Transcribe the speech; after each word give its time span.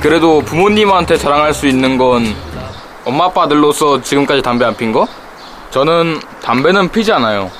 그래도 0.00 0.40
부모님한테 0.40 1.16
자랑할 1.16 1.52
수 1.54 1.66
있는 1.66 1.98
건 1.98 2.24
엄마 3.04 3.26
아빠들로서 3.26 4.00
지금까지 4.02 4.42
담배 4.42 4.64
안 4.64 4.76
핀 4.76 4.92
거? 4.92 5.06
저는 5.70 6.20
담배는 6.42 6.90
피지 6.90 7.12
않아요. 7.12 7.50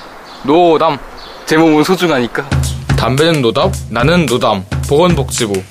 노담. 0.44 0.98
제 1.44 1.56
몸은 1.56 1.84
소중하니까. 1.84 2.48
담배는 2.98 3.42
노답, 3.42 3.72
나는 3.90 4.26
노담. 4.26 4.64
보건복지부. 4.88 5.62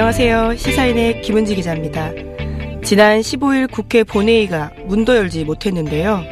안녕하세요. 0.00 0.56
시사인의 0.56 1.20
김은지 1.20 1.54
기자입니다. 1.54 2.10
지난 2.82 3.20
15일 3.20 3.70
국회 3.70 4.02
본회의가 4.02 4.70
문도 4.86 5.14
열지 5.14 5.44
못했는데요. 5.44 6.24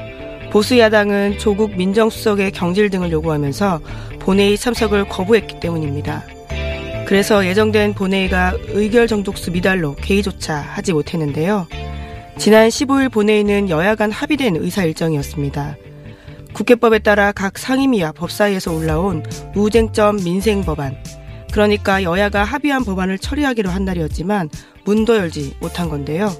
보수 0.50 0.78
야당은 0.78 1.36
조국 1.36 1.76
민정수석의 1.76 2.52
경질 2.52 2.88
등을 2.88 3.12
요구하면서 3.12 3.80
본회의 4.20 4.56
참석을 4.56 5.10
거부했기 5.10 5.60
때문입니다. 5.60 6.24
그래서 7.06 7.44
예정된 7.44 7.92
본회의가 7.92 8.54
의결 8.68 9.06
정독수 9.06 9.50
미달로 9.50 9.96
개의조차 9.96 10.54
하지 10.56 10.94
못했는데요. 10.94 11.66
지난 12.38 12.70
15일 12.70 13.12
본회의는 13.12 13.68
여야 13.68 13.94
간 13.96 14.10
합의된 14.10 14.56
의사 14.56 14.82
일정이었습니다. 14.84 15.76
국회법에 16.54 17.00
따라 17.00 17.32
각 17.32 17.58
상임위와 17.58 18.12
법사위에서 18.12 18.72
올라온 18.72 19.22
무쟁점 19.52 20.16
민생 20.24 20.62
법안, 20.62 20.96
그러니까 21.52 22.02
여야가 22.02 22.44
합의한 22.44 22.84
법안을 22.84 23.18
처리하기로 23.18 23.70
한 23.70 23.84
날이었지만 23.84 24.50
문도 24.84 25.16
열지 25.16 25.56
못한 25.60 25.88
건데요. 25.88 26.30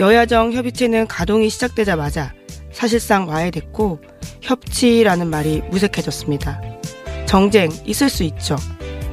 여야정 0.00 0.52
협의체는 0.52 1.06
가동이 1.06 1.48
시작되자마자 1.50 2.32
사실상 2.72 3.28
와해됐고 3.28 4.00
협치라는 4.40 5.28
말이 5.28 5.62
무색해졌습니다. 5.70 6.60
정쟁 7.26 7.70
있을 7.84 8.08
수 8.08 8.24
있죠. 8.24 8.56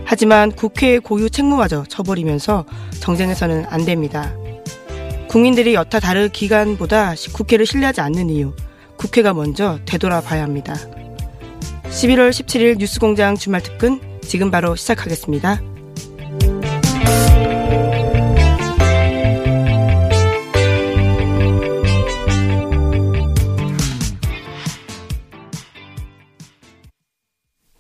하지만 0.06 0.52
국회의 0.52 1.00
고유 1.00 1.30
책무마저 1.30 1.84
쳐버리면서 1.88 2.66
정쟁에서는 3.00 3.66
안 3.70 3.86
됩니다. 3.86 4.34
국민들이 5.28 5.76
여타 5.76 6.00
다른 6.00 6.30
기관보다 6.30 7.14
국회를 7.34 7.68
신뢰하지 7.68 8.02
않는 8.02 8.32
이유, 8.32 8.56
국회가 8.98 9.34
먼저 9.34 9.78
되돌아봐야 9.86 10.42
합니다. 10.42 10.74
11월 11.84 12.32
17일 12.32 12.80
뉴스공장 12.80 13.36
주말 13.36 13.62
특근 13.62 14.09
지금 14.30 14.52
바로 14.52 14.76
시작하겠습니다. 14.76 15.60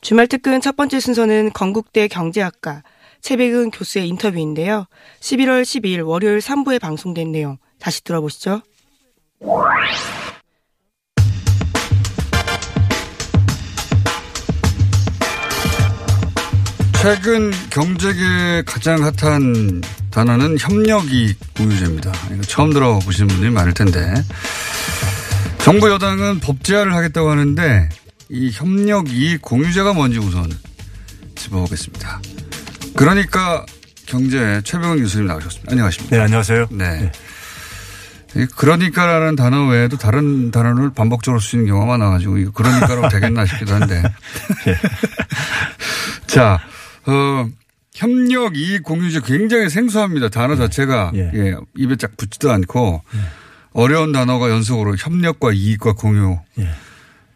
주말 0.02 0.26
특근 0.26 0.60
첫 0.60 0.76
번째 0.76 1.00
순서는 1.00 1.52
건국대 1.54 2.08
경제학과 2.08 2.82
최백은 3.22 3.70
교수의 3.70 4.08
인터뷰인데요. 4.08 4.88
11월 5.20 5.62
12일 5.62 6.04
월요일 6.04 6.40
3부에 6.40 6.82
방송된 6.82 7.32
내용 7.32 7.60
다시 7.80 8.04
들어보시죠. 8.04 8.64
최근 17.02 17.52
경제계 17.70 18.64
가장 18.66 19.02
핫한 19.02 19.82
단어는 20.12 20.58
협력이 20.60 21.34
공유제입니다. 21.56 22.12
이거 22.34 22.42
처음 22.42 22.74
들어보시는 22.74 23.30
분들이 23.30 23.50
많을 23.50 23.74
텐데 23.74 24.14
정부 25.60 25.90
여당은 25.90 26.42
법 26.42 26.62
제안을 26.62 26.94
하겠다고 26.94 27.32
하는데 27.32 27.88
이 28.28 28.52
협력 28.52 29.10
이익 29.10 29.42
공유제가 29.42 29.94
뭔지 29.94 30.20
우선 30.20 30.52
짚어보겠습니다. 31.36 32.22
그러니까 32.98 33.66
경제 34.06 34.62
최병훈 34.66 35.00
교수님 35.00 35.28
나오셨습니다. 35.28 35.72
안녕하십니까? 35.72 36.18
네, 36.18 36.22
안녕하세요. 36.24 36.68
네. 36.72 37.12
이 38.36 38.46
그러니까라는 38.58 39.38
단어 39.38 39.68
외에도 39.68 39.96
다른 39.96 40.52
단어를 40.52 40.92
반복적으로 40.94 41.40
쓰는 41.40 41.66
경우가 41.66 41.98
많아가지고 41.98 42.40
이거 42.40 42.52
그러니까로 42.52 43.08
되겠나 43.08 43.46
싶기도 43.46 43.74
한데. 43.74 44.04
자, 46.28 46.60
어, 47.10 47.50
협력 47.94 48.56
이익 48.56 48.84
공유제 48.84 49.22
굉장히 49.26 49.70
생소합니다. 49.70 50.30
단어 50.30 50.56
자체가 50.56 51.12
예. 51.16 51.32
예, 51.34 51.56
입에 51.76 51.96
쫙 51.96 52.16
붙지도 52.16 52.52
않고 52.52 53.02
어려운 53.74 54.12
단어가 54.12 54.50
연속으로 54.50 54.96
협력과 54.96 55.52
이익과 55.54 55.94
공유. 55.94 56.38
예. 56.60 56.70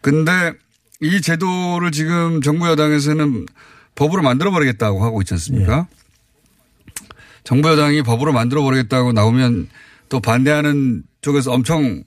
근데 0.00 0.52
이 1.00 1.20
제도를 1.20 1.90
지금 1.90 2.40
정부 2.40 2.68
여당에서는 2.68 3.46
법으로 3.94 4.22
만들어 4.22 4.50
버리겠다고 4.50 5.04
하고 5.04 5.20
있지 5.22 5.34
않습니까? 5.34 5.86
정부 7.42 7.68
여당이 7.68 8.02
법으로 8.02 8.32
만들어 8.32 8.62
버리겠다고 8.62 9.12
나오면 9.12 9.68
또 10.08 10.20
반대하는 10.20 11.02
쪽에서 11.20 11.52
엄청 11.52 12.04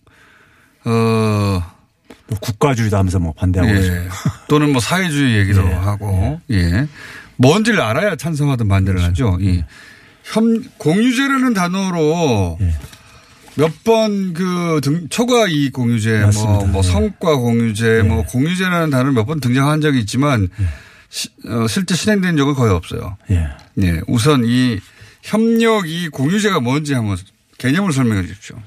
어또 0.84 1.61
국가주의다 2.41 2.97
하면서 2.97 3.19
뭐 3.19 3.34
반대하고. 3.34 3.72
예. 3.72 4.07
또는 4.47 4.72
뭐 4.72 4.81
사회주의 4.81 5.38
얘기도 5.38 5.61
예. 5.67 5.73
하고 5.73 6.39
예. 6.51 6.88
뭔지를 7.38 7.81
알아야 7.81 8.16
찬성하든 8.16 8.68
반대를 8.68 9.00
그렇죠. 9.02 9.31
하죠. 9.34 9.38
이 9.42 9.64
협, 10.24 10.44
공유제라는 10.78 11.53
단어로 11.53 12.58
예. 12.62 12.74
몇번 13.56 14.34
그 14.34 14.81
초과 15.09 15.47
이익 15.47 15.74
공유제, 15.74 16.18
뭐, 16.18 16.26
맞습니다. 16.28 16.66
뭐 16.68 16.81
예. 16.84 16.88
성과 16.88 17.36
공유제, 17.38 18.03
뭐 18.03 18.24
공유제라는 18.24 18.90
단어를 18.92 19.14
몇번 19.14 19.40
등장한 19.40 19.81
적이 19.81 20.00
있지만 20.02 20.47
시- 21.09 21.30
어, 21.47 21.66
실제 21.68 21.96
실행된 21.96 22.38
적은 22.38 22.53
거의 22.53 22.72
없어요. 22.74 23.18
예. 23.31 23.47
예. 23.81 24.02
우선 24.08 24.44
이 24.46 24.80
협력 25.24 25.88
이 25.90 26.09
공유제가 26.09 26.59
뭔지 26.59 26.94
한번 26.94 27.18
개념을 27.58 27.92
설명해 27.94 28.28
주십시오. 28.28 28.58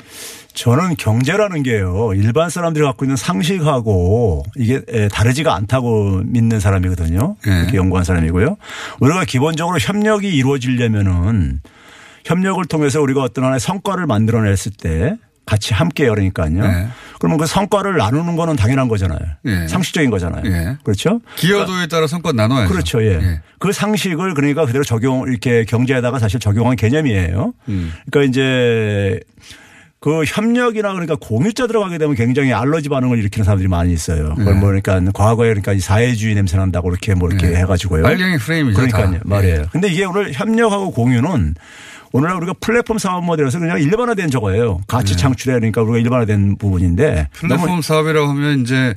저는 0.54 0.96
경제라는 0.96 1.62
게요. 1.62 2.12
일반 2.14 2.50
사람들이 2.50 2.84
갖고 2.84 3.04
있는 3.04 3.16
상식하고 3.16 4.44
이게 4.56 4.82
에, 4.88 5.08
다르지가 5.08 5.54
않다고 5.54 6.22
믿는 6.24 6.60
사람이거든요. 6.60 7.36
예. 7.46 7.50
이렇게 7.60 7.76
연구한 7.76 8.04
사람이고요. 8.04 8.56
우리가 9.00 9.24
기본적으로 9.24 9.78
협력이 9.78 10.28
이루어지려면은 10.28 11.60
협력을 12.24 12.62
통해서 12.66 13.00
우리가 13.00 13.22
어떤 13.22 13.44
하나의 13.44 13.60
성과를 13.60 14.06
만들어냈을 14.06 14.72
때 14.72 15.16
같이 15.46 15.74
함께 15.74 16.08
그러니까요. 16.08 16.62
네. 16.62 16.86
그러면 17.18 17.38
그 17.38 17.46
성과를 17.46 17.96
나누는 17.96 18.36
거는 18.36 18.56
당연한 18.56 18.88
거잖아요. 18.88 19.18
예. 19.46 19.66
상식적인 19.66 20.10
거잖아요. 20.10 20.42
예. 20.46 20.76
그렇죠? 20.84 21.20
기여도에 21.36 21.86
따라 21.88 22.06
성과 22.06 22.32
나눠야죠. 22.32 22.72
그렇죠. 22.72 23.02
예. 23.04 23.40
그 23.58 23.72
상식을 23.72 24.34
그러니까 24.34 24.64
그대로 24.64 24.84
적용 24.84 25.26
이렇게 25.28 25.64
경제에다가 25.64 26.18
사실 26.18 26.38
적용한 26.38 26.76
개념이에요. 26.76 27.52
음. 27.68 27.92
그러니까 28.10 28.30
이제 28.30 29.20
그 30.00 30.24
협력이나 30.24 30.92
그러니까 30.92 31.14
공유자 31.20 31.66
들어가게 31.66 31.98
되면 31.98 32.14
굉장히 32.16 32.54
알러지 32.54 32.88
반응을 32.88 33.18
일으키는 33.18 33.44
사람들이 33.44 33.68
많이 33.68 33.92
있어요. 33.92 34.34
그걸 34.34 34.54
뭐 34.54 34.68
그러니까 34.68 34.98
과거에 35.12 35.48
그러니까 35.48 35.74
이 35.74 35.80
사회주의 35.80 36.34
냄새 36.34 36.56
난다고 36.56 36.88
이렇게 36.88 37.14
뭐 37.14 37.28
이렇게 37.28 37.48
네. 37.48 37.56
해가지고요. 37.56 38.02
빨갱이 38.02 38.38
프레임이죠. 38.38 38.76
그러니까요. 38.76 39.12
다. 39.12 39.20
말이에요. 39.24 39.66
근데 39.70 39.88
이게 39.88 40.06
오늘 40.06 40.32
협력하고 40.32 40.91
공유는 40.92 41.54
오늘날 42.12 42.36
우리가 42.38 42.54
플랫폼 42.60 42.97
사업 42.97 43.24
모델에서 43.24 43.58
그냥 43.58 43.78
일반화된 43.78 44.30
저거예요. 44.30 44.80
가치 44.86 45.16
창출에 45.18 45.54
그러니까 45.54 45.82
우리가 45.82 45.98
일반화된 45.98 46.56
부분인데 46.56 47.10
네. 47.14 47.28
플랫폼 47.32 47.82
사업이라고 47.82 48.26
하면 48.28 48.60
이제 48.62 48.94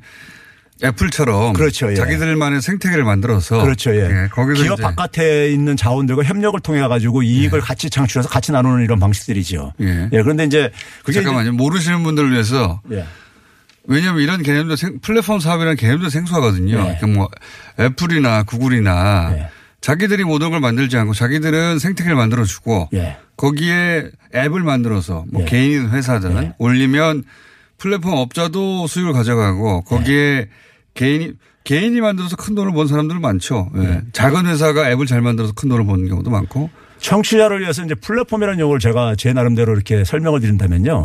애플처럼 0.84 1.54
그렇죠, 1.54 1.92
예. 1.92 1.96
자기들만의 1.96 2.62
생태계를 2.62 3.04
만들어서 3.04 3.62
그렇죠. 3.64 3.96
예. 3.96 4.28
거기서 4.32 4.64
기업 4.64 4.74
이제 4.76 4.84
바깥에 4.84 5.52
있는 5.52 5.76
자원들과 5.78 6.24
협력을 6.24 6.60
통해 6.62 6.82
가지고 6.82 7.22
이익을 7.24 7.62
같이 7.62 7.90
창출해서 7.90 8.30
같이 8.30 8.52
나누는 8.52 8.84
이런 8.84 9.00
방식들이죠. 9.00 9.74
예. 9.82 10.10
그런데 10.12 10.46
이제 10.46 10.72
그게 11.04 11.22
잠깐만요. 11.22 11.54
모르시는 11.54 12.04
분들을 12.04 12.32
위해서 12.32 12.82
이제 12.88 12.98
예. 12.98 13.06
왜냐하면 13.86 14.22
이런 14.24 14.42
개념도 14.44 14.76
생- 14.78 15.00
플랫폼 15.02 15.40
사업이라는 15.40 15.76
개념도 15.76 16.10
생소하거든요. 16.10 16.78
네. 16.78 16.98
그러니까 17.00 17.08
뭐 17.08 17.30
애플이나 17.80 18.44
구글이나 18.44 19.30
네. 19.36 19.50
자기들이 19.82 20.24
모든 20.24 20.52
걸 20.52 20.62
만들지 20.62 20.96
않고 20.98 21.14
자기들은 21.14 21.80
생태계를 21.80 22.16
만들어주고 22.16 22.90
예. 22.94 23.18
거기에 23.36 24.06
앱을 24.34 24.64
만들어서 24.64 25.26
뭐 25.30 25.42
예. 25.42 25.46
개인 25.46 25.90
회사든 25.90 26.38
예. 26.44 26.54
올리면 26.60 27.24
플랫폼 27.84 28.14
업자도 28.14 28.88
수익을 28.88 29.12
가져가고 29.12 29.82
거기에 29.82 30.48
개인이 30.94 31.34
개인이 31.66 32.00
만들어서 32.00 32.38
큰 32.38 32.56
돈을 32.56 32.72
번 32.72 32.88
사람들 32.88 33.20
많죠. 33.20 33.70
예. 33.76 34.02
작은 34.14 34.46
회사가 34.46 34.90
앱을 34.92 35.06
잘 35.06 35.22
만들어서 35.22 35.52
큰 35.54 35.68
돈을 35.68 35.86
버는 35.86 36.08
경우도 36.08 36.30
많고. 36.30 36.70
청취자를 37.00 37.60
위해서 37.60 37.84
이제 37.84 37.94
플랫폼이라는 37.96 38.58
용어를 38.62 38.80
제가 38.80 39.16
제 39.16 39.34
나름대로 39.34 39.74
이렇게 39.74 40.06
설명을 40.06 40.40
드린다면요. 40.40 41.04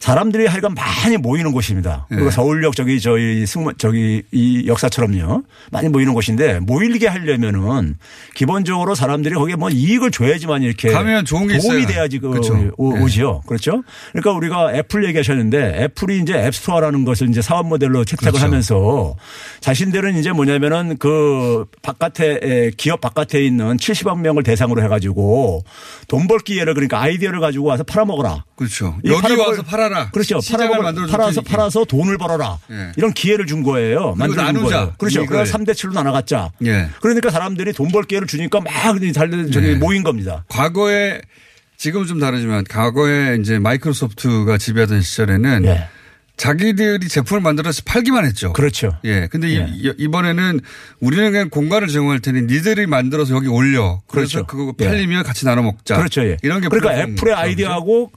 네. 0.00 0.06
사람들이 0.06 0.46
하여간 0.46 0.74
많이 0.74 1.16
모이는 1.18 1.52
곳입니다. 1.52 2.06
그리고 2.08 2.24
네. 2.26 2.30
서울역 2.30 2.74
저기 2.74 3.00
저희 3.00 3.44
승무 3.46 3.74
저기 3.74 4.22
이 4.32 4.64
역사처럼요. 4.66 5.42
많이 5.70 5.88
모이는 5.88 6.14
곳인데 6.14 6.60
모이게 6.60 7.06
하려면은 7.06 7.96
기본적으로 8.34 8.94
사람들이 8.94 9.34
거기에 9.34 9.56
뭐 9.56 9.68
이익을 9.68 10.10
줘야지만 10.10 10.62
이렇게 10.62 10.90
가면 10.90 11.26
좋은 11.26 11.46
게 11.48 11.58
도움이 11.58 11.80
있어야. 11.82 11.86
돼야지 11.86 12.18
그 12.18 12.30
그렇죠. 12.30 12.54
오- 12.78 12.94
네. 12.96 13.02
오지요. 13.02 13.42
그렇죠. 13.46 13.82
그러니까 14.12 14.32
우리가 14.32 14.74
애플 14.74 15.04
얘기하셨는데 15.04 15.82
애플이 15.84 16.20
이제 16.20 16.34
앱스토어라는 16.34 17.04
것을 17.04 17.28
이제 17.28 17.42
사업 17.42 17.66
모델로 17.68 18.04
채택을 18.06 18.32
그렇죠. 18.32 18.46
하면서 18.46 19.16
자신들은 19.60 20.16
이제 20.16 20.32
뭐냐면은 20.32 20.96
그 20.98 21.66
바깥에 21.82 22.40
에, 22.42 22.70
기업 22.76 23.00
바깥에 23.02 23.44
있는 23.44 23.76
70만 23.76 24.20
명을 24.20 24.42
대상으로 24.44 24.82
해가지고 24.82 25.64
돈 26.08 26.26
벌 26.30 26.38
기회를 26.40 26.74
그러니까 26.74 27.00
아이디어를 27.02 27.40
가지고 27.40 27.66
와서 27.66 27.82
팔아먹어라. 27.82 28.44
그렇죠. 28.54 28.96
이 29.04 29.10
여기 29.10 29.20
팔아먹을- 29.20 29.48
와서 29.48 29.62
팔아 29.62 29.89
라. 29.90 30.10
그렇죠. 30.10 30.40
팔아서 30.50 31.40
테니까. 31.42 31.42
팔아서 31.50 31.84
돈을 31.84 32.16
벌어라. 32.18 32.58
예. 32.70 32.92
이런 32.96 33.12
기회를 33.12 33.46
준 33.46 33.62
거예요. 33.62 34.14
만들어 34.16 34.46
준. 34.52 34.62
거예요. 34.62 34.94
그렇죠. 34.98 35.26
그래서 35.26 35.58
3대 35.58 35.70
7로 35.72 35.92
나눠갔자. 35.92 36.52
예. 36.64 36.88
그러니까 37.00 37.30
사람들이 37.30 37.72
돈 37.72 37.90
벌 37.90 38.04
기회를 38.04 38.26
주니까 38.28 38.60
막 38.60 38.72
달려 39.14 39.50
저기 39.50 39.68
예. 39.68 39.74
모인 39.74 40.02
겁니다. 40.02 40.44
과거에 40.48 41.20
지금은 41.76 42.06
좀 42.06 42.20
다르지만 42.20 42.64
과거에 42.68 43.36
이제 43.40 43.58
마이크로소프트가 43.58 44.58
지배하던 44.58 45.02
시절에는 45.02 45.64
예. 45.66 45.88
자기들이 46.36 47.06
제품을 47.08 47.42
만들어서 47.42 47.82
팔기만 47.84 48.24
했죠. 48.24 48.52
그렇죠. 48.54 48.96
예. 49.04 49.26
근데 49.30 49.48
이- 49.50 49.56
예. 49.58 49.66
이, 49.68 49.92
이번에는 49.98 50.60
우리는 51.00 51.30
그냥 51.32 51.50
공간을 51.50 51.88
제공할 51.88 52.20
테니 52.20 52.42
니들이 52.42 52.86
만들어서 52.86 53.34
여기 53.34 53.48
올려. 53.48 54.00
그래서 54.06 54.40
그렇죠. 54.42 54.46
그거 54.46 54.72
예. 54.80 54.86
팔리면 54.88 55.22
같이 55.22 55.44
나눠 55.44 55.62
먹자. 55.62 55.96
그렇죠. 55.98 56.22
예. 56.24 56.38
이런 56.42 56.60
게 56.62 56.68
그러니까 56.68 57.02
애플의. 57.02 57.34
아이디어하고 57.34 58.10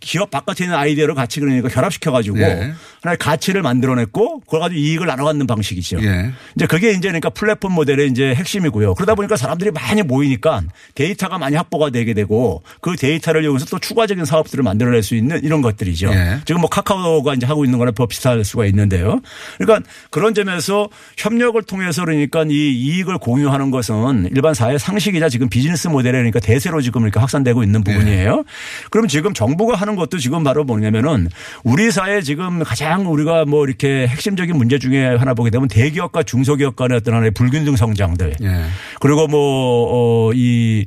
기업 0.00 0.30
바깥에 0.30 0.64
있는 0.64 0.76
아이디어를 0.76 1.14
같이 1.14 1.40
그러니까 1.40 1.68
결합시켜 1.68 2.12
가지고 2.12 2.38
예. 2.40 2.72
하나의 3.02 3.18
가치를 3.18 3.62
만들어냈고 3.62 4.40
그걸 4.40 4.60
가지고 4.60 4.80
이익을 4.80 5.06
나눠 5.06 5.24
갖는 5.24 5.46
방식이죠. 5.46 5.98
예. 6.02 6.32
이제 6.56 6.66
그게 6.66 6.90
이제 6.90 7.08
그러니까 7.08 7.30
플랫폼 7.30 7.72
모델의 7.72 8.08
이제 8.08 8.34
핵심이고요. 8.34 8.94
그러다 8.94 9.14
보니까 9.14 9.36
사람들이 9.36 9.70
많이 9.70 10.02
모이니까 10.02 10.62
데이터가 10.94 11.38
많이 11.38 11.56
확보가 11.56 11.90
되게 11.90 12.14
되고 12.14 12.62
그 12.80 12.96
데이터를 12.96 13.42
이용해서 13.42 13.66
또 13.66 13.78
추가적인 13.78 14.24
사업들을 14.24 14.62
만들어낼 14.62 15.02
수 15.02 15.14
있는 15.14 15.42
이런 15.42 15.62
것들이죠. 15.62 16.10
예. 16.12 16.40
지금 16.44 16.60
뭐 16.60 16.70
카카오가 16.70 17.34
이제 17.34 17.46
하고 17.46 17.64
있는 17.64 17.82
더 17.94 18.06
비슷할 18.06 18.44
수가 18.44 18.66
있는데요. 18.66 19.20
그러니까 19.58 19.88
그런 20.10 20.34
점에서 20.34 20.88
협력을 21.16 21.60
통해서 21.62 22.04
그러니까 22.04 22.44
이 22.48 22.52
이익을 22.52 23.18
공유하는 23.18 23.70
것은 23.70 24.30
일반 24.34 24.54
사회 24.54 24.78
상식이자 24.78 25.28
지금 25.28 25.48
비즈니스 25.48 25.88
모델에 25.88 26.12
그러니까 26.12 26.38
대세로 26.38 26.80
지금 26.80 27.02
이렇게 27.02 27.18
확산되고 27.18 27.64
있는 27.64 27.82
부분이에요. 27.82 28.44
그럼 28.90 29.08
지금 29.08 29.34
정부가 29.34 29.71
하는 29.74 29.96
것도 29.96 30.18
지금 30.18 30.44
바로 30.44 30.64
뭐냐면은 30.64 31.28
우리 31.64 31.90
사회 31.90 32.22
지금 32.22 32.62
가장 32.62 33.10
우리가 33.10 33.44
뭐 33.44 33.66
이렇게 33.66 34.06
핵심적인 34.06 34.56
문제 34.56 34.78
중에 34.78 35.16
하나 35.16 35.34
보게 35.34 35.50
되면 35.50 35.68
대기업과 35.68 36.22
중소기업 36.22 36.76
간의 36.76 36.98
어떤 36.98 37.14
하나의 37.14 37.32
불균등 37.32 37.76
성장들 37.76 38.36
예. 38.42 38.64
그리고 39.00 39.26
뭐, 39.26 40.28
어, 40.28 40.32
이, 40.34 40.86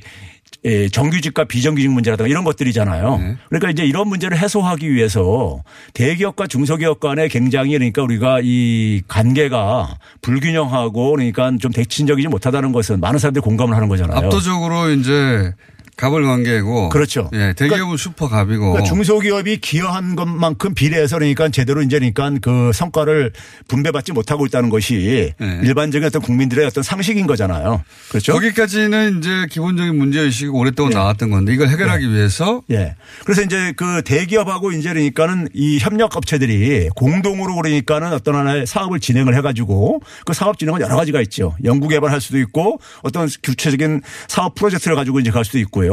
예, 0.65 0.89
정규직과 0.89 1.45
비정규직 1.45 1.91
문제라든가 1.91 2.27
이런 2.27 2.43
것들이잖아요. 2.43 3.17
네. 3.17 3.37
그러니까 3.49 3.69
이제 3.69 3.85
이런 3.85 4.07
문제를 4.07 4.37
해소하기 4.37 4.91
위해서 4.91 5.61
대기업과 5.93 6.47
중소기업 6.47 6.99
간의 6.99 7.29
굉장히 7.29 7.73
그러니까 7.73 8.01
우리가 8.01 8.39
이 8.43 9.03
관계가 9.07 9.97
불균형하고 10.21 11.11
그러니까 11.11 11.51
좀 11.61 11.71
대칭적이지 11.71 12.29
못하다는 12.29 12.71
것은 12.71 12.99
많은 12.99 13.19
사람들이 13.19 13.43
공감을 13.43 13.75
하는 13.75 13.87
거잖아요. 13.87 14.17
압도적으로 14.17 14.89
이제 14.89 15.53
갑을 15.97 16.23
관계고. 16.23 16.89
그렇죠. 16.89 17.29
예. 17.33 17.53
대기업은 17.53 17.97
슈퍼 17.97 18.27
갑이고. 18.27 18.71
그러니까 18.71 18.83
중소기업이 18.83 19.57
기여한 19.57 20.15
것만큼 20.15 20.73
비례해서 20.73 21.17
그러니까 21.17 21.49
제대로 21.49 21.81
이제 21.81 21.99
그러니까 21.99 22.31
그 22.41 22.71
성과를 22.73 23.31
분배받지 23.67 24.11
못하고 24.11 24.45
있다는 24.45 24.69
것이 24.69 25.33
네. 25.39 25.59
일반적인 25.63 26.05
어떤 26.05 26.21
국민들의 26.21 26.65
어떤 26.65 26.83
상식인 26.83 27.27
거잖아요. 27.27 27.83
그렇죠. 28.09 28.33
거기까지는 28.33 29.19
이제 29.19 29.45
기본적인 29.49 29.97
문제의식이 29.97 30.47
오랫동안 30.47 30.91
나왔던 30.91 31.29
건데 31.29 31.53
이걸 31.53 31.69
해결하기 31.69 32.11
위해서 32.11 32.61
예. 32.71 32.95
그래서 33.23 33.41
이제 33.43 33.73
그 33.77 34.01
대기업하고 34.03 34.73
이제 34.73 34.89
그러니까는 34.89 35.47
이 35.53 35.79
협력 35.79 36.17
업체들이 36.17 36.89
공동으로 36.95 37.55
그러니까는 37.55 38.11
어떤 38.11 38.35
하나의 38.35 38.67
사업을 38.67 38.99
진행을 38.99 39.35
해 39.35 39.41
가지고 39.41 40.01
그 40.25 40.33
사업 40.33 40.59
진행은 40.59 40.81
여러 40.81 40.95
가지가 40.95 41.21
있죠. 41.21 41.55
연구 41.63 41.87
개발할 41.87 42.19
수도 42.19 42.37
있고 42.39 42.79
어떤 43.01 43.29
구체적인 43.43 44.01
사업 44.27 44.55
프로젝트를 44.55 44.95
가지고 44.95 45.19
이제 45.19 45.31
갈 45.31 45.45
수도 45.45 45.59
있고요. 45.59 45.84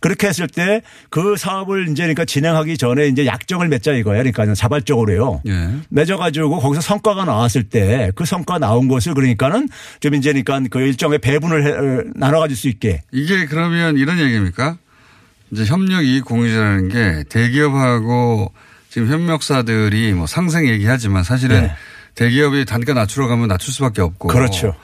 그렇게 0.00 0.26
했을 0.28 0.46
때 0.46 0.82
그 1.10 1.36
사업을 1.36 1.88
이제 1.90 2.02
그러니까 2.04 2.24
진행하기 2.24 2.76
전에 2.78 3.06
이제 3.08 3.26
약정을 3.26 3.68
맺자 3.68 3.92
이거예요. 3.92 4.22
그러니까 4.22 4.54
자발적으로요. 4.54 5.42
예. 5.46 5.68
맺어가지고 5.88 6.60
거기서 6.60 6.80
성과가 6.80 7.24
나왔을 7.24 7.64
때 7.64 8.10
그 8.14 8.24
성과 8.24 8.58
나온 8.58 8.88
것을 8.88 9.14
그러니까는 9.14 9.68
좀 10.00 10.14
이제 10.14 10.32
그러니까 10.32 10.60
그 10.70 10.80
일정의 10.80 11.18
배분을 11.18 11.64
해- 12.04 12.10
나눠 12.16 12.40
가질 12.40 12.56
수 12.56 12.68
있게 12.68 13.02
이게 13.12 13.46
그러면 13.46 13.96
이런 13.96 14.18
얘기입니까? 14.18 14.76
이제 15.52 15.64
협력 15.64 16.04
이익 16.04 16.24
공유라는 16.24 16.88
게 16.88 17.24
대기업하고 17.28 18.52
지금 18.88 19.08
협력사들이 19.08 20.12
뭐 20.14 20.26
상생 20.26 20.66
얘기하지만 20.68 21.22
사실은 21.24 21.62
네. 21.62 21.72
대기업이 22.14 22.64
단가 22.64 22.92
낮추러 22.94 23.28
가면 23.28 23.48
낮출 23.48 23.72
수밖에 23.72 24.02
없고. 24.02 24.28
그렇죠. 24.28 24.74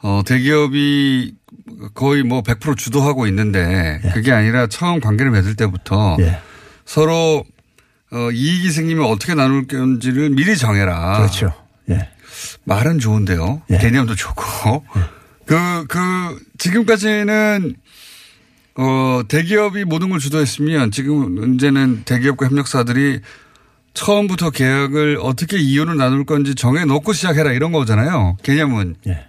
어, 0.00 0.22
대기업이 0.26 1.34
거의 1.94 2.22
뭐 2.22 2.42
100% 2.42 2.76
주도하고 2.76 3.26
있는데 3.26 4.00
그게 4.14 4.32
아니라 4.32 4.66
처음 4.66 5.00
관계를 5.00 5.30
맺을 5.32 5.54
때부터 5.54 6.16
예. 6.20 6.38
서로 6.84 7.44
어, 8.10 8.30
이익이 8.30 8.70
생기면 8.70 9.04
어떻게 9.04 9.34
나눌 9.34 9.66
건지를 9.66 10.30
미리 10.30 10.56
정해라. 10.56 11.18
그렇죠. 11.18 11.52
예. 11.90 12.08
말은 12.64 12.98
좋은데요. 12.98 13.62
예. 13.70 13.78
개념도 13.78 14.14
좋고. 14.14 14.84
그, 15.44 15.86
그, 15.88 15.98
지금까지는, 16.58 17.74
어, 18.76 19.22
대기업이 19.28 19.84
모든 19.84 20.10
걸 20.10 20.20
주도했으면 20.20 20.90
지금 20.90 21.34
문제는 21.34 22.04
대기업과 22.04 22.46
협력사들이 22.46 23.20
처음부터 23.94 24.50
계약을 24.50 25.18
어떻게 25.20 25.58
이윤을 25.58 25.96
나눌 25.96 26.24
건지 26.24 26.54
정해놓고 26.54 27.12
시작해라 27.12 27.52
이런 27.52 27.72
거잖아요. 27.72 28.36
개념은. 28.42 28.96
예. 29.08 29.27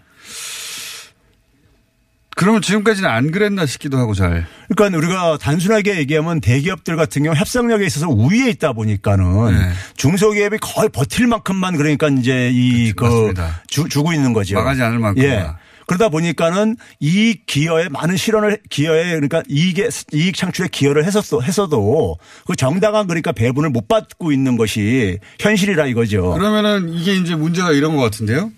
그러면 2.39 2.61
지금까지는 2.61 3.09
안 3.09 3.31
그랬나 3.31 3.65
싶기도 3.65 3.97
하고 3.97 4.13
잘. 4.13 4.47
그러니까 4.73 4.97
우리가 4.97 5.37
단순하게 5.41 5.97
얘기하면 5.97 6.39
대기업들 6.39 6.95
같은 6.95 7.23
경우 7.23 7.35
협상력에 7.35 7.85
있어서 7.85 8.07
우위에 8.07 8.49
있다 8.51 8.71
보니까는 8.71 9.57
네. 9.57 9.69
중소기업이 9.97 10.57
거의 10.61 10.87
버틸 10.87 11.27
만큼만 11.27 11.75
그러니까 11.75 12.07
이제 12.07 12.49
이그 12.49 12.95
그렇죠. 12.95 13.15
맞습니다. 13.15 13.61
주고 13.67 14.13
있는 14.13 14.31
거죠. 14.31 14.55
망하지 14.55 14.81
않을 14.81 14.99
만큼. 14.99 15.21
예. 15.21 15.47
그러다 15.85 16.07
보니까는 16.07 16.77
이 17.01 17.39
기여에 17.45 17.89
많은 17.89 18.15
실현을 18.15 18.59
기여에 18.69 19.15
그러니까 19.15 19.43
이익에 19.49 19.89
이익 20.13 20.37
창출에 20.37 20.69
기여를 20.71 21.03
했었어 21.03 21.41
했어도 21.41 22.17
그 22.47 22.55
정당한 22.55 23.07
그러니까 23.07 23.33
배분을 23.33 23.71
못 23.71 23.89
받고 23.89 24.31
있는 24.31 24.55
것이 24.55 25.17
현실이라 25.41 25.87
이거죠. 25.87 26.31
그러면은 26.35 26.93
이게 26.93 27.15
이제 27.15 27.35
문제가 27.35 27.73
이런 27.73 27.97
것 27.97 28.03
같은데요. 28.03 28.51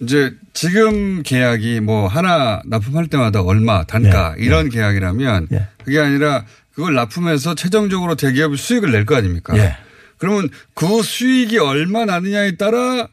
이제 0.00 0.32
지금 0.52 1.22
계약이 1.22 1.80
뭐 1.80 2.06
하나 2.06 2.60
납품할 2.66 3.06
때마다 3.08 3.42
얼마 3.42 3.84
단가 3.84 4.34
네. 4.36 4.44
이런 4.44 4.68
계약이라면 4.68 5.48
예. 5.52 5.68
그게 5.84 5.98
아니라 5.98 6.44
그걸 6.74 6.94
납품해서 6.94 7.54
최종적으로 7.54 8.14
대기업이 8.14 8.56
수익을 8.56 8.92
낼 8.92 9.06
거 9.06 9.16
아닙니까? 9.16 9.56
예. 9.56 9.76
그러면 10.18 10.48
그 10.74 11.02
수익이 11.02 11.58
얼마 11.58 12.04
나느냐에 12.04 12.56
따라 12.56 13.08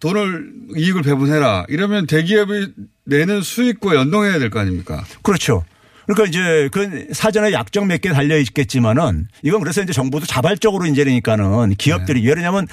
돈을 0.00 0.52
이익을 0.76 1.02
배분해라. 1.02 1.66
이러면 1.68 2.06
대기업이 2.06 2.68
내는 3.04 3.42
수익과 3.42 3.94
연동해야 3.94 4.38
될 4.38 4.50
거 4.50 4.58
아닙니까? 4.60 5.04
그렇죠. 5.22 5.64
그러니까 6.06 6.26
이제 6.28 6.68
그 6.72 7.08
사전에 7.12 7.52
약정 7.52 7.86
몇 7.86 8.00
개 8.00 8.08
달려 8.10 8.36
있겠지만은 8.38 9.28
이건 9.42 9.60
그래서 9.60 9.82
이제 9.82 9.92
정부도 9.92 10.26
자발적으로 10.26 10.86
이제 10.86 11.04
그러니까는 11.04 11.74
기업들이 11.76 12.22
네. 12.22 12.32
왜냐하면 12.34 12.66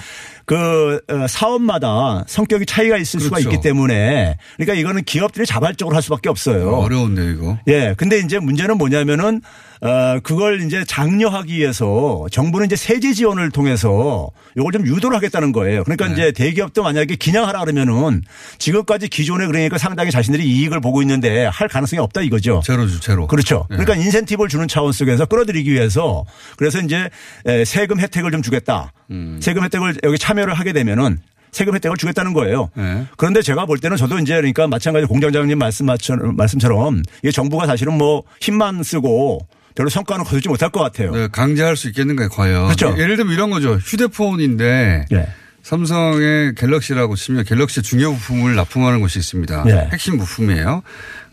그 0.48 1.02
어, 1.10 1.28
사업마다 1.28 2.24
성격이 2.26 2.66
차이가 2.66 2.96
있을 2.96 3.20
수가 3.20 3.36
그렇죠. 3.36 3.50
있기 3.50 3.62
때문에 3.62 4.38
그러니까 4.56 4.80
이거는 4.80 5.04
기업들이 5.04 5.46
자발적으로 5.46 5.94
할 5.94 6.02
수밖에 6.02 6.30
없어요. 6.30 6.70
어려운데 6.72 7.34
이거. 7.34 7.60
예. 7.68 7.94
근데 7.98 8.20
이제 8.20 8.40
문제는 8.40 8.78
뭐냐면은 8.78 9.42
어, 9.82 10.20
그걸 10.24 10.62
이제 10.62 10.86
장려하기 10.86 11.54
위해서 11.54 12.26
정부는 12.32 12.66
이제 12.66 12.78
세제 12.78 13.14
지원을 13.14 13.52
통해서 13.52 14.30
이걸 14.58 14.72
좀 14.72 14.88
유도를 14.88 15.18
하겠다는 15.18 15.52
거예요. 15.52 15.84
그러니까 15.84 16.08
네. 16.08 16.14
이제 16.14 16.32
대기업도 16.32 16.82
만약에 16.82 17.18
기냥하라 17.18 17.60
그러면은 17.60 18.24
지금까지 18.58 19.10
기존에 19.10 19.46
그러니까 19.48 19.78
상당히 19.78 20.12
자신들이 20.12 20.48
이익을 20.48 20.80
보고 20.80 21.02
있는데 21.02 21.46
할 21.46 21.68
가능성이 21.68 22.00
없다 22.00 22.22
이거죠. 22.22 22.62
제로죠, 22.64 23.02
제로. 23.02 23.28
그렇죠. 23.28 23.68
네. 23.70 23.76
그러니까 23.76 23.96
인센티브를 24.04 24.48
주는 24.50 24.66
차원 24.70 24.94
속에서 24.94 25.26
끌어들이기 25.26 25.72
위해서 25.72 26.24
그래서 26.56 26.80
이제 26.80 27.10
에, 27.46 27.66
세금 27.66 28.00
혜택을 28.00 28.32
좀 28.32 28.42
주겠다. 28.42 28.94
음. 29.12 29.40
세금 29.42 29.64
혜택을 29.64 29.98
여기 30.04 30.18
참 30.18 30.37
여를 30.38 30.54
하게 30.54 30.74
되면은 30.74 31.20
세금 31.52 31.74
혜택을 31.76 31.98
주겠다는 31.98 32.34
거예요. 32.34 32.70
네. 32.76 33.06
그런데 33.18 33.42
제가 33.42 33.66
볼 33.66 33.80
때는 33.80 33.98
저도 33.98 34.20
이제 34.20 34.36
그러니까 34.36 34.68
마찬가지 34.68 35.08
공장장님 35.08 35.58
말씀 35.58 35.88
말씀처럼 35.88 37.02
이게 37.24 37.32
정부가 37.32 37.66
사실은 37.66 37.98
뭐 37.98 38.24
힘만 38.42 38.84
쓰고 38.84 39.40
별로 39.74 39.90
성과는 39.90 40.26
거두지 40.26 40.50
못할 40.50 40.70
것 40.70 40.82
같아요. 40.82 41.12
네, 41.12 41.28
강제할 41.32 41.76
수 41.78 41.88
있겠는가요, 41.88 42.30
과연? 42.30 42.66
그렇죠. 42.66 42.96
예를 43.00 43.16
들면 43.16 43.34
이런 43.34 43.50
거죠. 43.50 43.76
휴대폰인데 43.76 45.06
예. 45.12 45.28
삼성의 45.64 46.56
갤럭시라고 46.56 47.16
치면 47.16 47.44
갤럭시 47.44 47.82
중요 47.82 48.14
부품을 48.14 48.56
납품하는 48.56 49.02
곳이 49.02 49.20
있습니다. 49.20 49.66
예. 49.68 49.90
핵심 49.92 50.18
부품이에요. 50.18 50.82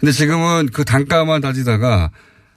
근데 0.01 0.13
지금은 0.13 0.69
그 0.73 0.85
단가만 0.85 1.41
따지다가 1.41 2.11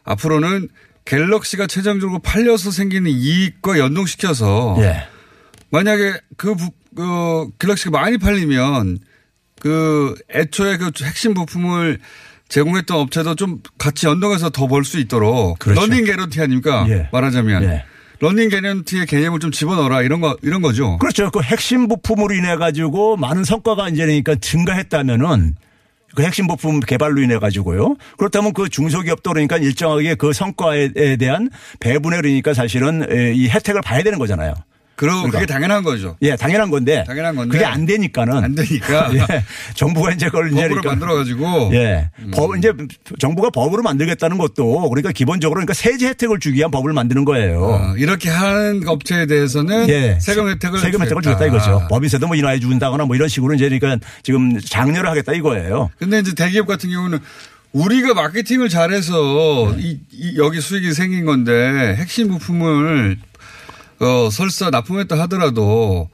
앞으로는 0.04 0.70
갤럭시가 1.06 1.68
최종적으로 1.68 2.20
팔려서 2.20 2.72
생기는 2.72 3.10
이익과 3.10 3.80
연동시켜서 3.80 4.75
예. 4.80 5.08
만약에 5.70 6.14
그, 6.38 6.56
부, 6.56 6.70
그 6.96 7.50
갤럭시가 7.60 7.92
많이 7.92 8.18
팔리면 8.18 9.00
그 9.60 10.16
애초에 10.34 10.78
그 10.78 10.92
핵심 11.04 11.34
부품을 11.34 12.00
제공했던 12.48 12.98
업체도 12.98 13.36
좀 13.36 13.62
같이 13.78 14.08
연동해서 14.08 14.50
더 14.52 14.68
벌 14.68 14.86
수 14.86 15.00
있도록 15.00 15.60
그렇죠. 15.60 15.82
러닝 15.82 16.06
개런티 16.06 16.40
아닙니까? 16.42 16.86
예. 16.90 17.10
말하자면 17.12 17.64
예. 17.64 17.84
러닝 18.20 18.50
개런티의 18.50 19.06
개념을 19.06 19.40
좀 19.40 19.52
집어넣어라 19.52 20.02
이런 20.02 20.22
거 20.22 20.38
이런 20.42 20.62
거죠. 20.62 20.98
그렇죠. 21.00 21.30
그 21.30 21.42
핵심 21.42 21.88
부품으로 21.88 22.34
인해 22.34 22.56
가지고 22.56 23.18
많은 23.18 23.44
성과가 23.44 23.90
이제 23.90 24.06
그러니까 24.06 24.36
증가했다면은 24.36 25.56
그 26.16 26.24
핵심 26.24 26.48
부품 26.48 26.80
개발로 26.80 27.22
인해 27.22 27.38
가지고요. 27.38 27.96
그렇다면 28.18 28.54
그 28.54 28.70
중소기업도 28.70 29.34
그러니까 29.34 29.58
일정하게 29.58 30.16
그 30.16 30.32
성과에 30.34 31.18
대한 31.18 31.50
배분에 31.80 32.16
그러니까 32.22 32.54
사실은 32.54 33.06
이 33.36 33.50
혜택을 33.50 33.82
봐야 33.82 34.02
되는 34.04 34.18
거잖아요. 34.18 34.54
그럼 34.98 35.30
그러니까. 35.30 35.39
그게 35.39 35.46
당연한 35.54 35.84
거죠. 35.84 36.18
예, 36.24 36.36
당연한 36.36 36.72
건데. 36.72 37.04
당연한 37.06 37.36
건데. 37.36 37.51
그게 37.51 37.66
안 37.66 37.86
되니까는. 37.86 38.34
안 38.44 38.56
되니까 38.56 39.12
예. 39.13 39.44
정부가 39.75 40.12
이제 40.12 40.25
그걸 40.25 40.48
이제 40.48 40.56
법으로 40.56 40.82
그러니까 40.82 40.89
만들어 40.89 41.16
가지고 41.16 41.70
예. 41.74 42.10
법, 42.34 42.58
이제 42.58 42.74
정부가 43.20 43.51
법으로 43.51 43.84
만들겠다는 43.84 44.39
것도 44.39 44.89
그러니까 44.89 45.12
기본적으로 45.12 45.58
그러니까 45.60 45.75
세제 45.75 46.08
혜택을 46.08 46.39
주기 46.39 46.58
위한 46.58 46.72
법을 46.72 46.94
만드는 46.94 47.25
거예요. 47.25 47.60
어, 47.62 47.94
이렇게 47.96 48.32
하는 48.32 48.88
업체에 48.88 49.27
대해서는 49.27 49.88
예. 49.88 50.18
세금 50.20 50.50
혜택을 50.50 50.80
세금 50.80 51.04
혜택을 51.04 51.22
주겠다 51.22 51.46
이거죠. 51.46 51.88
법인세도 51.92 52.25
뭐 52.25 52.36
인하해 52.36 52.60
준다거나 52.60 53.06
뭐 53.06 53.16
이런 53.16 53.30
식으로 53.30 53.54
이제 53.54 53.70
그러니까 53.70 54.04
지금 54.24 54.60
장려를 54.60 55.08
하겠다 55.12 55.34
이거예요. 55.34 55.92
근데 56.00 56.20
이제 56.20 56.34
대기업 56.34 56.66
같은 56.66 56.89
경우는 56.89 57.20
우리가 57.72 58.16
마케팅을 58.16 58.70
잘해서 58.70 59.75
네. 59.77 59.84
이, 59.84 60.00
이 60.12 60.38
여기 60.38 60.60
수익이 60.60 60.94
생긴 60.94 61.25
건데 61.25 61.96
핵심 62.00 62.30
부품을 62.30 63.18
어, 64.00 64.30
설사 64.30 64.70
납품했다 64.70 65.18
하더라도 65.22 66.10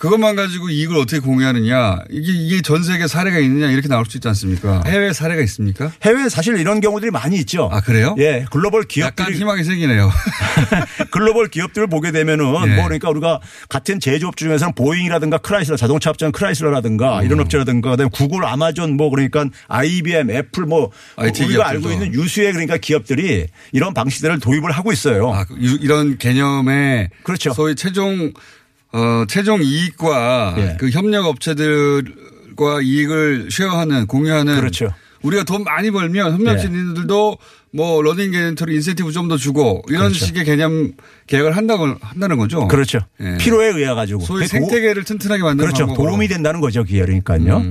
그것만 0.00 0.34
가지고 0.34 0.70
이익을 0.70 0.96
어떻게 0.96 1.18
공유하느냐 1.18 1.98
이게 2.08 2.32
이게 2.32 2.62
전 2.62 2.82
세계 2.82 3.06
사례가 3.06 3.38
있느냐 3.38 3.70
이렇게 3.70 3.86
나올 3.86 4.06
수 4.06 4.16
있지 4.16 4.26
않습니까? 4.28 4.82
해외 4.86 5.12
사례가 5.12 5.42
있습니까? 5.42 5.92
해외에 6.02 6.30
사실 6.30 6.56
이런 6.56 6.80
경우들이 6.80 7.10
많이 7.10 7.36
있죠. 7.40 7.68
아 7.70 7.82
그래요? 7.82 8.14
예, 8.18 8.46
글로벌 8.50 8.84
약간 8.96 9.14
기업들이 9.26 9.36
희망이 9.36 9.62
생기네요. 9.62 10.10
글로벌 11.12 11.48
기업들을 11.48 11.86
보게 11.88 12.12
되면은 12.12 12.44
예. 12.46 12.74
뭐 12.76 12.84
그러니까 12.84 13.10
우리가 13.10 13.40
같은 13.68 14.00
제조업 14.00 14.38
중에서는 14.38 14.74
보잉이라든가 14.74 15.36
크라이슬러 15.36 15.76
자동차 15.76 16.08
업체는 16.08 16.32
크라이슬러라든가 16.32 17.20
음. 17.20 17.26
이런 17.26 17.40
업체라든가 17.40 17.90
그다음에 17.90 18.08
구글, 18.10 18.46
아마존 18.46 18.96
뭐 18.96 19.10
그러니까 19.10 19.44
IBM, 19.68 20.30
애플 20.30 20.64
뭐 20.64 20.90
IT 21.16 21.44
우리가 21.44 21.64
기업들도. 21.70 21.88
알고 21.88 21.92
있는 22.04 22.14
유수의 22.18 22.52
그러니까 22.52 22.78
기업들이 22.78 23.48
이런 23.72 23.92
방식들을 23.92 24.40
도입을 24.40 24.70
하고 24.70 24.92
있어요. 24.92 25.30
아, 25.30 25.44
유- 25.60 25.76
이런 25.82 26.16
개념의 26.16 27.10
그렇죠. 27.22 27.52
소위 27.52 27.74
최종 27.74 28.32
어 28.92 29.24
최종 29.28 29.62
이익과 29.62 30.54
예. 30.58 30.76
그 30.78 30.90
협력 30.90 31.26
업체들과 31.26 32.80
이익을 32.82 33.48
share하는 33.50 34.06
공유하는 34.06 34.56
그렇죠. 34.56 34.92
우리가 35.22 35.44
돈 35.44 35.64
많이 35.64 35.90
벌면 35.90 36.32
협력진들도 36.32 37.38
뭐 37.72 38.02
러닝 38.02 38.32
개념처럼 38.32 38.74
인센티브 38.74 39.12
좀 39.12 39.28
더 39.28 39.36
주고 39.36 39.82
이런 39.88 40.08
그렇죠. 40.08 40.24
식의 40.24 40.44
개념 40.44 40.92
계약을 41.28 41.56
한다고 41.56 41.94
한다는 42.00 42.36
거죠. 42.36 42.66
그렇죠. 42.68 42.98
예. 43.20 43.36
필요에 43.36 43.68
의해 43.68 43.94
가지고 43.94 44.22
소위 44.22 44.46
생태계를 44.48 45.04
튼튼하게 45.04 45.42
만드는 45.42 45.66
그렇죠. 45.68 45.86
방법으로. 45.86 46.08
음. 46.08 46.10
도움이 46.12 46.28
된다는 46.28 46.60
거죠, 46.60 46.82
기회니까요. 46.82 47.62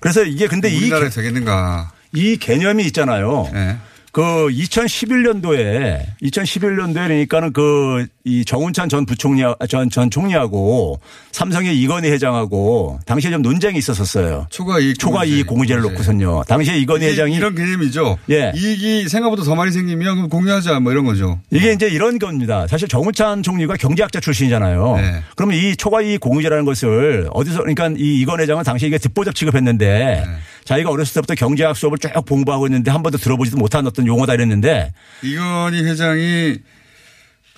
그래서 0.00 0.22
이게 0.24 0.48
근데 0.48 0.68
이, 0.70 0.90
개- 0.90 1.08
되겠는가. 1.08 1.92
이 2.14 2.36
개념이 2.36 2.84
있잖아요. 2.86 3.48
예. 3.54 3.76
그 4.10 4.22
2011년도에 4.48 6.00
2011년도에 6.22 6.94
그러니까는 6.94 7.52
그 7.52 8.06
이 8.28 8.44
정운찬 8.44 8.90
전 8.90 9.06
부총리 9.06 9.42
전, 9.68 9.88
전 9.88 10.10
총리하고 10.10 11.00
삼성의 11.32 11.80
이건희 11.80 12.10
회장하고 12.10 13.00
당시에 13.06 13.30
좀 13.30 13.40
논쟁이 13.40 13.78
있었었어요. 13.78 14.46
초과 14.50 14.78
이익 14.78 14.98
초과 14.98 15.20
공유제. 15.20 15.36
이익 15.36 15.46
공유제를 15.46 15.82
놓고선요. 15.82 16.42
당시에 16.46 16.78
이건희 16.78 17.06
회장이 17.06 17.34
이런 17.34 17.54
개념이죠. 17.54 18.18
예. 18.30 18.52
이익이 18.54 19.08
생각보다 19.08 19.44
더 19.44 19.54
많이 19.54 19.72
생기면 19.72 20.16
그럼 20.16 20.28
공유하자 20.28 20.80
뭐 20.80 20.92
이런 20.92 21.06
거죠. 21.06 21.40
이게 21.50 21.72
이제 21.72 21.88
이런 21.88 22.18
겁니다. 22.18 22.66
사실 22.68 22.86
정우찬 22.86 23.42
총리가 23.42 23.76
경제학자 23.76 24.20
출신이잖아요. 24.20 24.96
네. 24.96 25.22
그러면 25.34 25.56
이 25.56 25.74
초과 25.76 26.02
이익 26.02 26.20
공유제라는 26.20 26.66
것을 26.66 27.28
어디서 27.32 27.60
그러니까 27.60 27.88
이 27.96 28.20
이건 28.20 28.40
회장은 28.40 28.62
당시에 28.64 28.88
이게 28.88 28.98
듣보잡 28.98 29.34
취급했는데 29.34 29.86
네. 29.86 30.24
자기가 30.64 30.90
어렸을 30.90 31.14
때부터 31.14 31.34
경제학 31.34 31.76
수업을 31.76 31.96
쭉 31.96 32.10
공부하고 32.26 32.66
있는데 32.66 32.90
한 32.90 33.02
번도 33.02 33.16
들어보지도 33.16 33.56
못한 33.56 33.86
어떤 33.86 34.06
용어다 34.06 34.34
이랬는데 34.34 34.92
이건희 35.22 35.82
회장이 35.82 36.58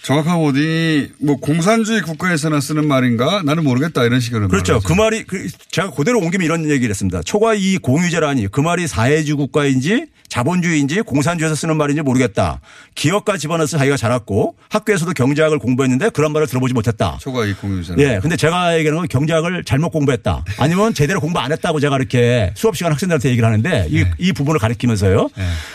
정확한 0.03 0.37
어디 0.37 1.13
뭐 1.19 1.37
공산주의 1.37 2.01
국가에서나 2.01 2.61
쓰는 2.61 2.89
말인가 2.89 3.43
나는 3.45 3.65
모르겠다 3.65 4.05
이런 4.05 4.21
식으로 4.21 4.49
그렇죠. 4.49 4.75
말하죠. 4.75 4.89
그 4.89 4.93
말이 4.95 5.25
그 5.25 5.47
제가 5.71 5.91
그대로 5.91 6.19
옮기면 6.21 6.45
이런 6.45 6.71
얘기를 6.71 6.91
했습니다. 6.91 7.23
초과이익 7.23 7.83
공유제라니 7.83 8.49
그 8.49 8.61
말이 8.61 8.87
사회주의 8.87 9.37
국가인지 9.37 10.07
자본주의인지 10.29 11.03
공산주의에서 11.03 11.55
쓰는 11.55 11.77
말인지 11.77 12.03
모르겠다. 12.03 12.61
기업가 12.95 13.37
집안에서 13.37 13.77
자기가 13.77 13.97
자랐고 13.97 14.57
학교에서도 14.71 15.13
경제학을 15.13 15.59
공부했는데 15.59 16.11
그런 16.11 16.33
말을 16.33 16.47
들어보지 16.47 16.73
못했다. 16.73 17.19
초과 17.21 17.45
이익 17.45 17.61
공유잖아요. 17.61 18.07
예. 18.07 18.21
근데 18.23 18.37
제가 18.37 18.79
얘기하는 18.79 19.01
건 19.01 19.09
경제학을 19.09 19.65
잘못 19.65 19.91
공부했다. 19.91 20.45
아니면 20.57 20.95
제대로 20.95 21.21
공부 21.21 21.41
안 21.41 21.53
했다고 21.53 21.81
제가 21.81 21.97
이렇게 21.97 22.53
수업 22.57 22.77
시간 22.77 22.93
학생들한테 22.93 23.29
얘기를 23.31 23.47
하는데 23.47 23.87
이, 23.91 24.05
네. 24.05 24.11
이 24.19 24.33
부분을 24.33 24.61
가리키면서요. 24.61 25.29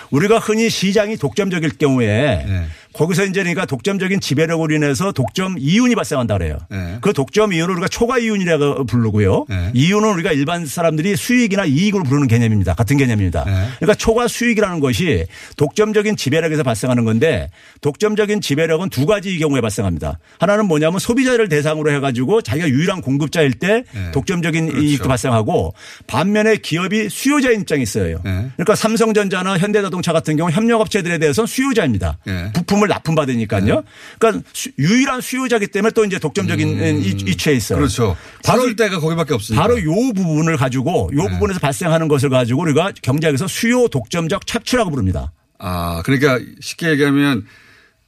우리가 0.09 0.39
흔히 0.39 0.69
시장이 0.69 1.17
독점적일 1.17 1.71
경우에 1.77 2.45
네. 2.47 2.65
거기서 2.97 3.25
이제 3.25 3.41
그러니까 3.41 3.65
독점적인 3.65 4.19
지배력으로 4.19 4.73
인해서 4.73 5.11
독점 5.11 5.55
이윤이 5.59 5.95
발생한다 5.95 6.37
그래요. 6.37 6.57
네. 6.69 6.97
그 7.01 7.13
독점 7.13 7.53
이윤을 7.53 7.73
우리가 7.73 7.87
초과 7.87 8.17
이윤이라고 8.17 8.85
부르고요. 8.85 9.45
네. 9.49 9.71
이윤은 9.73 10.13
우리가 10.13 10.31
일반 10.31 10.65
사람들이 10.65 11.15
수익이나 11.15 11.65
이익으로 11.65 12.03
부르는 12.03 12.27
개념입니다. 12.27 12.73
같은 12.73 12.97
개념입니다. 12.97 13.43
네. 13.45 13.51
그러니까 13.77 13.95
초과 13.95 14.27
수익이라는 14.27 14.79
것이 14.79 15.25
독점적인 15.57 16.15
지배력에서 16.15 16.63
발생하는 16.63 17.03
건데 17.05 17.49
독점적인 17.81 18.41
지배력은 18.41 18.89
두 18.89 19.05
가지 19.05 19.37
경우에 19.37 19.61
발생합니다. 19.61 20.19
하나는 20.39 20.65
뭐냐면 20.67 20.99
소비자를 20.99 21.49
대상으로 21.49 21.91
해가지고 21.91 22.41
자기가 22.41 22.69
유일한 22.69 23.01
공급자일 23.01 23.53
때 23.53 23.83
네. 23.93 24.11
독점적인 24.11 24.67
그렇죠. 24.67 24.85
이익도 24.85 25.07
발생하고 25.07 25.73
반면에 26.07 26.57
기업이 26.57 27.09
수요자인 27.09 27.61
입장이 27.61 27.83
있어요. 27.83 28.21
네. 28.23 28.49
그러니까 28.55 28.75
삼성전자나 28.75 29.57
현대자동차 29.57 30.13
같은 30.13 30.37
경우 30.37 30.49
협력업체들에 30.49 31.17
대해서는 31.17 31.47
수요자입니다. 31.47 32.19
네. 32.25 32.51
부품을 32.53 32.84
납품받으니까요. 32.87 33.83
그러니까 34.19 34.43
수- 34.53 34.69
유일한 34.79 35.21
수요자기 35.21 35.67
때문에 35.67 35.91
또 35.91 36.05
이제 36.05 36.19
독점적인 36.19 37.01
이- 37.03 37.07
이치에 37.31 37.53
있어요. 37.53 37.77
음. 37.77 37.81
그렇죠. 37.81 38.15
바로 38.45 38.63
바로 38.63 38.75
때가 38.75 38.99
거기밖에 38.99 39.33
없으니까. 39.33 39.61
바로 39.61 39.79
요 39.83 39.91
부분을 40.13 40.57
가지고 40.57 41.09
요 41.13 41.23
네. 41.23 41.29
부분에서 41.29 41.59
발생하는 41.59 42.07
것을 42.07 42.29
가지고 42.29 42.61
우리가 42.61 42.91
경제학에서 43.01 43.47
수요 43.47 43.87
독점적 43.87 44.45
착취라고 44.47 44.89
부릅니다. 44.91 45.31
아 45.57 46.01
그러니까 46.05 46.39
쉽게 46.61 46.89
얘기하면 46.91 47.45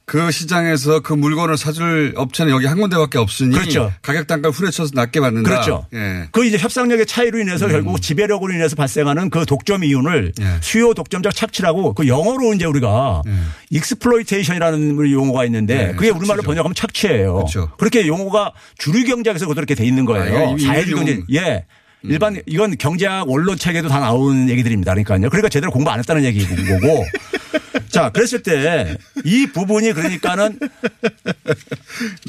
그 0.08 0.30
시장에서 0.30 1.00
그 1.00 1.12
물건을 1.12 1.58
사줄 1.58 2.14
업체는 2.16 2.50
여기 2.50 2.64
한 2.64 2.80
군데밖에 2.80 3.18
없으니 3.18 3.54
그렇죠. 3.54 3.92
가격 4.00 4.26
단가를 4.26 4.52
후려쳐서 4.56 4.92
낮게 4.94 5.20
받는다. 5.20 5.50
그렇죠. 5.50 5.86
예. 5.92 6.28
그 6.32 6.46
이제 6.46 6.56
협상력의 6.56 7.04
차이로 7.04 7.38
인해서 7.40 7.68
결국 7.68 8.00
지배력으로 8.00 8.54
인해서 8.54 8.74
발생하는 8.74 9.28
그 9.28 9.44
독점 9.44 9.84
이윤을 9.84 10.32
음. 10.40 10.42
예. 10.42 10.60
수요 10.62 10.94
독점적 10.94 11.34
착취라고 11.34 11.92
그 11.92 12.08
영어로 12.08 12.54
이제 12.54 12.64
우리가 12.64 13.20
exploitation이라는 13.70 15.10
용어가 15.12 15.44
있는데 15.44 15.88
예, 15.90 15.92
그게 15.92 16.08
우리말로 16.08 16.36
착취죠. 16.38 16.46
번역하면 16.46 16.74
착취예요. 16.74 17.34
그렇죠. 17.34 17.70
그렇게 17.76 18.06
용어가 18.06 18.52
주류 18.78 19.04
경제학에서 19.04 19.46
그렇게 19.46 19.74
돼 19.74 19.84
있는 19.84 20.04
아, 20.04 20.06
거예요. 20.06 20.56
사회주의 20.58 20.92
용- 20.96 21.04
경제. 21.04 21.20
예. 21.34 21.66
일반 22.04 22.40
이건 22.46 22.76
경제학 22.78 23.28
원론 23.28 23.58
책에도 23.58 23.88
다 23.88 23.98
나오는 23.98 24.48
얘기들입니다. 24.48 24.92
그러니까요. 24.92 25.28
그러니까 25.28 25.48
제대로 25.48 25.72
공부 25.72 25.90
안 25.90 25.98
했다는 25.98 26.24
얘기인 26.24 26.46
거고 26.48 27.04
자, 27.88 28.10
그랬을 28.10 28.42
때 28.42 28.96
이 29.24 29.46
부분이 29.46 29.92
그러니까는 29.92 30.58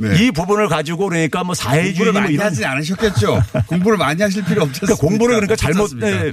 네. 0.02 0.24
이 0.26 0.32
부분을 0.32 0.68
가지고 0.68 1.10
그러니까 1.10 1.44
뭐 1.44 1.54
사회주의 1.56 1.94
공부를 1.94 2.12
뭐 2.14 2.22
많이 2.22 2.34
이런 2.34 2.48
하지 2.48 2.66
않으셨겠죠. 2.66 3.44
공부를 3.68 3.98
많이 3.98 4.22
하실 4.22 4.44
필요 4.46 4.64
없지 4.64 4.82
그러니까? 4.82 5.02
공부를 5.08 5.36
그러니까 5.36 5.56
잘못? 5.56 5.96
네. 5.98 6.32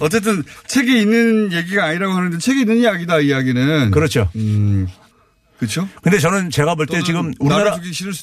어쨌든 0.00 0.42
책에 0.66 0.98
있는 1.00 1.52
얘기가 1.52 1.84
아니라고 1.84 2.12
하는데 2.14 2.38
책에 2.38 2.60
있는 2.60 2.78
이야기다 2.78 3.20
이야기는 3.20 3.90
그렇죠. 3.90 4.28
음, 4.36 4.86
그렇죠. 5.58 5.88
근데 6.02 6.18
저는 6.18 6.50
제가 6.50 6.74
볼 6.74 6.86
때 6.86 7.02
지금 7.02 7.32
우리나라 7.40 7.78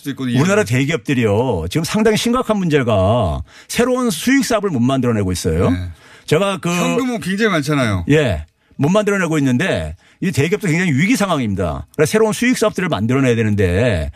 있고 0.07 0.23
우리나라 0.23 0.63
대기업들이요. 0.63 1.65
지금 1.69 1.83
상당히 1.83 2.17
심각한 2.17 2.57
문제가 2.57 3.41
새로운 3.67 4.09
수익 4.11 4.45
사업을 4.45 4.69
못 4.69 4.79
만들어내고 4.79 5.31
있어요. 5.31 5.71
네. 5.71 5.89
제가 6.25 6.57
그 6.59 6.69
현금은 6.69 7.19
굉장히 7.19 7.51
많잖아요. 7.51 8.05
예. 8.09 8.45
못 8.83 8.89
만들어내고 8.89 9.37
있는데 9.37 9.95
이 10.19 10.31
대기업도 10.31 10.67
굉장히 10.67 10.91
위기 10.91 11.15
상황입니다. 11.15 11.87
그래서 11.95 12.11
새로운 12.11 12.33
수익 12.33 12.57
사업들을 12.57 12.89
만들어내야 12.89 13.35
되는데 13.35 14.11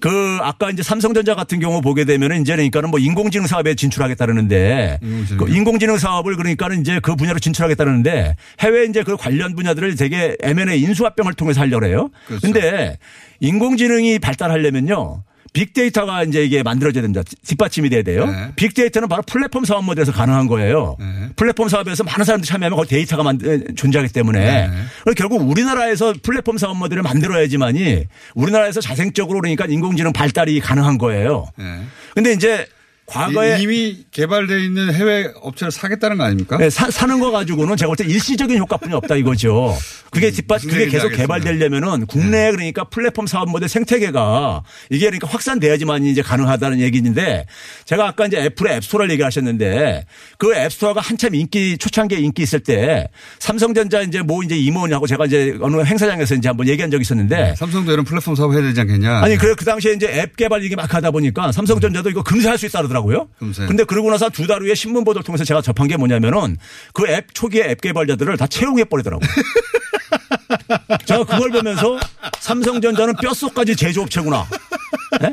그 0.00 0.38
아까 0.42 0.70
이제 0.70 0.82
삼성전자 0.82 1.34
같은 1.34 1.60
경우 1.60 1.80
보게 1.80 2.04
되면은 2.04 2.42
이제 2.42 2.52
그러니까는 2.54 2.90
뭐 2.90 2.98
인공지능 2.98 3.46
사업에 3.46 3.74
진출하겠다는데 3.74 4.98
인공지능이요? 5.02 5.46
그 5.46 5.56
인공지능 5.56 5.98
사업을 5.98 6.36
그러니까는 6.36 6.80
이제 6.80 7.00
그 7.00 7.16
분야로 7.16 7.38
진출하겠다는데 7.38 8.36
해외 8.60 8.84
이제 8.84 9.02
그 9.02 9.16
관련 9.16 9.54
분야들을 9.54 9.96
되게 9.96 10.36
M&A 10.42 10.80
인수합병을 10.80 11.34
통해서 11.34 11.60
하려고 11.60 11.86
해요. 11.86 12.10
그렇죠. 12.26 12.42
근데 12.42 12.98
인공지능이 13.40 14.18
발달하려면요. 14.18 15.22
빅데이터가 15.58 16.22
이제 16.22 16.44
이게 16.44 16.62
만들어져야 16.62 17.02
됩니다. 17.02 17.22
뒷받침이 17.44 17.90
돼야 17.90 18.02
돼요. 18.02 18.26
네. 18.26 18.52
빅데이터는 18.54 19.08
바로 19.08 19.22
플랫폼 19.22 19.64
사업 19.64 19.84
모델에서 19.84 20.12
가능한 20.12 20.46
거예요. 20.46 20.96
네. 21.00 21.30
플랫폼 21.34 21.68
사업에서 21.68 22.04
많은 22.04 22.24
사람들이 22.24 22.48
참여하면 22.48 22.76
거기 22.76 22.88
데이터가 22.88 23.24
만, 23.24 23.40
존재하기 23.74 24.12
때문에 24.12 24.68
네. 24.68 25.14
결국 25.16 25.42
우리나라에서 25.42 26.14
플랫폼 26.22 26.58
사업 26.58 26.76
모델을 26.76 27.02
만들어야지만이 27.02 28.04
우리나라에서 28.34 28.80
자생적으로 28.80 29.40
그러니까 29.40 29.66
인공지능 29.66 30.12
발달이 30.12 30.60
가능한 30.60 30.96
거예요. 30.98 31.48
네. 31.56 31.80
근데 32.14 32.32
이제 32.32 32.66
과거에 33.08 33.58
이- 33.58 33.62
이미 33.62 34.04
개발되어 34.10 34.58
있는 34.58 34.92
해외 34.94 35.30
업체를 35.40 35.70
사겠다는 35.72 36.18
거 36.18 36.24
아닙니까? 36.24 36.58
네, 36.58 36.68
사, 36.70 36.90
사는 36.90 37.18
거 37.20 37.30
가지고는 37.30 37.76
제가 37.76 37.88
볼 37.88 37.96
때 37.96 38.04
일시적인 38.04 38.58
효과뿐이 38.58 38.92
없다 38.94 39.16
이거죠. 39.16 39.74
그게 40.10 40.30
뒷받, 40.30 40.62
무슨 40.62 40.70
그게 40.70 40.86
계속. 40.90 41.10
네. 41.10 41.16
개발되려면은 41.18 42.06
국내에 42.06 42.50
그러니까 42.50 42.84
플랫폼 42.84 43.26
사업 43.26 43.50
모델 43.50 43.68
생태계가 43.68 44.62
이게 44.90 45.06
그러니까 45.06 45.28
확산돼야지만 45.28 46.04
이제 46.04 46.22
가능하다는 46.22 46.80
얘기인데 46.80 47.46
제가 47.84 48.08
아까 48.08 48.26
이제 48.26 48.38
애플의 48.38 48.76
앱스토어를 48.76 49.10
얘기하셨는데 49.12 50.04
그 50.38 50.54
앱스토어가 50.54 51.00
한참 51.00 51.34
인기 51.34 51.76
초창기에 51.78 52.18
인기 52.18 52.42
있을 52.42 52.60
때 52.60 53.08
삼성전자 53.38 54.02
이제 54.02 54.22
뭐 54.22 54.42
이제 54.42 54.56
임원하고 54.56 55.06
제가 55.06 55.26
이제 55.26 55.56
어느 55.60 55.82
행사장에서 55.82 56.34
이제 56.34 56.48
한번 56.48 56.68
얘기한 56.68 56.90
적이 56.90 57.02
있었는데 57.02 57.54
삼성도 57.56 57.92
이런 57.92 58.04
플랫폼 58.04 58.34
사업 58.34 58.52
해야 58.52 58.62
되지 58.62 58.80
않겠냐? 58.80 59.18
아니 59.20 59.36
그래 59.36 59.54
그 59.56 59.64
당시에 59.64 59.92
이제 59.92 60.06
앱 60.20 60.36
개발 60.36 60.62
이게 60.64 60.76
막 60.76 60.92
하다 60.92 61.10
보니까 61.10 61.52
삼성전자도 61.52 62.10
이거 62.10 62.22
금세 62.22 62.48
할 62.48 62.58
수 62.58 62.66
있다 62.66 62.78
그러더라고요. 62.80 62.97
금세. 63.38 63.66
근데 63.66 63.84
그러고 63.84 64.10
나서 64.10 64.28
두 64.28 64.46
달 64.46 64.62
후에 64.62 64.74
신문 64.74 65.04
보도를 65.04 65.24
통해서 65.24 65.44
제가 65.44 65.60
접한 65.62 65.88
게 65.88 65.96
뭐냐면은 65.96 66.56
그 66.94 67.06
앱 67.08 67.34
초기에 67.34 67.64
앱 67.70 67.80
개발자들을 67.80 68.36
다 68.36 68.46
채용해 68.46 68.84
버리더라고요. 68.84 69.28
제가 71.04 71.24
그걸 71.24 71.50
보면서 71.50 71.98
삼성전자는 72.40 73.14
뼛속까지 73.22 73.76
제조업체구나. 73.76 74.46
네? 75.20 75.32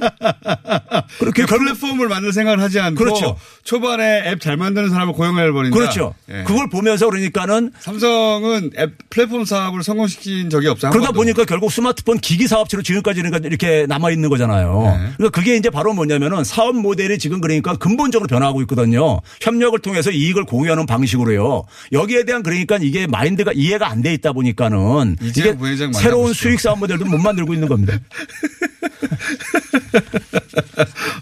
그렇게 1.19 1.43
그 1.45 1.57
플랫폼을 1.57 2.07
만들 2.07 2.31
생각을 2.33 2.61
하지 2.61 2.79
않고 2.79 2.97
그렇죠. 3.03 3.37
초반에 3.63 4.23
앱 4.27 4.39
잘 4.39 4.57
만드는 4.57 4.89
사람을 4.89 5.13
고용해 5.13 5.51
버린다. 5.51 5.75
그렇죠. 5.75 6.13
예. 6.29 6.43
그걸 6.43 6.69
보면서 6.69 7.09
그러니까는 7.09 7.71
삼성은 7.79 8.71
앱 8.77 8.91
플랫폼 9.09 9.43
사업을 9.45 9.83
성공시킨 9.83 10.49
적이 10.49 10.67
없어요. 10.67 10.91
한 10.91 10.93
그러다. 10.97 11.11
보니까 11.13 11.45
결국 11.45 11.71
스마트폰 11.71 12.19
기기 12.19 12.47
사업체로 12.47 12.83
지금까지 12.83 13.21
그러니까 13.21 13.45
이렇게 13.47 13.85
남아 13.87 14.11
있는 14.11 14.29
거잖아요. 14.29 14.81
네. 14.83 15.09
그러니까 15.17 15.29
그게 15.39 15.55
이제 15.55 15.69
바로 15.69 15.93
뭐냐면은 15.93 16.43
사업 16.43 16.75
모델이 16.75 17.17
지금 17.17 17.41
그러니까 17.41 17.75
근본적으로 17.75 18.27
변화하고 18.27 18.61
있거든요. 18.61 19.19
협력을 19.41 19.77
통해서 19.79 20.11
이익을 20.11 20.45
공유하는 20.45 20.85
방식으로요. 20.85 21.63
여기에 21.91 22.25
대한 22.25 22.43
그러니까 22.43 22.77
이게 22.81 23.07
마인드가 23.07 23.51
이해가 23.53 23.89
안 23.89 24.05
돼 24.05 24.13
있다 24.13 24.33
보니까는 24.33 25.15
이게 25.19 25.41
새로운 25.43 25.91
만나보시죠. 25.93 26.33
수익 26.33 26.59
사업 26.59 26.77
모델도 26.77 27.05
못 27.05 27.17
만들고 27.17 27.55
있는 27.55 27.67
겁니다. 27.67 27.97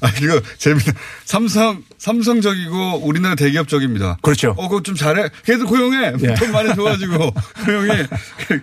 아, 0.01 0.09
이거 0.21 0.41
재밌다. 0.57 0.91
삼성, 1.25 1.83
삼성적이고 1.97 3.01
우리나라 3.03 3.35
대기업적입니다. 3.35 4.17
그렇죠. 4.21 4.53
어, 4.57 4.67
그거 4.67 4.81
좀 4.83 4.95
잘해. 4.95 5.29
걔들 5.45 5.65
고용해. 5.65 6.13
예. 6.23 6.33
돈 6.35 6.51
많이 6.51 6.73
줘가지고 6.75 7.31
고용해. 7.65 8.07
그, 8.47 8.61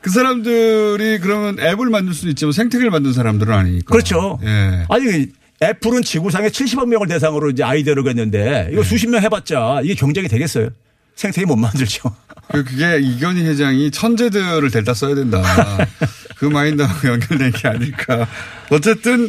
그 0.00 0.10
사람들이 0.10 1.18
그러면 1.20 1.58
앱을 1.60 1.90
만들 1.90 2.14
수는 2.14 2.30
있지만 2.32 2.52
생태계를 2.52 2.90
만든 2.90 3.12
사람들은 3.12 3.52
아니니까. 3.52 3.90
그렇죠. 3.92 4.38
예. 4.44 4.84
아니 4.88 5.26
애플은 5.62 6.02
지구상에 6.02 6.48
70억 6.48 6.88
명을 6.88 7.08
대상으로 7.08 7.50
이제 7.50 7.64
아이디어를 7.64 8.06
했는데 8.08 8.38
네. 8.68 8.68
이거 8.72 8.82
수십 8.84 9.08
명 9.08 9.20
해봤자 9.22 9.80
이게 9.82 9.94
경쟁이 9.94 10.28
되겠어요. 10.28 10.68
생태계 11.16 11.46
못 11.46 11.56
만들죠. 11.56 12.14
그- 12.52 12.64
그게 12.64 13.00
이건희 13.02 13.42
회장이 13.44 13.90
천재들을 13.90 14.70
데려다 14.70 14.94
써야 14.94 15.16
된다. 15.16 15.42
그 16.38 16.44
마인드하고 16.46 17.08
연결된 17.08 17.50
게 17.50 17.66
아닐까. 17.68 18.28
어쨌든 18.70 19.28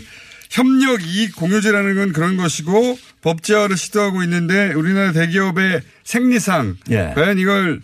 협력 0.50 1.04
이익 1.04 1.36
공유제라는 1.36 1.96
건 1.96 2.14
그런 2.14 2.38
것이고 2.38 2.98
법제화를 3.22 3.78
시도하고 3.78 4.24
있는데 4.24 4.74
우리나라 4.74 5.12
대기업의 5.12 5.82
생리상 6.04 6.78
예. 6.90 7.12
과연 7.16 7.38
이걸 7.38 7.82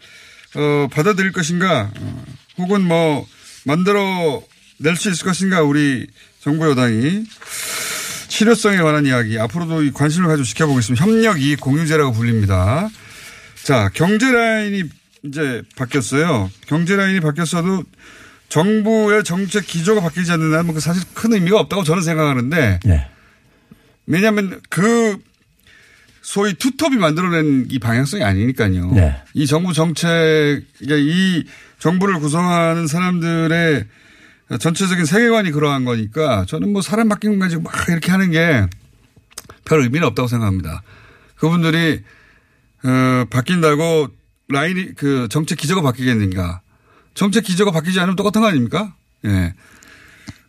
어, 0.56 0.88
받아들일 0.91 1.32
것인가 1.32 1.91
어, 1.95 2.25
혹은 2.58 2.82
뭐 2.82 3.28
만들어 3.65 4.43
낼 4.78 4.95
수 4.97 5.10
있을 5.10 5.25
것인가 5.25 5.62
우리 5.62 6.08
정부 6.41 6.69
여당이 6.69 7.23
실효성에 8.28 8.78
관한 8.78 9.06
이야기 9.06 9.39
앞으로도 9.39 9.84
이 9.84 9.91
관심을 9.91 10.28
가지고 10.28 10.43
지켜보겠습니다. 10.45 11.06
협력 11.06 11.41
이익 11.41 11.62
공유제라고 11.62 12.12
불립니다. 12.13 12.89
자, 13.63 13.89
경제 13.93 14.32
라인이 14.32 14.84
이제 15.23 15.62
바뀌었어요. 15.78 16.51
경제 16.67 16.95
라인이 16.95 17.19
바뀌었어도 17.21 17.84
정부의 18.56 19.24
정책 19.24 19.68
기조가 19.68 20.02
바뀌지 20.02 20.32
않는다면 20.32 20.74
그 20.74 20.80
사실 20.80 21.04
큰 21.13 21.34
의미가 21.34 21.60
없다고 21.60 21.84
저는 21.84 22.02
생각하는데 22.04 22.80
네. 22.86 23.08
왜냐하면 24.06 24.62
그 24.70 25.18
소위 26.22 26.54
투톱이 26.54 26.96
만들어낸 26.98 27.68
이 27.70 27.80
방향성이 27.80 28.24
아니니까요. 28.24 28.91
네. 28.94 29.22
이 29.34 29.46
정부 29.46 29.74
정책, 29.74 30.08
그러니까 30.80 30.96
이 30.98 31.44
정부를 31.80 32.20
구성하는 32.20 32.88
사람들의 32.88 33.86
전체적인 34.60 35.06
세계관이 35.06 35.52
그러한 35.52 35.84
거니까 35.84 36.46
저는 36.48 36.72
뭐 36.72 36.82
사람 36.82 37.10
바뀌는 37.10 37.38
거 37.39 37.46
가지고 37.46 37.63
막 37.63 37.74
이렇게 37.89 38.12
하는 38.12 38.32
게 38.32 38.65
별 39.65 39.82
의미는 39.82 40.08
없다고 40.08 40.28
생각합니다. 40.28 40.84
그분들이 41.36 42.02
어, 42.84 43.26
바뀐다고 43.30 44.08
라인이 44.48 44.94
그 44.96 45.28
정책 45.30 45.58
기조가 45.58 45.82
바뀌겠는가? 45.82 46.62
정책 47.15 47.45
기조가 47.45 47.71
바뀌지 47.71 47.99
않으면 47.99 48.15
똑같은 48.15 48.41
거 48.41 48.47
아닙니까? 48.47 48.93
예. 49.25 49.54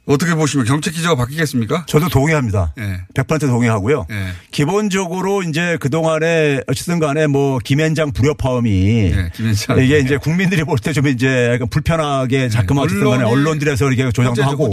어떻게 0.06 0.34
보시면 0.34 0.66
정책 0.66 0.94
기조가 0.94 1.16
바뀌겠습니까? 1.16 1.84
저도 1.86 2.08
동의합니다. 2.08 2.72
예. 2.78 3.00
100% 3.14 3.40
동의하고요. 3.40 4.06
예. 4.10 4.28
기본적으로 4.52 5.42
이제 5.42 5.76
그동안에 5.80 6.60
어쨌든 6.68 7.00
간에 7.00 7.26
뭐 7.26 7.58
김앤장 7.58 8.12
불협화음이 8.12 8.70
예, 9.12 9.30
김현장. 9.34 9.78
이게 9.82 9.98
이제 9.98 10.16
국민들이 10.16 10.62
볼 10.64 10.78
때 10.78 10.92
좀 10.92 11.08
이제 11.08 11.50
약간 11.54 11.68
불편하게 11.68 12.48
자꾸만 12.48 12.84
어쨌든 12.84 13.10
간에 13.10 13.24
언론들에서 13.24 13.90
이렇게 13.90 14.10
조장도 14.12 14.42
하고. 14.44 14.72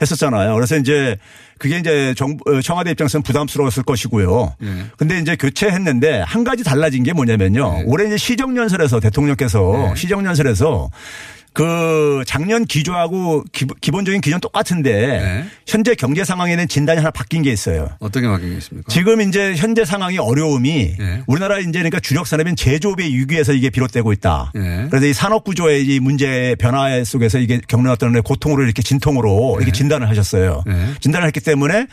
했었잖아요. 0.00 0.54
그래서 0.54 0.76
이제 0.76 1.16
그게 1.58 1.78
이제 1.78 2.14
정부, 2.16 2.44
어, 2.50 2.60
청와대 2.60 2.90
입장에서는 2.90 3.22
부담스러웠을 3.22 3.82
것이고요. 3.82 4.56
예. 4.62 4.86
근데 4.98 5.18
이제 5.18 5.36
교체했는데 5.36 6.22
한 6.26 6.44
가지 6.44 6.64
달라진 6.64 7.02
게 7.02 7.12
뭐냐면요. 7.12 7.76
예. 7.80 7.82
올해 7.86 8.06
이제 8.06 8.16
시정연설에서 8.16 9.00
대통령께서 9.00 9.94
시정연설에서 9.94 10.90
그 11.56 12.22
작년 12.26 12.66
기조하고 12.66 13.42
기, 13.50 13.90
본적인 13.90 14.20
기조는 14.20 14.42
똑같은데 14.42 14.92
네. 14.92 15.44
현재 15.66 15.94
경제 15.94 16.22
상황에 16.22 16.54
대한 16.54 16.68
진단이 16.68 16.98
하나 16.98 17.10
바뀐 17.10 17.40
게 17.40 17.50
있어요. 17.50 17.88
어떻게 17.98 18.28
바뀌겠습니까? 18.28 18.92
지금 18.92 19.22
이제 19.22 19.54
현재 19.56 19.86
상황이 19.86 20.18
어려움이 20.18 20.96
예. 21.00 21.22
우리나라 21.26 21.58
이제 21.58 21.70
그러니까 21.72 21.98
주력 22.00 22.26
산업인 22.26 22.56
제조업의 22.56 23.10
위기에서 23.10 23.54
이게 23.54 23.70
비롯되고 23.70 24.12
있다. 24.12 24.52
예. 24.54 24.86
그래서 24.90 25.06
이 25.06 25.14
산업 25.14 25.44
구조의 25.44 25.86
이 25.86 25.98
문제의 25.98 26.56
변화 26.56 27.02
속에서 27.02 27.38
이게 27.38 27.58
겪는 27.66 27.90
어떤 27.90 28.22
고통으로 28.22 28.62
이렇게 28.62 28.82
진통으로 28.82 29.56
이렇게 29.56 29.72
진단을 29.72 30.10
하셨어요. 30.10 30.62
예. 30.68 30.88
진단을 31.00 31.26
했기 31.26 31.40
때문에 31.40 31.86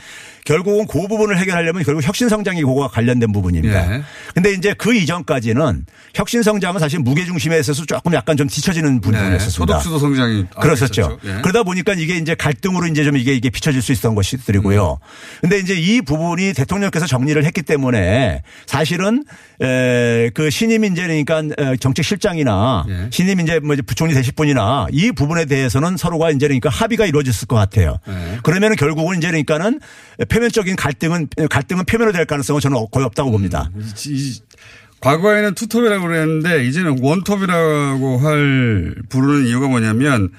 결국은 0.46 0.86
그 0.88 1.08
부분을 1.08 1.38
해결하려면 1.38 1.84
결국 1.84 2.06
혁신 2.06 2.30
성장이 2.30 2.62
그거와 2.62 2.90
관련된 2.90 3.32
부분입니다. 3.32 3.96
예. 3.96 4.04
근데 4.34 4.52
이제 4.54 4.74
그 4.78 4.94
이전까지는 4.94 5.86
혁신 6.14 6.44
성장은 6.44 6.80
사실 6.80 7.00
무게 7.00 7.26
중심에 7.26 7.60
있어서 7.60 7.86
조금 7.86 8.14
약간 8.14 8.36
좀 8.36 8.48
뒤처지는 8.48 9.02
부분이었었어요. 9.02 9.36
있었습니다. 9.36 9.74
소득주도 9.80 10.00
성장이 10.00 10.46
그렇었죠. 10.60 11.20
예. 11.24 11.42
그러다 11.42 11.64
보니까 11.64 11.94
이게 11.94 12.18
이제 12.18 12.36
갈등으로 12.36 12.88
이제 12.88 13.04
좀 13.04 13.18
이게 13.18 13.34
이게 13.34 13.50
비춰질 13.50 13.82
수 13.82 13.92
있었던 13.92 14.16
것이들이고요. 14.16 15.00
근데 15.42 15.60
이제 15.60 15.76
이 15.76 16.02
부분이 16.02 16.54
대통령께서 16.54 17.08
정리를 17.08 17.44
했기 17.46 17.62
때문에 17.62 18.44
사실은 18.66 19.24
에, 19.62 20.30
그 20.34 20.50
신임 20.50 20.84
이제니까 20.86 21.44
정책 21.80 22.04
실장이나 22.06 22.86
예. 22.90 23.08
신임 23.12 23.40
이제 23.40 23.60
뭐 23.60 23.76
부총리 23.86 24.14
되실 24.14 24.34
분이나 24.34 24.88
이 24.92 25.12
부분에 25.12 25.46
대해서는 25.46 25.98
서로가 25.98 26.32
이제 26.32 26.48
그러니까 26.48 26.70
합의가 26.70 27.06
이루어졌을 27.06 27.48
것 27.48 27.56
같아요. 27.56 27.98
예. 28.08 28.40
그러면은 28.44 28.76
결국은 28.76 29.18
이제 29.18 29.28
그러니까는 29.28 29.80
표면적인 30.34 30.76
갈등은 30.76 31.28
갈등은 31.50 31.86
표면으로 31.86 32.12
될 32.14 32.26
가능성은 32.26 32.60
저는 32.62 32.78
거의 32.92 33.06
없다고 33.06 33.32
봅니다. 33.32 33.70
이- 34.08 34.40
과거에는 35.00 35.54
투톱이라고 35.56 36.08
그랬는데 36.08 36.66
이제는 36.66 37.00
원톱이라고 37.02 38.20
할 38.20 38.96
부르는 39.10 39.48
이유가 39.48 39.68
뭐냐면 39.68 40.30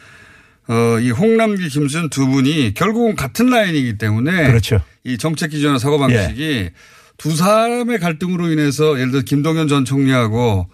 어, 0.67 0.99
이 1.01 1.11
홍남기 1.11 1.69
김수현 1.69 2.09
두 2.09 2.27
분이 2.27 2.73
결국은 2.73 3.15
같은 3.15 3.47
라인이기 3.47 3.99
때문에 3.99 4.47
그렇죠. 4.47 4.81
이 5.05 5.19
정책 5.19 5.51
기조나 5.51 5.79
사고 5.79 5.99
방식이 5.99 6.71
두 7.19 7.37
사람의 7.37 7.99
갈등으로 8.01 8.49
인해서 8.51 8.99
예를 8.99 9.11
들어 9.11 9.23
김동연 9.23 9.69
전 9.69 9.85
총리하고 9.85 10.67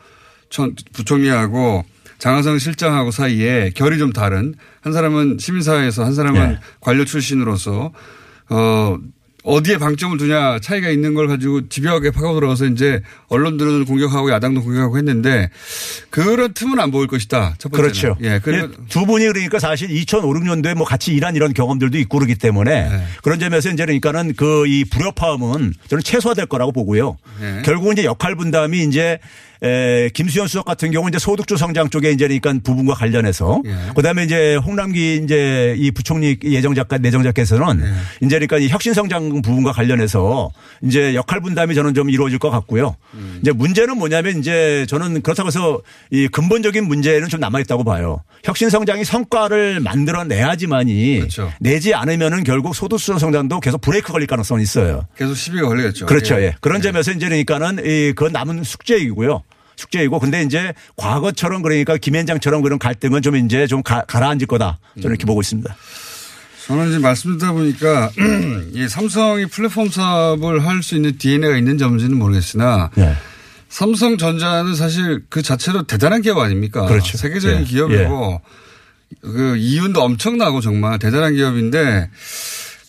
전 0.50 0.76
부총리하고 0.92 1.85
장하성 2.18 2.59
실장하고 2.59 3.11
사이에 3.11 3.72
결이 3.74 3.98
좀 3.98 4.12
다른 4.12 4.54
한 4.83 4.92
사람은 4.92 5.38
시민사회에서 5.40 6.04
한 6.04 6.14
사람은 6.14 6.52
예. 6.52 6.59
관료 6.80 7.04
출신으로서 7.04 7.92
어 8.50 8.98
어디에 9.42 9.78
방점을 9.78 10.18
두냐 10.18 10.58
차이가 10.60 10.90
있는 10.90 11.14
걸 11.14 11.26
가지고 11.26 11.66
집요하게 11.68 12.10
파고 12.10 12.34
들어가서 12.34 12.66
이제 12.66 13.00
언론들은 13.28 13.86
공격하고 13.86 14.30
야당도 14.30 14.62
공격하고 14.62 14.98
했는데 14.98 15.48
그런 16.10 16.52
틈은 16.52 16.78
안 16.78 16.90
보일 16.90 17.06
것이다. 17.06 17.54
첫 17.56 17.70
번째는. 17.70 17.90
그렇죠. 17.90 18.16
예. 18.22 18.34
예, 18.34 18.68
두 18.90 19.06
분이 19.06 19.24
그러니까 19.28 19.58
사실 19.58 19.90
2005, 19.90 20.30
6년도에 20.34 20.74
뭐 20.74 20.84
같이 20.86 21.14
일한 21.14 21.36
이런 21.36 21.54
경험들도 21.54 21.96
있고 22.00 22.18
그러기 22.18 22.34
때문에 22.34 22.90
네. 22.90 23.04
그런 23.22 23.38
점에서 23.40 23.70
이제 23.70 23.84
그러니까는 23.84 24.34
그 24.34 24.66
이 24.66 24.84
불협화음은 24.84 25.72
저는 25.88 26.02
최소화될 26.02 26.44
거라고 26.46 26.72
보고요. 26.72 27.16
네. 27.40 27.62
결국은 27.64 27.94
이제 27.94 28.04
역할 28.04 28.36
분담이 28.36 28.82
이제 28.84 29.18
에, 29.62 30.08
김수현 30.14 30.46
수석 30.46 30.64
같은 30.64 30.90
경우 30.90 31.08
이제 31.08 31.18
소득주 31.18 31.56
성장 31.56 31.90
쪽에 31.90 32.10
이제 32.10 32.26
그러니까 32.26 32.54
부분과 32.62 32.94
관련해서 32.94 33.62
예. 33.66 33.92
그다음에 33.94 34.24
이제 34.24 34.56
홍남기 34.56 35.20
이제 35.22 35.74
이 35.78 35.90
부총리 35.90 36.38
예정 36.44 36.74
작가 36.74 36.96
내정 36.98 37.22
작가에서는 37.22 37.84
예. 37.84 38.26
이제 38.26 38.36
그러니까 38.36 38.58
이 38.58 38.68
혁신 38.68 38.94
성장 38.94 39.42
부분과 39.42 39.72
관련해서 39.72 40.50
이제 40.82 41.14
역할 41.14 41.40
분담이 41.40 41.74
저는 41.74 41.94
좀 41.94 42.08
이루어질 42.10 42.38
것 42.38 42.50
같고요. 42.50 42.96
음. 43.14 43.38
이제 43.42 43.52
문제는 43.52 43.98
뭐냐면 43.98 44.38
이제 44.38 44.86
저는 44.88 45.22
그렇다고 45.22 45.48
해서 45.48 45.80
이 46.10 46.28
근본적인 46.28 46.86
문제는 46.86 47.28
좀 47.28 47.40
남아 47.40 47.60
있다고 47.60 47.84
봐요. 47.84 48.22
혁신 48.44 48.70
성장이 48.70 49.05
성과를 49.05 49.81
만들어내야지만이 49.81 51.18
그렇죠. 51.18 51.53
내지 51.61 51.94
않으면은 51.94 52.44
결국 52.44 52.74
소득수 52.74 53.18
성장도 53.18 53.61
계속 53.61 53.81
브레이크 53.81 54.12
걸릴 54.12 54.26
가능성이 54.26 54.62
있어요. 54.62 55.07
계속 55.16 55.35
시비가 55.35 55.68
걸리겠죠. 55.68 56.07
그렇죠. 56.07 56.37
예. 56.37 56.44
예. 56.44 56.55
그런 56.61 56.81
점에서 56.83 57.12
이제 57.12 57.26
그러니까는 57.29 57.85
이 57.85 58.12
그건 58.14 58.33
남은 58.33 58.64
숙제이고요. 58.64 59.42
숙제이고 59.76 60.18
근데 60.18 60.42
이제 60.42 60.72
과거처럼 60.96 61.62
그러니까 61.62 61.96
김현장처럼 61.96 62.62
그런 62.62 62.79
갈등은 62.79 63.22
좀 63.22 63.37
이제 63.37 63.66
좀 63.66 63.83
가, 63.83 64.03
가라앉을 64.03 64.46
거다. 64.46 64.79
저는 65.00 65.11
이렇게 65.16 65.24
보고 65.24 65.40
있습니다. 65.40 65.74
저는 66.66 66.88
이제 66.90 66.98
말씀 66.98 67.37
듣다 67.37 67.53
보니까 67.53 68.11
이 68.74 68.87
삼성이 68.88 69.46
플랫폼 69.46 69.88
사업을 69.88 70.64
할 70.66 70.83
수 70.83 70.94
있는 70.96 71.16
DNA가 71.18 71.57
있는지 71.57 71.85
없는지는 71.85 72.18
모르겠으나 72.18 72.90
네. 72.94 73.14
삼성전자는 73.70 74.74
사실 74.74 75.22
그 75.28 75.42
자체로 75.42 75.85
대단한 75.85 76.22
기업 76.22 76.38
아닙니까? 76.38 76.85
그렇죠. 76.87 77.16
세계적인 77.16 77.61
예. 77.61 77.64
기업이고 77.64 78.40
그 79.22 79.56
이윤도 79.56 80.02
엄청나고 80.02 80.61
정말 80.61 80.98
대단한 80.98 81.35
기업인데 81.35 82.11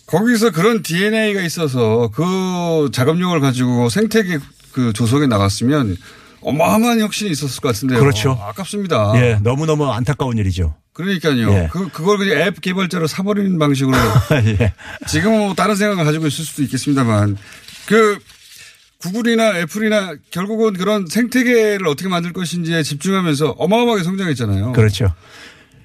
거기서 0.06 0.50
그런 0.50 0.82
DNA가 0.82 1.40
있어서 1.42 2.10
그 2.12 2.90
작업력을 2.92 3.40
가지고 3.40 3.88
생태계 3.88 4.38
그 4.72 4.92
조성에 4.92 5.26
나갔으면 5.26 5.96
어마어마한 6.40 7.00
혁신이 7.00 7.30
있었을 7.30 7.60
것 7.60 7.68
같은데요. 7.68 8.00
그렇죠. 8.00 8.38
아깝습니다. 8.42 9.12
예. 9.16 9.38
너무너무 9.42 9.90
안타까운 9.90 10.36
일이죠. 10.38 10.74
그러니까요. 10.92 11.50
예. 11.52 11.68
그, 11.70 11.88
그걸 11.88 12.18
그냥 12.18 12.40
앱 12.40 12.60
개발자로 12.60 13.06
사버리는 13.06 13.56
방식으로 13.58 13.96
예. 14.60 14.74
지금은 15.06 15.38
뭐 15.38 15.54
다른 15.54 15.76
생각을 15.76 16.04
가지고 16.04 16.26
있을 16.26 16.44
수도 16.44 16.62
있겠습니다만 16.64 17.38
그 17.86 18.18
구글이나 19.02 19.58
애플이나 19.58 20.14
결국은 20.30 20.74
그런 20.74 21.06
생태계를 21.06 21.86
어떻게 21.88 22.08
만들 22.08 22.32
것인지에 22.32 22.82
집중하면서 22.84 23.56
어마어마하게 23.58 24.04
성장했잖아요. 24.04 24.72
그렇죠. 24.72 25.12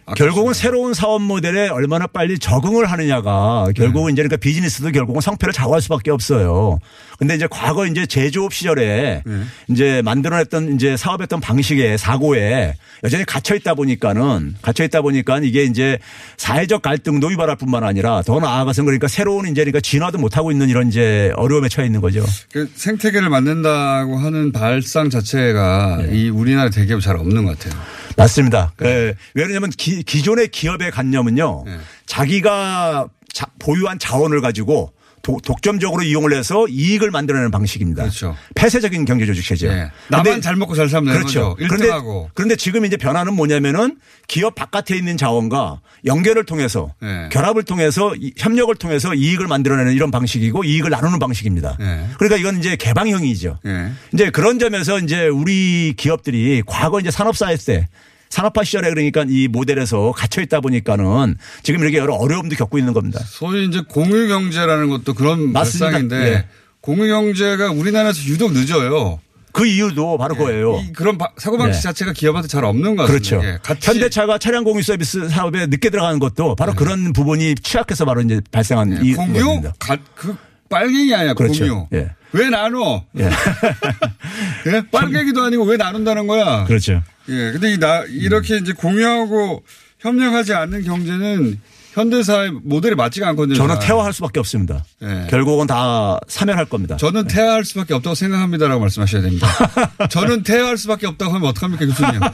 아깝습니다. 0.08 0.16
결국은 0.16 0.54
새로운 0.54 0.94
사업 0.94 1.22
모델에 1.22 1.68
얼마나 1.68 2.08
빨리 2.08 2.40
적응을 2.40 2.86
하느냐가 2.86 3.66
결국은 3.76 4.14
이제 4.14 4.22
그러니까 4.22 4.38
비즈니스도 4.38 4.92
결국은 4.92 5.20
성패를 5.20 5.54
좌우할 5.54 5.82
수밖에 5.82 6.12
없어요. 6.12 6.80
근데 7.20 7.36
이제 7.36 7.48
과거 7.50 7.86
이제 7.86 8.06
제조업 8.06 8.54
시절에 8.54 9.22
네. 9.26 9.44
이제 9.70 10.02
만들어냈던 10.06 10.76
이제 10.76 10.96
사업했던 10.96 11.42
방식에 11.42 11.98
사고에 11.98 12.76
여전히 13.04 13.26
갇혀 13.26 13.56
있다 13.56 13.74
보니까는 13.74 14.56
갇혀 14.62 14.86
있다 14.86 15.02
보니까 15.02 15.40
이게 15.40 15.64
이제 15.64 15.98
사회적 16.38 16.82
갈등도 16.82 17.32
유발할 17.32 17.58
뿐만 17.58 17.84
아니라 17.84 18.22
더 18.22 18.40
나아가서 18.40 18.84
그러니까 18.84 19.08
새로운 19.08 19.46
이제 19.48 19.62
그러니까 19.62 19.82
진화도 19.82 20.20
못 20.20 20.38
하고 20.38 20.52
있는 20.52 20.70
이런 20.70 20.88
이제 20.88 21.34
어려움에 21.36 21.68
처해 21.68 21.86
있는 21.86 22.00
거죠. 22.00 22.24
그 22.52 22.70
생태계를 22.76 23.30
만든다고 23.30 24.18
하는 24.18 24.54
발상 24.54 25.10
자체가 25.10 26.04
네. 26.04 26.18
이 26.18 26.30
우리나라 26.30 26.70
대기업 26.70 27.02
잘 27.02 27.18
없는 27.18 27.44
것 27.46 27.60
같아요. 27.60 27.82
맞습니다. 28.18 28.74
예, 28.84 29.16
왜냐하면 29.36 29.70
기, 29.70 30.04
기존의 30.04 30.50
기업의 30.50 30.92
관념은요. 30.92 31.64
네. 31.66 31.78
자기가 32.08 33.08
자- 33.34 33.48
보유한 33.60 34.00
자원을 34.00 34.42
가지고 34.42 34.92
도- 35.28 35.40
독점적으로 35.44 36.04
이용을 36.04 36.32
해서 36.34 36.66
이익을 36.70 37.12
만들어내는 37.12 37.52
방식입니다. 37.52 38.04
그렇죠. 38.04 38.36
폐쇄적인 38.56 39.04
경제 39.04 39.26
조직 39.26 39.44
체제요. 39.46 39.72
예. 39.72 39.92
나만 40.08 40.40
잘 40.40 40.56
먹고 40.56 40.74
잘 40.74 40.88
살면 40.88 41.14
그렇죠. 41.18 41.56
그런데, 41.58 41.90
1등하고. 41.90 42.30
그런데 42.34 42.56
지금 42.56 42.86
이제 42.86 42.96
변화는 42.96 43.34
뭐냐면은 43.34 43.98
기업 44.28 44.56
바깥에 44.56 44.96
있는 44.96 45.18
자원과 45.18 45.82
연결을 46.06 46.46
통해서 46.46 46.94
네. 47.02 47.28
결합을 47.32 47.64
통해서 47.64 48.14
이- 48.16 48.32
협력을 48.38 48.74
통해서 48.76 49.14
이익을 49.14 49.48
만들어내는 49.48 49.92
이런 49.94 50.12
방식이고 50.12 50.64
이익을 50.64 50.90
나누는 50.92 51.20
방식입니다. 51.20 51.76
네. 51.78 52.08
그러니까 52.18 52.38
이건 52.40 52.60
이제 52.60 52.78
개방형이죠. 52.78 53.60
예. 53.66 53.92
이제 54.14 54.30
그런 54.30 54.60
점에서 54.60 55.00
이제 55.00 55.28
우리 55.28 55.94
기업들이 55.98 56.64
과거 56.66 57.02
이제 57.02 57.12
산업사회 57.12 57.58
때 57.58 57.88
산업화 58.30 58.64
시절에 58.64 58.90
그러니까 58.90 59.26
이 59.28 59.48
모델에서 59.48 60.12
갇혀 60.16 60.42
있다 60.42 60.60
보니까는 60.62 61.36
지금 61.64 61.82
이렇게 61.82 61.98
여러 61.98 62.14
어려움도 62.16 62.56
겪고 62.56 62.78
있는 62.78 62.94
겁니다. 62.94 63.20
소위 63.26 63.66
이제 63.68 63.82
공유 63.88 64.28
경제라는 64.28 64.90
것도 64.90 65.14
그런 65.14 65.52
맞습니다. 65.52 65.86
발상인데 65.86 66.16
예. 66.34 66.46
공유 66.82 67.08
경제가 67.08 67.72
우리나라에서 67.72 68.24
유독 68.26 68.54
늦어요. 68.54 69.20
그 69.54 69.66
이유도 69.66 70.18
바로 70.20 70.36
그거예요. 70.36 70.80
이 70.82 70.94
그런 70.94 71.18
바- 71.18 71.30
사고방식 71.38 71.80
네. 71.80 71.82
자체가 71.82 72.14
기업한테 72.14 72.48
잘 72.48 72.64
없는 72.64 72.96
것 72.96 73.08
그렇죠. 73.08 73.38
같습니다. 73.38 73.54
예. 73.56 73.60
같이 73.64 73.88
현대차가 73.90 74.38
차량 74.38 74.64
공유 74.64 74.84
서비스 74.84 75.28
사업에 75.30 75.66
늦게 75.66 75.90
들어가는 75.90 76.20
것도 76.20 76.56
바로 76.56 76.74
그런 76.76 77.12
부분이 77.12 77.56
취약해서 77.56 78.06
바로 78.06 78.22
이제 78.22 78.40
발생한 78.52 79.04
이 79.04 79.12
네. 79.12 79.14
공유. 79.16 79.62
가, 79.80 79.98
그 80.14 80.36
빨갱이 80.70 81.14
아니야 81.16 81.34
그렇죠. 81.34 81.66
공유. 81.66 81.88
예. 81.94 82.12
왜 82.34 82.50
나눠? 82.50 83.04
예. 83.18 83.30
예? 84.68 84.84
빨갱이도 84.92 85.42
아니고 85.44 85.64
왜 85.64 85.78
나눈다는 85.78 86.28
거야? 86.28 86.66
그렇죠. 86.66 87.02
예. 87.30 87.52
근데 87.52 87.74
이 87.74 87.78
나, 87.78 88.04
이렇게 88.08 88.58
이제 88.58 88.74
공유하고 88.74 89.64
협력하지 90.00 90.54
않는 90.54 90.84
경제는 90.84 91.60
현대사의 91.94 92.52
모델이 92.52 92.94
맞지가 92.96 93.28
않거든요. 93.30 93.56
저는 93.56 93.80
잘. 93.80 93.88
태화할 93.88 94.14
수밖에 94.14 94.40
없습니다. 94.40 94.86
예. 95.02 95.26
결국은 95.32 95.66
다 95.66 96.20
사면할 96.28 96.66
겁니다. 96.66 96.96
저는 96.98 97.26
태화할 97.26 97.66
수밖에 97.66 97.96
없다고 97.96 98.14
생각합니다라고 98.14 98.80
말씀하셔야 98.82 99.24
됩니다. 99.24 99.48
저는 100.12 100.44
태화할 100.44 100.78
수밖에 100.78 101.08
없다고 101.08 101.34
하면 101.34 101.50
어떡합니까, 101.50 101.86
교수님? 101.88 102.20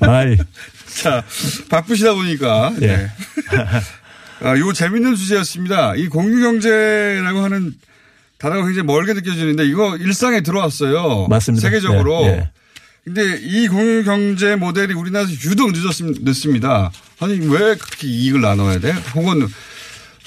아이, 0.00 0.36
자, 1.02 1.24
바쁘시다 1.70 2.12
보니까. 2.12 2.72
예. 2.82 2.86
네. 2.86 3.10
아, 4.42 4.56
요 4.58 4.72
재밌는 4.72 5.16
주제였습니다. 5.16 5.94
이 5.96 6.08
공유경제라고 6.08 7.40
하는 7.40 7.72
단어가 8.38 8.64
굉장히 8.64 8.86
멀게 8.86 9.12
느껴지는데 9.14 9.66
이거 9.66 9.96
일상에 9.96 10.40
들어왔어요. 10.40 11.26
맞습니다. 11.28 11.68
세계적으로. 11.68 12.22
예, 12.22 12.28
예. 12.28 12.50
근데 13.04 13.38
이 13.40 13.68
공유 13.68 14.04
경제 14.04 14.54
모델이 14.54 14.92
우리나라에서 14.94 15.32
유독 15.50 15.72
늦었습, 15.72 16.22
늦습니다. 16.22 16.90
아니, 17.20 17.38
왜 17.38 17.74
그렇게 17.74 18.06
이익을 18.06 18.40
나눠야 18.40 18.80
돼? 18.80 18.92
혹은, 19.14 19.48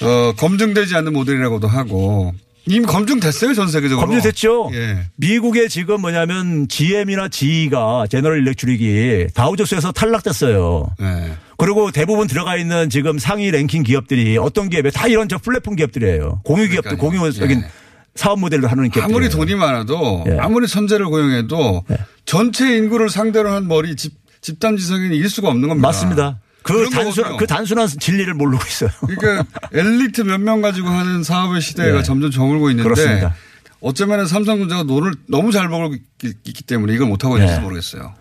어, 0.02 0.32
검증되지 0.36 0.96
않는 0.96 1.12
모델이라고도 1.12 1.68
하고. 1.68 2.34
이미 2.66 2.84
검증됐어요, 2.84 3.54
전 3.54 3.68
세계적으로. 3.68 4.06
검증됐죠. 4.06 4.70
예. 4.74 5.06
미국의 5.16 5.68
지금 5.68 6.00
뭐냐면 6.00 6.68
GM이나 6.68 7.28
GE가 7.28 8.06
제너럴 8.10 8.40
일렉트릭이 8.40 9.28
다우조스에서 9.34 9.92
탈락됐어요. 9.92 10.94
예. 11.00 11.32
그리고 11.56 11.90
대부분 11.92 12.26
들어가 12.26 12.56
있는 12.56 12.90
지금 12.90 13.18
상위 13.18 13.50
랭킹 13.50 13.84
기업들이 13.84 14.36
어떤 14.38 14.68
기업에 14.68 14.90
다 14.90 15.06
이런 15.06 15.28
저 15.28 15.38
플랫폼 15.38 15.76
기업들이에요. 15.76 16.40
공유 16.44 16.68
기업들. 16.68 16.98
공유적인 16.98 17.60
예. 17.60 17.81
사업 18.14 18.38
모델로 18.40 18.68
하는 18.68 18.90
기업들. 18.90 19.02
아무리 19.02 19.28
돈이 19.30 19.54
많아도 19.54 20.24
예. 20.28 20.36
아무리 20.38 20.66
천재를 20.66 21.06
고용해도 21.06 21.84
전체 22.24 22.76
인구를 22.76 23.08
상대로 23.08 23.50
한 23.50 23.66
머리 23.68 23.96
집, 23.96 24.12
집단 24.40 24.76
지성이 24.76 25.16
이길 25.16 25.28
수가 25.30 25.48
없는 25.48 25.68
겁니다. 25.68 25.88
맞습니다. 25.88 26.38
그 26.62 26.88
거거든요. 26.90 27.36
그 27.38 27.46
단순한 27.46 27.88
진리를 27.88 28.32
모르고 28.34 28.62
있어요. 28.66 28.90
그러니까 29.06 29.44
엘리트 29.72 30.20
몇 30.22 30.38
명 30.40 30.60
가지고 30.60 30.88
하는 30.88 31.22
사업의 31.24 31.60
시대가 31.60 31.98
네. 31.98 32.02
점점 32.02 32.30
저물고 32.30 32.70
있는데 32.70 32.88
그렇습니다. 32.88 33.34
어쩌면 33.80 34.26
삼성전자가 34.26 34.84
돈을 34.84 35.12
너무 35.28 35.50
잘 35.50 35.68
벌고 35.68 35.94
있- 36.22 36.36
있기 36.46 36.62
때문에 36.62 36.94
이걸 36.94 37.08
못하고 37.08 37.36
있는지 37.38 37.56
네. 37.56 37.60
모르겠어요. 37.62 38.14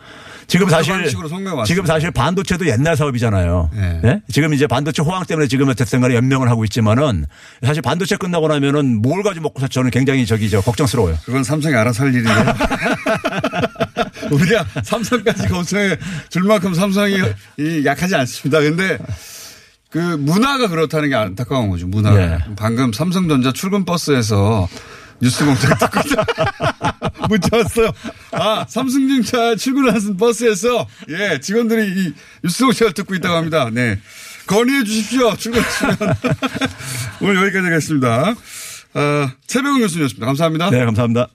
지금 0.51 0.67
사실. 0.67 1.07
지금 1.65 1.85
사실 1.85 2.11
반도체도 2.11 2.67
옛날 2.67 2.97
사업이잖아요. 2.97 3.69
네. 3.73 4.01
예? 4.03 4.21
지금 4.29 4.53
이제 4.53 4.67
반도체 4.67 5.01
호황 5.01 5.23
때문에 5.23 5.47
지금 5.47 5.69
어쨌든 5.69 6.01
간에 6.01 6.13
연명을 6.13 6.49
하고 6.49 6.65
있지만은 6.65 7.25
사실 7.63 7.81
반도체 7.81 8.17
끝나고 8.17 8.49
나면은 8.49 9.01
뭘 9.01 9.23
가지고 9.23 9.43
먹고 9.43 9.61
살 9.61 9.69
저는 9.69 9.91
굉장히 9.91 10.25
저기 10.25 10.49
저 10.49 10.59
걱정스러워요. 10.59 11.15
그건 11.23 11.45
삼성이 11.45 11.75
알아서 11.75 12.03
할 12.03 12.13
일인데. 12.13 12.31
우리가 14.29 14.65
삼성까지 14.83 15.47
걱정해 15.47 15.95
줄 16.27 16.43
만큼 16.43 16.73
삼성이 16.73 17.15
이 17.57 17.83
약하지 17.85 18.15
않습니다. 18.15 18.59
근데 18.59 18.97
그 19.89 19.99
문화가 19.99 20.67
그렇다는 20.67 21.09
게 21.09 21.15
안타까운 21.15 21.69
거죠. 21.69 21.87
문화가. 21.87 22.17
네. 22.17 22.37
방금 22.57 22.91
삼성전자 22.91 23.53
출근 23.53 23.85
버스에서 23.85 24.67
뉴스 25.21 25.45
공장 25.45 25.77
듣고 25.77 25.99
있다. 25.99 26.25
문자 27.29 27.57
왔어요. 27.57 27.91
아, 28.31 28.65
삼성전자 28.67 29.55
출근하는 29.55 30.17
버스에서 30.17 30.87
예, 31.09 31.39
직원들이 31.39 31.87
이 31.87 32.13
뉴스 32.43 32.65
공장을 32.65 32.93
듣고 32.93 33.15
있다고 33.15 33.35
합니다. 33.35 33.69
네. 33.71 33.99
건의해 34.47 34.83
주십시오. 34.83 35.35
출근하시면. 35.35 35.97
오늘 37.21 37.35
여기까지 37.37 37.65
하겠습니다. 37.65 38.35
어, 38.93 39.29
최병훈 39.47 39.81
교수님이었습니다. 39.81 40.25
감사합니다. 40.25 40.69
네, 40.71 40.85
감사합니다. 40.85 41.27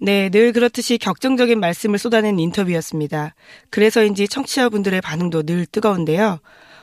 네, 0.00 0.28
늘 0.28 0.52
그렇듯이 0.52 0.98
격정적인 0.98 1.60
말씀을 1.60 1.98
쏟아낸 1.98 2.38
인터뷰였습니다. 2.38 3.34
그래서인지 3.70 4.28
청취자분들의 4.28 5.00
반응도 5.00 5.42
늘 5.42 5.66
뜨거운데요. 5.66 6.40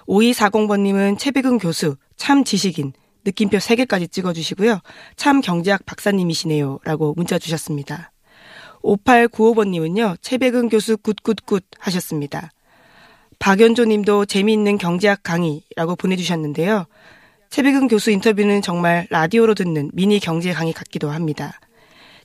5240번님은 0.08 1.18
최배근 1.20 1.60
교수, 1.60 1.96
참 2.18 2.44
지식인, 2.44 2.94
느낌표 3.26 3.58
3개까지 3.58 4.12
찍어주시고요. 4.12 4.80
참 5.16 5.42
경제학 5.42 5.86
박사님이시네요. 5.86 6.80
라고 6.84 7.14
문자 7.16 7.38
주셨습니다. 7.38 8.12
5895번님은요, 8.84 10.18
최배근 10.22 10.70
교수 10.70 10.98
good 10.98 11.20
good 11.20 11.42
good 11.42 11.64
하셨습니다. 11.80 12.52
박연조 13.40 13.86
님도 13.86 14.26
재미있는 14.26 14.78
경제학 14.78 15.24
강의라고 15.24 15.96
보내주셨는데요. 15.96 16.86
최배근 17.50 17.88
교수 17.88 18.12
인터뷰는 18.12 18.62
정말 18.62 19.08
라디오로 19.10 19.56
듣는 19.56 19.92
미니 19.94 20.20
경제 20.20 20.54
강의 20.54 20.74
같기도 20.74 21.10
합니다. 21.10 21.60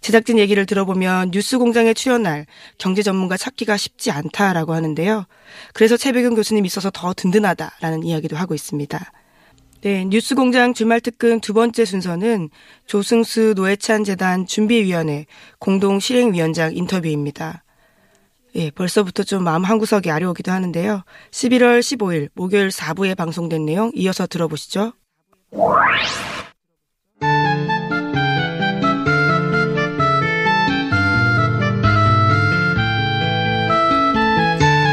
제작진 0.00 0.38
얘기를 0.38 0.66
들어보면 0.66 1.30
뉴스 1.32 1.59
공장에 1.59 1.94
출연할 1.94 2.46
경제 2.78 3.02
전문가 3.02 3.37
찾기가 3.37 3.76
쉽지 3.76 4.11
않다라고 4.11 4.72
하는데요. 4.74 5.24
그래서 5.72 5.96
최백은 5.96 6.35
교수님 6.35 6.64
있어서 6.66 6.90
더 6.90 7.12
든든하다라는 7.12 8.04
이야기도 8.04 8.37
하고 8.37 8.54
있습니다. 8.54 9.12
네, 9.83 10.05
뉴스 10.05 10.35
공장 10.35 10.75
주말 10.75 11.01
특근 11.01 11.41
두 11.41 11.53
번째 11.53 11.85
순서는 11.85 12.49
조승수 12.87 13.55
노회찬 13.57 14.05
재단 14.05 14.47
준비위원회 14.47 15.27
공동 15.59 16.01
실행위원장 16.01 16.75
인터뷰입니다. 16.75 17.62
예, 18.57 18.71
벌써부터 18.71 19.23
좀 19.23 19.45
마음 19.45 19.65
한 19.65 19.79
구석이 19.79 20.11
아려오기도 20.11 20.51
하는데요. 20.51 21.05
11월 21.31 21.81
15일 21.81 22.31
목요일 22.35 22.69
4부에 22.69 23.17
방송된 23.17 23.67
내용 23.67 23.93
이어서 23.95 24.27
들어보시죠. 24.27 24.93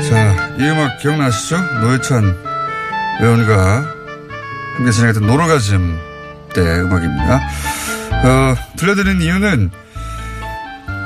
자, 0.10 0.56
이 0.60 0.64
음악 0.70 1.00
기억나시죠? 1.02 1.56
노회찬 1.82 2.24
의원과 3.22 4.03
함께 4.74 4.92
진행했던 4.92 5.26
노르가즘 5.28 6.00
때 6.54 6.62
음악입니다. 6.62 7.36
어, 8.26 8.56
들려드리는 8.78 9.22
이유는, 9.22 9.72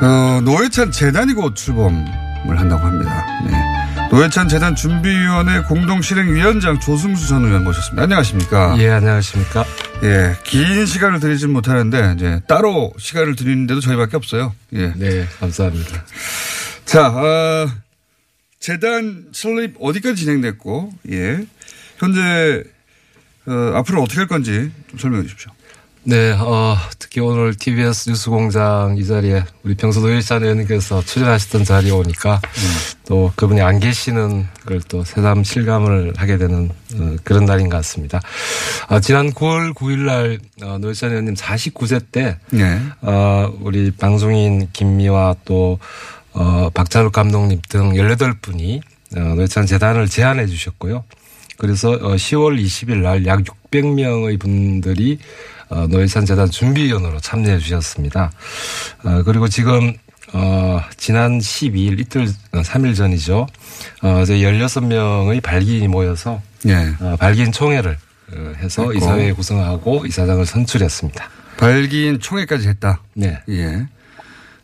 어, 0.01 0.41
노회찬 0.43 0.91
재단이 0.91 1.33
곧 1.33 1.55
출범을 1.55 2.59
한다고 2.59 2.85
합니다. 2.85 3.25
네. 3.45 3.51
노회찬 4.09 4.47
재단 4.47 4.73
준비위원회 4.75 5.63
공동실행위원장 5.63 6.79
조승수 6.79 7.27
전 7.27 7.43
의원 7.43 7.65
모셨습니다. 7.65 8.03
안녕하십니까? 8.03 8.75
예, 8.79 8.89
안녕하십니까. 8.89 9.65
예, 10.03 10.35
긴 10.43 10.85
시간을 10.85 11.19
드리진 11.19 11.51
못하는데, 11.51 12.13
이제 12.15 12.41
따로 12.47 12.93
시간을 12.97 13.35
드리는데도 13.35 13.81
저희밖에 13.81 14.15
없어요. 14.15 14.53
예. 14.73 14.93
네, 14.95 15.27
감사합니다. 15.39 16.05
자, 16.85 17.09
어, 17.09 17.67
재단 18.61 19.25
설립 19.33 19.75
어디까지 19.79 20.15
진행됐고, 20.23 20.93
예. 21.11 21.45
현재, 21.97 22.63
어, 23.47 23.71
앞으로 23.77 24.03
어떻게 24.03 24.19
할 24.19 24.27
건지 24.27 24.71
좀 24.89 24.99
설명해 24.99 25.23
주십시오. 25.23 25.51
네, 26.03 26.31
어, 26.39 26.77
특히 26.99 27.19
오늘 27.19 27.53
TBS 27.53 28.09
뉴스 28.09 28.29
공장 28.29 28.95
이 28.97 29.05
자리에 29.05 29.43
우리 29.63 29.75
평소 29.75 29.99
노일찬 29.99 30.41
의원님께서 30.41 31.03
출연하셨던 31.03 31.65
자리에 31.65 31.91
오니까 31.91 32.39
또 33.07 33.33
그분이 33.35 33.59
안 33.61 33.81
계시는 33.81 34.47
걸 34.65 34.79
또 34.87 35.03
새삼 35.03 35.43
실감을 35.43 36.13
하게 36.15 36.37
되는 36.37 36.69
어, 36.95 37.15
그런 37.25 37.43
날인 37.45 37.67
것 37.67 37.75
같습니다. 37.77 38.21
아, 38.87 39.01
지난 39.01 39.33
9월 39.33 39.73
9일 39.73 39.97
날 40.05 40.39
어, 40.63 40.77
노일찬 40.77 41.09
의원님 41.09 41.33
49세 41.33 42.05
때 42.09 42.37
예. 42.53 42.79
어, 43.01 43.53
우리 43.59 43.91
방송인 43.91 44.69
김미화 44.71 45.35
또, 45.43 45.77
어, 46.31 46.69
박찬욱 46.73 47.11
감독님 47.11 47.59
등 47.67 47.91
18분이 47.93 48.81
어, 49.17 49.19
노회찬 49.19 49.65
재단을 49.65 50.07
제안해 50.07 50.47
주셨고요. 50.47 51.03
그래서 51.57 51.91
어, 51.91 52.15
10월 52.15 52.61
20일 52.63 52.97
날 53.01 53.25
약 53.25 53.43
600명의 53.71 54.39
분들이 54.39 55.19
어, 55.69 55.87
노회찬 55.87 56.25
재단 56.25 56.49
준비위원으로 56.49 57.19
참여해 57.19 57.57
주셨습니다. 57.59 58.31
어, 59.03 59.23
그리고 59.23 59.47
지금 59.49 59.93
어, 60.33 60.81
지난 60.97 61.39
12일 61.39 61.99
이틀, 61.99 62.23
어, 62.53 62.61
3일 62.61 62.95
전이죠. 62.95 63.47
어, 64.01 64.23
저희 64.25 64.41
16명의 64.43 65.41
발기인이 65.41 65.87
모여서 65.87 66.41
예. 66.67 66.93
어, 66.99 67.15
발기인 67.19 67.51
총회를 67.51 67.97
어, 68.33 68.53
해서. 68.57 68.93
이사회 68.93 69.31
구성하고 69.33 70.05
이사장을 70.05 70.45
선출했습니다. 70.45 71.29
발기인 71.57 72.19
총회까지 72.19 72.67
했다. 72.67 73.01
네. 73.13 73.39
예. 73.49 73.87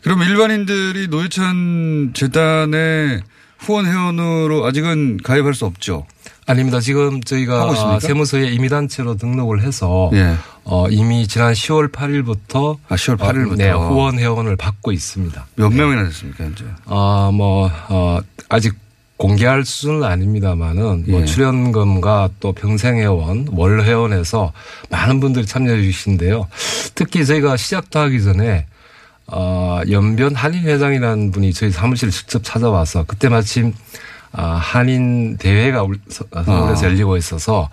그럼 0.04 0.22
일반인들이 0.22 1.08
노회찬 1.08 2.12
재단의 2.14 3.22
후원 3.60 3.86
회원으로 3.86 4.66
아직은 4.66 5.18
가입할 5.24 5.54
수 5.54 5.66
없죠. 5.66 6.06
아닙니다. 6.46 6.80
지금 6.80 7.22
저희가 7.22 7.70
있습니까? 7.72 8.00
세무서에 8.00 8.48
임의단체로 8.54 9.16
등록을 9.16 9.62
해서 9.62 10.10
예. 10.14 10.36
어, 10.66 10.88
이미 10.90 11.28
지난 11.28 11.54
10월 11.54 11.92
8일부터 11.92 12.78
아, 12.90 12.96
10월 12.96 13.18
8일 13.18 13.50
부터. 13.50 13.56
네, 13.56 13.72
후원 13.72 14.20
회원을 14.20 14.56
받고 14.56 14.92
있습니다. 14.92 15.48
몇 15.56 15.70
명이나 15.70 16.04
됐습니까, 16.06 16.44
현재? 16.46 16.66
아, 16.86 17.32
뭐 17.34 17.70
어, 17.90 18.20
아직 18.50 18.76
공개할 19.18 19.64
수준은 19.64 20.04
아닙니다만은 20.04 21.06
뭐 21.08 21.22
예. 21.22 21.26
출연금과 21.26 22.30
또 22.40 22.52
평생회원, 22.52 23.48
월회원에서 23.52 24.52
많은 24.90 25.20
분들이 25.20 25.46
참여해 25.46 25.82
주시는데요. 25.82 26.48
특히 26.96 27.26
저희가 27.26 27.56
시작도 27.56 28.00
하기 28.00 28.22
전에 28.24 28.66
어, 29.28 29.80
연변 29.90 30.36
한인 30.36 30.64
회장이라는 30.64 31.32
분이 31.32 31.54
저희 31.54 31.72
사무실을 31.72 32.12
직접 32.12 32.44
찾아와서 32.44 33.06
그때 33.08 33.30
마침 33.30 33.68
아, 33.68 33.74
한인 34.42 35.38
대회가 35.38 35.84
울- 35.84 36.00
서- 36.10 36.26
서울에서 36.44 36.86
아. 36.86 36.90
열리고 36.90 37.18
있어서 37.18 37.70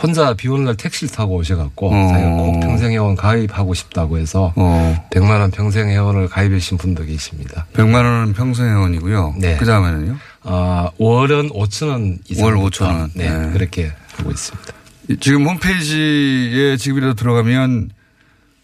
혼자 0.00 0.34
비 0.34 0.48
오는 0.48 0.66
날 0.66 0.76
택시를 0.76 1.10
타고 1.12 1.36
오셔갖고 1.36 1.88
어. 1.90 2.08
자기가 2.12 2.30
꼭 2.30 2.60
평생회원 2.60 3.16
가입하고 3.16 3.72
싶다고 3.74 4.18
해서 4.18 4.52
어. 4.54 5.06
100만 5.10 5.40
원 5.40 5.50
평생회원을 5.50 6.28
가입해 6.28 6.58
주신 6.58 6.76
분도 6.78 7.04
계십니다. 7.04 7.66
100만 7.72 7.94
원은 7.94 8.34
평생 8.34 8.66
회원이고요. 8.66 9.34
네. 9.38 9.56
그 9.56 9.64
다음에는요? 9.64 10.16
아, 10.42 10.90
월은 10.98 11.48
5천 11.50 11.88
원 11.88 12.18
이상. 12.28 12.44
월 12.44 12.54
5천 12.56 12.82
원. 12.84 13.10
네, 13.14 13.30
네. 13.30 13.52
그렇게 13.52 13.90
하고 14.16 14.30
있습니다. 14.30 14.72
지금 15.20 15.46
홈페이지에 15.48 16.76
지금이라도 16.76 17.14
들어가면 17.14 17.90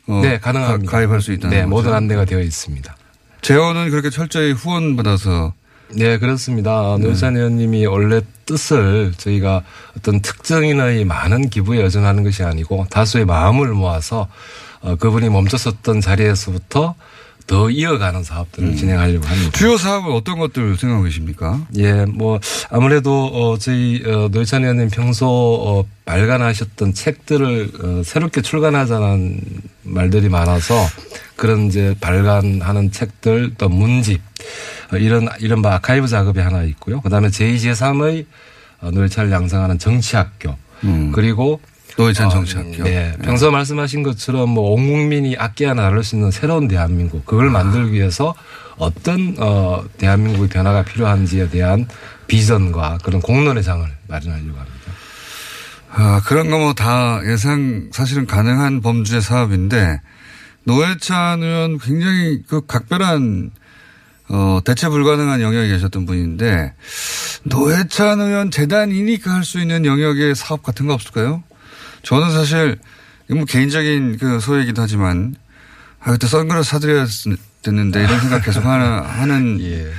어, 0.08 0.20
네, 0.22 0.38
가능합니다. 0.38 0.90
가, 0.90 1.00
입할 1.02 1.20
수 1.22 1.32
있다는 1.32 1.50
네, 1.56 1.62
거죠. 1.62 1.68
모든 1.70 1.94
안내가 1.94 2.24
되어 2.24 2.40
있습니다. 2.40 2.94
재원은 3.40 3.90
그렇게 3.90 4.10
철저히 4.10 4.52
후원 4.52 4.96
받아서 4.96 5.54
네, 5.94 6.18
그렇습니다. 6.18 6.96
노회찬 6.98 7.36
의원님이 7.36 7.86
원래 7.86 8.20
뜻을 8.46 9.12
저희가 9.16 9.62
어떤 9.96 10.20
특정인의 10.20 11.04
많은 11.04 11.48
기부에 11.48 11.80
여전하는 11.80 12.22
것이 12.22 12.42
아니고 12.42 12.86
다수의 12.90 13.24
마음을 13.24 13.68
모아서 13.68 14.28
어, 14.80 14.96
그분이 14.96 15.28
멈췄었던 15.28 16.00
자리에서부터 16.00 16.94
더 17.46 17.70
이어가는 17.70 18.22
사업들을 18.22 18.68
음. 18.68 18.76
진행하려고 18.76 19.26
합니다. 19.26 19.50
주요 19.52 19.76
사업은 19.76 20.12
어떤 20.12 20.38
것들 20.38 20.76
생각하고 20.76 21.04
계십니까? 21.04 21.66
예, 21.76 22.04
뭐 22.04 22.38
아무래도 22.70 23.26
어 23.26 23.58
저희 23.58 24.02
어 24.06 24.28
노회찬 24.30 24.62
의원님 24.62 24.90
평소 24.90 25.26
어 25.28 25.84
발간하셨던 26.04 26.94
책들을 26.94 27.70
어 27.82 28.02
새롭게 28.04 28.42
출간하자는 28.42 29.40
말들이 29.82 30.28
많아서 30.28 30.86
그런 31.36 31.66
이제 31.66 31.96
발간하는 32.00 32.92
책들 32.92 33.54
또 33.58 33.68
문집 33.68 34.20
어, 34.20 34.31
이런 34.92 35.28
이른바 35.40 35.74
아카이브 35.76 36.06
작업이 36.06 36.40
하나 36.40 36.62
있고요. 36.64 37.00
그다음에 37.00 37.28
제2, 37.28 37.56
제3의 37.56 38.26
어, 38.80 38.90
노회찬을 38.90 39.30
양성하는 39.30 39.78
정치학교 39.78 40.56
그리고 41.12 41.60
노회찬 41.96 42.26
어, 42.26 42.30
정치학교. 42.30 42.82
네. 42.84 43.14
평소 43.22 43.50
말씀하신 43.50 44.02
것처럼 44.02 44.48
뭐온 44.50 44.86
국민이 44.86 45.36
아껴야 45.36 45.74
나를 45.74 46.02
수 46.02 46.16
있는 46.16 46.30
새로운 46.30 46.66
대한민국 46.68 47.24
그걸 47.26 47.50
만들기 47.50 47.92
위해서 47.92 48.34
어떤 48.78 49.36
어 49.38 49.84
대한민국의 49.98 50.48
변화가 50.48 50.82
필요한지에 50.84 51.50
대한 51.50 51.86
비전과 52.26 52.98
그런 53.04 53.20
공론의 53.20 53.62
장을 53.62 53.86
마련하려고 54.08 54.58
합니다. 54.58 54.92
아, 55.94 56.22
그런 56.24 56.48
거 56.50 56.56
뭐 56.58 56.72
다 56.74 57.20
예상 57.26 57.90
사실은 57.92 58.26
가능한 58.26 58.80
범주의 58.80 59.20
사업인데 59.20 60.00
노회찬 60.64 61.42
의원 61.42 61.78
굉장히 61.78 62.42
그 62.48 62.64
각별한 62.66 63.50
어, 64.28 64.60
대체 64.64 64.88
불가능한 64.88 65.40
영역에 65.40 65.68
계셨던 65.68 66.06
분인데 66.06 66.74
노회찬 67.44 68.20
의원 68.20 68.50
재단이니까 68.50 69.32
할 69.34 69.44
수 69.44 69.60
있는 69.60 69.84
영역의 69.84 70.34
사업 70.34 70.62
같은 70.62 70.86
거 70.86 70.94
없을까요? 70.94 71.42
저는 72.02 72.30
사실 72.32 72.78
뭐 73.28 73.44
개인적인 73.44 74.18
그 74.18 74.40
소외이기도 74.40 74.82
하지만 74.82 75.34
아, 76.00 76.12
그때 76.12 76.26
선글라스 76.26 76.70
사드려야 76.70 77.06
됐는데 77.62 78.02
이런 78.02 78.20
생각 78.20 78.44
계속 78.44 78.64
하나, 78.64 79.02
하는 79.02 79.60
예. 79.62 79.90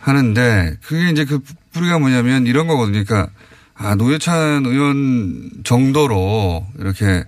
하는데 0.00 0.76
그게 0.82 1.10
이제 1.10 1.24
그 1.24 1.40
뿌리가 1.72 1.98
뭐냐면 1.98 2.46
이런 2.46 2.66
거거든요. 2.66 3.04
그러니까 3.04 3.30
아, 3.74 3.94
노회찬 3.94 4.64
의원 4.66 5.50
정도로 5.64 6.66
이렇게 6.78 7.24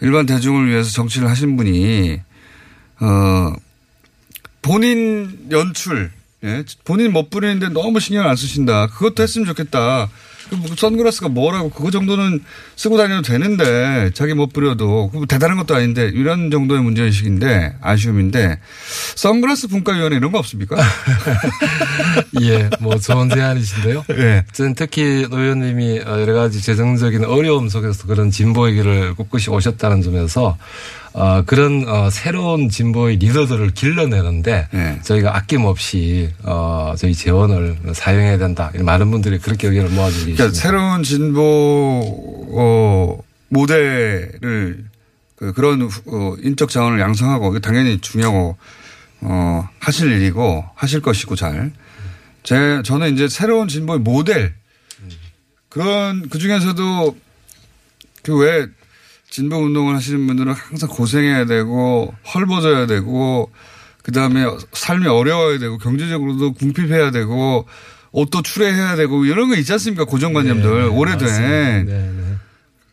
일반 0.00 0.26
대중을 0.26 0.68
위해서 0.68 0.90
정치를 0.90 1.28
하신 1.28 1.56
분이 1.56 2.20
어 3.00 3.52
본인 4.62 5.48
연출 5.50 6.10
예? 6.44 6.64
본인 6.84 7.12
못 7.12 7.30
부리는데 7.30 7.68
너무 7.68 8.00
신경 8.00 8.28
안 8.28 8.34
쓰신다. 8.34 8.88
그것도 8.88 9.22
했으면 9.22 9.46
좋겠다. 9.46 10.08
그 10.50 10.74
선글라스가 10.76 11.28
뭐라고 11.28 11.70
그거 11.70 11.90
정도는 11.90 12.42
쓰고 12.76 12.98
다녀도 12.98 13.22
되는데 13.22 14.10
자기 14.12 14.34
못 14.34 14.52
부려도 14.52 15.10
대단한 15.26 15.56
것도 15.56 15.74
아닌데 15.74 16.10
이런 16.12 16.50
정도의 16.50 16.82
문제의식인데 16.82 17.76
아쉬움인데 17.80 18.58
선글라스 19.14 19.68
분과위원회 19.68 20.16
이런 20.16 20.30
거 20.30 20.38
없습니까? 20.38 20.76
예, 22.42 22.68
뭐 22.80 22.98
좋은 22.98 23.30
제안이신데요. 23.30 24.04
예. 24.10 24.44
저는 24.52 24.74
특히 24.74 25.26
노 25.30 25.38
의원님이 25.38 26.00
어, 26.00 26.20
여러 26.20 26.34
가지 26.34 26.60
재정적인 26.60 27.24
어려움 27.24 27.68
속에서 27.70 28.06
그런 28.06 28.30
진보의 28.30 28.74
길을 28.74 29.14
꿋꿋이 29.14 29.44
오셨다는 29.48 30.02
점에서 30.02 30.58
어, 31.14 31.42
그런 31.44 31.86
어, 31.88 32.08
새로운 32.10 32.68
진보의 32.70 33.16
리더들을 33.16 33.70
길러내는데 33.72 34.68
네. 34.72 35.00
저희가 35.02 35.36
아낌없이 35.36 36.30
어, 36.42 36.94
저희 36.96 37.14
재원을 37.14 37.76
사용해야 37.92 38.38
된다. 38.38 38.70
이런 38.72 38.86
많은 38.86 39.10
분들이 39.10 39.38
그렇게 39.38 39.68
의견을 39.68 39.90
모아주고 39.90 40.18
계십니다. 40.26 40.36
그러니까 40.44 40.58
새로운 40.58 41.02
진보 41.02 42.00
어, 42.54 43.18
모델을 43.48 44.84
그 45.36 45.52
그런 45.52 45.82
어, 45.82 46.34
인적 46.42 46.70
자원을 46.70 46.98
양성하고 47.00 47.60
당연히 47.60 48.00
중요하고 48.00 48.56
어, 49.20 49.68
하실 49.80 50.10
일이고 50.12 50.64
하실 50.74 51.00
것이고 51.00 51.36
잘. 51.36 51.72
제 52.42 52.82
저는 52.84 53.12
이제 53.14 53.28
새로운 53.28 53.68
진보의 53.68 54.00
모델 54.00 54.54
그런 55.68 56.28
그 56.28 56.38
중에서도 56.38 57.16
그 58.22 58.36
왜 58.38 58.66
진보 59.32 59.56
운동을 59.56 59.96
하시는 59.96 60.26
분들은 60.26 60.52
항상 60.52 60.90
고생해야 60.90 61.46
되고 61.46 62.12
헐벗어야 62.34 62.86
되고 62.86 63.50
그 64.02 64.12
다음에 64.12 64.44
삶이 64.72 65.06
어려워야 65.06 65.58
되고 65.58 65.78
경제적으로도 65.78 66.52
궁핍해야 66.52 67.12
되고 67.12 67.66
옷도 68.10 68.42
출애해야 68.42 68.94
되고 68.96 69.24
이런 69.24 69.48
거 69.48 69.56
있지 69.56 69.72
않습니까 69.72 70.04
고정관념들 70.04 70.82
네, 70.82 70.86
오래된. 70.86 71.26
네, 71.26 71.82
네. 71.84 72.36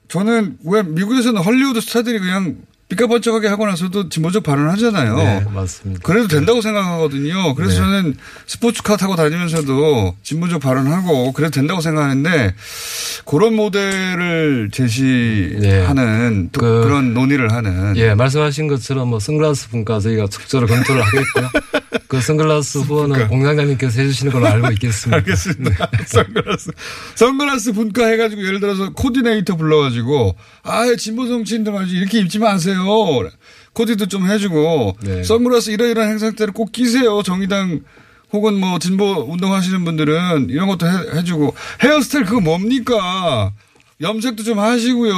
저는 0.08 0.60
왜 0.64 0.82
미국에서는 0.82 1.42
헐리우드 1.42 1.82
스타들이 1.82 2.20
그냥 2.20 2.56
삐까번쩍하게 2.90 3.48
하고 3.48 3.66
나서도 3.68 4.10
진보적 4.10 4.44
발언을 4.44 4.72
하잖아요. 4.74 5.16
네, 5.18 5.46
맞습니다. 5.54 6.02
그래도 6.04 6.28
된다고 6.28 6.60
생각하거든요. 6.62 7.54
그래서 7.56 7.74
네. 7.74 7.78
저는 7.80 8.16
스포츠카 8.48 8.98
타고 8.98 9.16
다니면서도 9.16 10.16
진보적 10.24 10.60
발언하고 10.60 11.32
그래도 11.34 11.52
된다고 11.52 11.82
생각하는데 11.82 12.56
그런 13.26 13.54
모델을 13.56 14.70
제시하는 14.72 16.50
또 16.52 16.60
그- 16.62 16.82
그런 16.84 17.14
논의를 17.14 17.52
하는 17.54 17.96
예, 17.98 18.16
말씀하신 18.16 18.68
것처럼 18.68 19.10
뭐 19.10 19.20
선글라스 19.20 19.70
분과 19.70 20.00
저희가 20.00 20.28
적절히 20.28 20.66
검토를 20.68 21.02
하겠고요. 21.04 21.50
그 22.08 22.20
선글라스 22.22 22.80
후원은 22.90 23.28
공장장님께서 23.28 24.02
해주시는 24.02 24.32
걸로 24.34 24.48
알고 24.48 24.72
있겠습니다. 24.72 25.18
알겠습니다. 25.18 25.90
선글라스. 26.08 26.72
선글라스 27.16 27.74
분과 27.74 28.08
해가지고 28.08 28.44
예를 28.48 28.60
들어서 28.60 28.90
코디네이터 28.94 29.56
불러가지고 29.58 30.36
아, 30.64 30.86
진보 30.98 31.28
정치인들 31.28 31.72
말이지 31.72 31.96
이렇게 31.96 32.20
입지 32.20 32.40
마세요. 32.40 32.79
코디도 33.74 34.08
좀 34.08 34.30
해주고 34.30 34.98
네. 35.04 35.24
선글라스 35.24 35.72
이러이러한 35.72 36.12
행사 36.12 36.32
때를 36.32 36.54
꼭 36.54 36.72
끼세요. 36.72 37.22
정의당 37.24 37.82
혹은 38.32 38.60
뭐 38.60 38.78
진보 38.80 39.06
운동하시는 39.06 39.84
분들은 39.86 40.50
이런 40.50 40.68
것도 40.68 40.88
해, 40.88 41.24
주고 41.24 41.56
헤어스타일 41.82 42.26
그거 42.26 42.42
뭡니까? 42.42 43.54
염색도 44.02 44.44
좀 44.44 44.60
하시고요. 44.60 45.14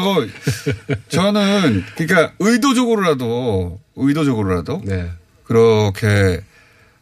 저는 1.09 1.83
그러니까 1.95 2.33
의도적으로라도 2.39 3.79
의도적으로라도 3.95 4.81
네. 4.85 5.11
그렇게 5.43 6.41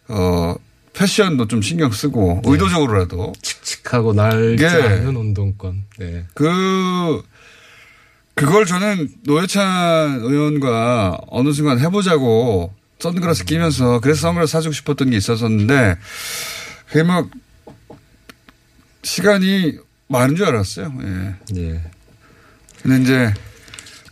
어 0.08 0.56
패션도 0.94 1.48
좀 1.48 1.62
신경 1.62 1.92
쓰고 1.92 2.42
의도적으로라도 2.46 3.34
칙칙하고 3.42 4.14
날지 4.14 4.64
예. 4.64 4.68
않는 4.68 5.16
운동권. 5.16 5.86
네. 5.98 6.26
그 6.34 7.22
그걸 8.40 8.66
저는 8.66 9.10
노회찬 9.24 10.22
의원과 10.22 11.20
어느 11.28 11.52
순간 11.52 11.80
해보자고 11.80 12.74
선글라스 13.00 13.46
끼면서 13.46 14.00
그래서 14.00 14.22
선글라스 14.22 14.52
사주고 14.52 14.74
싶었던 14.74 15.10
게 15.10 15.18
있었었는데 15.18 15.98
그게 16.88 17.04
막 17.04 17.30
시간이 19.04 19.78
많은 20.08 20.36
줄 20.36 20.46
알았어요. 20.46 20.94
예. 21.02 21.36
예. 21.58 21.82
근데 22.82 23.02
이제 23.04 23.34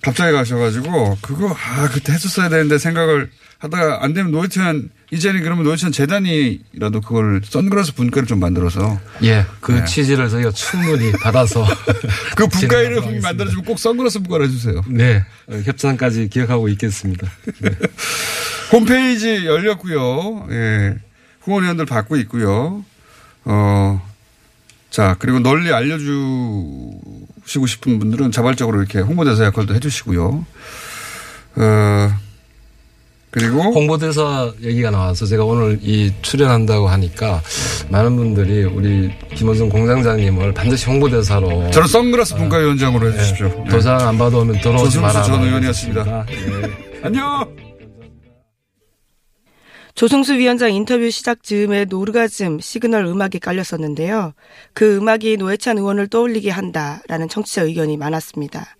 갑자기 0.02 0.32
가셔가지고 0.34 1.18
그거 1.22 1.50
아 1.50 1.90
그때 1.90 2.14
했었어야 2.14 2.50
되는데 2.50 2.78
생각을 2.78 3.30
하다가 3.60 4.04
안 4.04 4.14
되면 4.14 4.32
노회찬 4.32 4.90
이제는 5.12 5.42
그러면 5.42 5.64
노회찬 5.64 5.92
재단이라도 5.92 7.02
그걸 7.02 7.42
선글라스 7.44 7.96
분과를 7.96 8.28
좀 8.28 8.40
만들어서 8.40 9.00
예. 9.24 9.46
그 9.62 9.72
네. 9.72 9.86
취지를 9.86 10.30
저희가 10.30 10.52
충분히 10.52 11.12
받아서 11.24 11.66
그 12.36 12.48
분과를. 12.48 13.22
만들어주면 13.22 13.66
꼭 13.66 13.80
선글라스 13.80 14.20
분과를 14.20 14.48
해주세요. 14.48 14.84
네. 14.90 15.24
어, 15.48 15.56
협찬까지 15.64 16.28
기억하고 16.30 16.68
있겠습니다. 16.70 17.28
홈페이지 18.72 19.46
열렸고요. 19.46 20.48
예. 20.52 20.98
후원회원들 21.42 21.86
받고 21.86 22.18
있고요. 22.18 22.84
어, 23.46 24.02
자, 24.90 25.16
그리고 25.20 25.40
널리 25.40 25.72
알려주시고 25.72 27.66
싶은 27.66 28.00
분들은 28.00 28.32
자발적으로 28.34 28.80
이렇게 28.80 29.00
홍보대사 29.00 29.46
역할도 29.46 29.74
해주시고요. 29.76 30.46
어, 31.56 32.20
그리고 33.38 33.62
홍보대사 33.62 34.52
얘기가 34.64 34.90
나와서 34.90 35.28
제가 35.28 35.46
오늘 35.46 35.78
이 35.84 36.12
출연한다고 36.24 36.88
하니까 36.88 37.42
많은 37.90 38.16
분들이 38.16 38.64
우리 38.64 39.12
김원성 39.36 39.70
공장장님을 39.70 40.54
반드시 40.56 40.88
홍보대사로 40.88 41.70
저는 41.70 41.88
선글라스 41.88 42.36
분과위원장으로 42.36 43.14
해주십시오. 43.14 43.48
네. 43.48 43.70
도장 43.70 44.08
안 44.08 44.18
받아오면 44.18 44.60
들어오지 44.60 44.86
조승수 44.86 45.02
마라. 45.02 45.22
전 45.22 45.44
의원이었습니다. 45.44 46.26
네. 46.26 47.02
안녕! 47.04 47.56
조승수 49.94 50.34
위원장 50.38 50.74
인터뷰 50.74 51.10
시작 51.12 51.44
즈음에 51.44 51.86
노르가즘 51.86 52.60
시그널 52.60 53.06
음악이 53.06 53.40
깔렸었는데요. 53.40 54.34
그 54.74 54.98
음악이 54.98 55.38
노회찬 55.38 55.78
의원을 55.78 56.08
떠올리게 56.08 56.50
한다라는 56.50 57.30
청취자 57.30 57.64
의견이 57.64 57.98
많았습니다. 57.98 58.78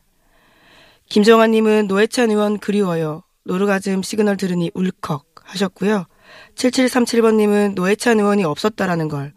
김정환님은 1.10 1.88
노회찬 1.88 2.32
의원 2.32 2.58
그리워요. 2.58 3.24
노르가즘 3.48 4.04
시그널 4.04 4.36
들으니 4.36 4.70
울컥 4.74 5.26
하셨고요. 5.42 6.06
7737번님은 6.56 7.76
노회찬 7.76 8.20
의원이 8.20 8.44
없었다라는 8.44 9.08
걸 9.08 9.34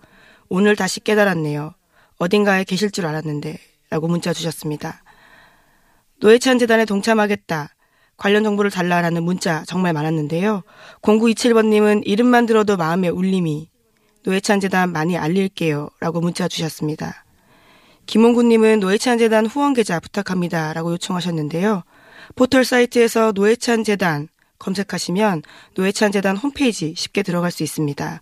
오늘 0.48 0.74
다시 0.74 0.98
깨달았네요. 1.00 1.74
어딘가에 2.18 2.64
계실 2.64 2.90
줄 2.90 3.06
알았는데 3.06 3.56
라고 3.88 4.08
문자 4.08 4.32
주셨습니다. 4.32 5.02
노회찬 6.18 6.58
재단에 6.58 6.84
동참하겠다. 6.84 7.68
관련 8.16 8.42
정보를 8.42 8.70
달라라는 8.70 9.22
문자 9.22 9.64
정말 9.64 9.92
많았는데요. 9.92 10.62
0927번님은 11.02 12.02
이름만 12.04 12.46
들어도 12.46 12.76
마음에 12.76 13.08
울림이 13.08 13.70
노회찬 14.24 14.60
재단 14.60 14.92
많이 14.92 15.16
알릴게요. 15.16 15.88
라고 16.00 16.20
문자 16.20 16.48
주셨습니다. 16.48 17.24
김홍구님은 18.06 18.80
노회찬 18.80 19.18
재단 19.18 19.46
후원 19.46 19.72
계좌 19.72 20.00
부탁합니다. 20.00 20.72
라고 20.72 20.92
요청하셨는데요. 20.92 21.84
포털 22.34 22.64
사이트에서 22.64 23.32
노회찬 23.32 23.84
재단 23.84 24.28
검색하시면 24.58 25.42
노회찬 25.74 26.12
재단 26.12 26.36
홈페이지 26.36 26.94
쉽게 26.96 27.22
들어갈 27.22 27.50
수 27.50 27.62
있습니다. 27.62 28.20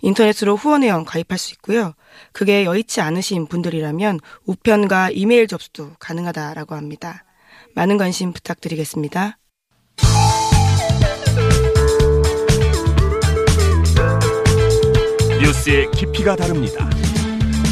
인터넷으로 0.00 0.56
후원회원 0.56 1.04
가입할 1.04 1.38
수 1.38 1.52
있고요. 1.54 1.94
그게 2.32 2.64
여의치 2.64 3.00
않으신 3.00 3.46
분들이라면 3.46 4.20
우편과 4.46 5.10
이메일 5.10 5.46
접수도 5.46 5.92
가능하다라고 5.98 6.74
합니다. 6.74 7.24
많은 7.74 7.96
관심 7.96 8.32
부탁드리겠습니다. 8.32 9.38
뉴스의 15.40 15.90
깊이가 15.92 16.36
다릅니다. 16.36 16.88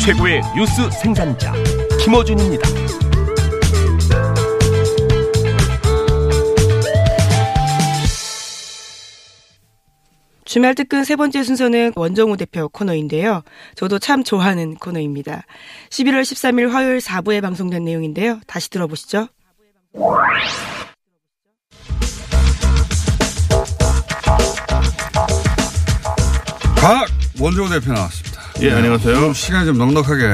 최고의 0.04 0.40
뉴스 0.56 0.90
생산자 1.02 1.52
김어준입니다. 2.00 2.75
주말 10.46 10.74
특근 10.76 11.02
세 11.04 11.16
번째 11.16 11.42
순서는 11.42 11.92
원정우 11.96 12.36
대표 12.36 12.68
코너인데요. 12.68 13.42
저도 13.74 13.98
참 13.98 14.22
좋아하는 14.22 14.74
코너입니다. 14.76 15.42
11월 15.90 16.22
13일 16.22 16.70
화요일 16.70 16.98
4부에 16.98 17.42
방송된 17.42 17.84
내용인데요. 17.84 18.40
다시 18.46 18.70
들어보시죠. 18.70 19.28
과학 26.76 27.08
원정우 27.40 27.68
대표 27.68 27.92
나왔습니다. 27.92 28.36
예, 28.62 28.70
안녕하세요. 28.72 29.32
시간이 29.34 29.66
좀 29.66 29.76
넉넉하게. 29.78 30.32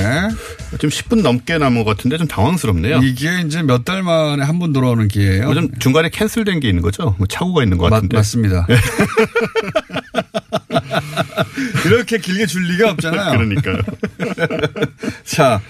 지금 0.72 0.88
10분 0.88 1.22
넘게 1.22 1.58
남은 1.58 1.82
것 1.84 1.96
같은데 1.96 2.16
좀 2.18 2.26
당황스럽네요. 2.28 2.98
이게 3.02 3.40
이제 3.44 3.62
몇 3.62 3.84
달 3.84 4.02
만에 4.02 4.44
한 4.44 4.58
번 4.60 4.72
돌아오는 4.72 5.08
기회예요. 5.08 5.48
요즘 5.48 5.68
중간에 5.80 6.08
캔슬된 6.08 6.60
게 6.60 6.68
있는 6.68 6.82
거죠? 6.82 7.16
뭐 7.18 7.26
착오가 7.26 7.64
있는 7.64 7.78
것 7.78 7.88
맞, 7.90 7.96
같은데. 7.96 8.16
맞습니다. 8.16 8.66
이렇게 11.86 12.18
길게 12.18 12.46
줄 12.46 12.62
리가 12.68 12.90
없잖아요. 12.92 13.32
그러니까요. 13.38 13.78
자, 15.24 15.60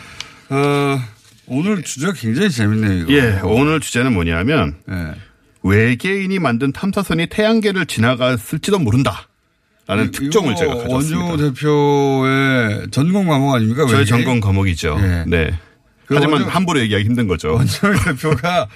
어, 0.48 1.00
오늘 1.46 1.82
주제가 1.82 2.12
굉장히 2.14 2.50
재밌네요. 2.50 2.92
이거. 3.02 3.12
예, 3.12 3.40
오늘 3.42 3.80
주제는 3.80 4.12
뭐냐면 4.12 4.76
예. 4.90 5.14
외계인이 5.62 6.38
만든 6.38 6.72
탐사선이 6.72 7.26
태양계를 7.28 7.86
지나갔을지도 7.86 8.78
모른다. 8.78 9.28
라는 9.86 10.10
특종을 10.12 10.54
제가 10.54 10.74
가져왔습니다. 10.76 11.20
원정우 11.24 11.52
대표의 11.54 12.86
전공 12.92 13.26
과목 13.26 13.52
아닙니까? 13.54 13.82
저의 13.86 14.00
외계인? 14.00 14.06
전공 14.06 14.40
과목이죠. 14.40 14.96
예. 15.02 15.24
네. 15.26 15.58
그 16.06 16.14
하지만 16.14 16.40
원정- 16.42 16.48
함부로 16.48 16.80
얘기하기 16.80 17.04
힘든 17.04 17.26
거죠. 17.26 17.54
원정우 17.54 17.94
대표가 18.04 18.68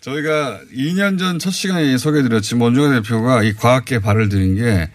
저희가 0.00 0.60
2년 0.74 1.18
전 1.18 1.38
첫 1.38 1.50
시간에 1.50 1.96
소개해드렸지만 1.98 2.62
원정우 2.62 3.02
대표가 3.02 3.42
이 3.42 3.52
과학계 3.54 3.98
발을 4.00 4.28
들인 4.28 4.56
게 4.56 4.88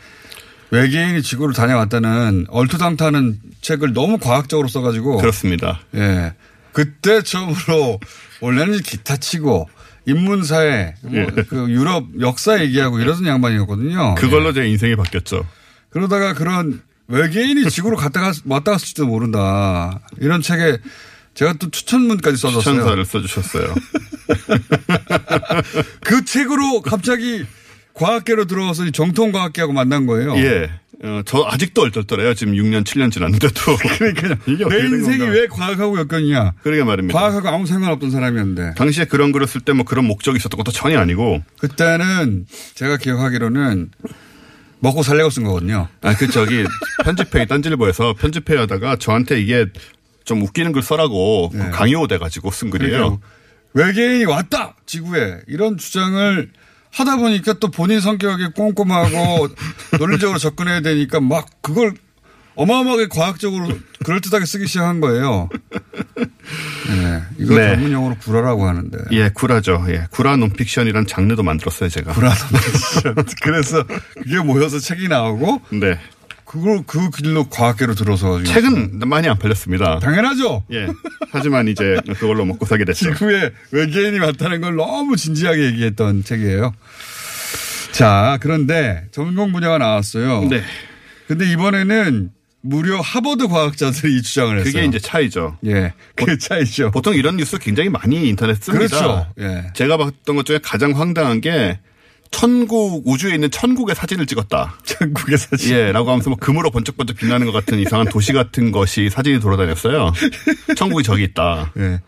외계인이 0.72 1.22
지구를 1.22 1.54
다녀왔다는 1.54 2.48
얼토당타는 2.50 3.40
책을 3.62 3.94
너무 3.94 4.18
과학적으로 4.18 4.68
써가지고 4.68 5.18
그렇습니다. 5.18 5.82
예. 5.96 6.34
그때 6.72 7.22
처음으로 7.22 8.00
원래는 8.40 8.80
기타 8.80 9.18
치고 9.18 9.70
인문사회, 10.06 10.96
뭐 11.02 11.14
예. 11.14 11.26
그 11.48 11.70
유럽 11.70 12.06
역사 12.22 12.62
얘기하고 12.62 13.00
이러던 13.00 13.26
양반이었거든요. 13.26 14.16
그걸로 14.16 14.50
예. 14.50 14.54
제 14.54 14.68
인생이 14.68 14.96
바뀌었죠. 14.96 15.46
그러다가 15.90 16.34
그런 16.34 16.82
외계인이 17.08 17.70
지구로 17.70 17.98
갔다가 17.98 18.32
왔다 18.46 18.72
갔을지도 18.72 19.06
모른다. 19.06 20.00
이런 20.20 20.42
책에 20.42 20.78
제가 21.34 21.54
또 21.54 21.70
추천문까지 21.70 22.38
써줬어요. 22.38 22.76
추천사를 22.76 23.06
써주셨어요. 23.06 23.76
그 26.02 26.24
책으로 26.24 26.82
갑자기 26.82 27.46
과학계로 27.94 28.46
들어와서 28.46 28.86
이 28.86 28.92
정통 28.92 29.32
과학계하고 29.32 29.74
만난 29.74 30.06
거예요. 30.06 30.36
예. 30.38 30.70
어, 31.04 31.22
저 31.26 31.44
아직도 31.50 31.82
얼떨떨해요. 31.82 32.36
지금 32.36 32.54
6년, 32.54 32.84
7년 32.84 33.12
지났는데도. 33.12 33.54
그러니까 33.98 34.38
이게 34.46 34.64
내된 34.66 34.86
인생이. 34.92 35.24
왜 35.30 35.48
과학하고 35.48 35.98
엮였냐. 35.98 36.54
그러게 36.62 36.84
말입니다. 36.84 37.18
과학하고 37.18 37.48
아무 37.50 37.66
상관없던 37.66 38.12
사람이었는데. 38.12 38.76
당시에 38.76 39.06
그런 39.06 39.32
글을 39.32 39.48
쓸 39.48 39.62
때 39.62 39.74
뭐 39.74 39.84
그런 39.84 40.06
목적이 40.06 40.38
있었던 40.38 40.58
것도 40.58 40.72
전혀 40.72 41.00
아니고. 41.00 41.44
그때는 41.60 42.46
제가 42.76 42.98
기억하기로는 42.98 43.90
먹고 44.80 45.02
살려고 45.02 45.30
쓴 45.32 45.44
거거든요. 45.44 45.88
아, 46.02 46.16
그 46.16 46.28
저기 46.30 46.66
편집회의 47.04 47.48
딴질보에서 47.48 48.14
편집회 48.14 48.56
하다가 48.58 48.98
저한테 48.98 49.40
이게 49.42 49.66
좀 50.24 50.42
웃기는 50.44 50.72
글 50.72 50.84
써라고 50.84 51.50
네. 51.54 51.70
강요돼 51.72 52.20
가지고 52.20 52.52
쓴 52.52 52.70
글이에요. 52.70 53.20
외계인이 53.74 54.26
왔다 54.26 54.76
지구에 54.86 55.40
이런 55.48 55.78
주장을 55.78 56.52
하다 56.92 57.18
보니까 57.18 57.54
또 57.54 57.70
본인 57.70 58.00
성격이 58.02 58.52
꼼꼼하고 58.56 59.48
논리적으로 60.00 60.38
접근해야 60.38 60.82
되니까 60.82 61.20
막 61.20 61.48
그걸 61.62 61.94
어마어마하게 62.56 63.08
과학적으로 63.08 63.70
그럴듯하게 64.04 64.46
쓰기 64.46 64.68
시작한 64.68 65.00
거예요. 65.00 65.48
네, 66.18 67.22
이거 67.40 67.56
네. 67.56 67.72
전문 67.76 67.92
용어로 67.94 68.18
구라라고 68.18 68.68
하는데. 68.68 68.98
예, 69.12 69.30
구라죠. 69.30 69.86
예, 69.88 70.06
구라 70.12 70.36
논픽션이란 70.36 71.08
장르도 71.08 71.44
만들었어요, 71.44 71.90
제가. 71.90 72.14
구라 72.14 72.34
그래서 73.42 73.84
그게 74.16 74.40
모여서 74.40 74.80
책이 74.80 75.08
나오고 75.08 75.62
네. 75.72 75.98
그걸 76.52 76.84
그 76.86 77.10
길로 77.12 77.46
과학계로 77.46 77.96
들어서 77.96 78.44
책은 78.44 79.00
많이 79.08 79.30
안 79.30 79.40
팔렸습니다. 79.40 80.00
당연하죠. 80.00 80.66
예. 80.74 80.86
하지만 81.32 81.70
이제 81.70 81.96
그걸로 82.20 82.44
먹고 82.44 82.66
사게 82.66 82.84
됐죠. 82.84 83.14
지구에 83.14 83.52
외계인이 83.72 84.20
왔다는 84.20 84.60
걸 84.60 84.76
너무 84.76 85.16
진지하게 85.16 85.68
얘기했던 85.68 86.26
책이에요. 86.26 86.74
자, 87.94 88.38
그런데 88.42 89.06
전공 89.12 89.54
분야가 89.54 89.78
나왔어요. 89.78 90.50
네. 90.50 90.62
근데 91.26 91.50
이번에는 91.54 92.32
무려 92.60 93.00
하버드 93.00 93.48
과학자들이 93.48 94.18
이 94.18 94.22
주장을 94.22 94.54
했어요. 94.60 94.74
그게 94.74 94.86
이제 94.86 95.00
차이죠. 95.00 95.58
예. 95.68 95.94
그게 96.16 96.38
차이죠. 96.38 96.92
보통 96.92 97.16
이런 97.16 97.38
뉴스 97.38 97.60
굉장히 97.60 97.88
많이 97.88 98.28
인터넷 98.28 98.62
씁니다. 98.62 98.88
그렇죠. 98.98 99.28
예. 99.40 99.72
제가 99.74 99.96
봤던 99.96 100.36
것 100.36 100.46
중에 100.46 100.60
가장 100.62 101.00
황당한 101.00 101.40
게 101.40 101.80
천국 102.32 103.04
우주에 103.06 103.36
있는 103.36 103.52
천국의 103.52 103.96
사진을 103.96 104.26
찍었다. 104.26 104.78
천국의 104.84 105.38
사진. 105.38 105.76
예, 105.76 105.92
라고 105.92 106.10
하면서 106.10 106.30
뭐 106.30 106.40
금으로 106.40 106.72
번쩍번쩍 106.72 107.18
빛나는 107.18 107.46
것 107.46 107.52
같은 107.52 107.78
이상한 107.80 108.08
도시 108.08 108.34
같은 108.34 108.72
것이 108.72 109.10
사진이 109.10 109.40
돌아다녔어요. 109.40 110.12
천국이 110.76 111.04
저기 111.04 111.24
있다. 111.24 111.72
예. 111.78 112.02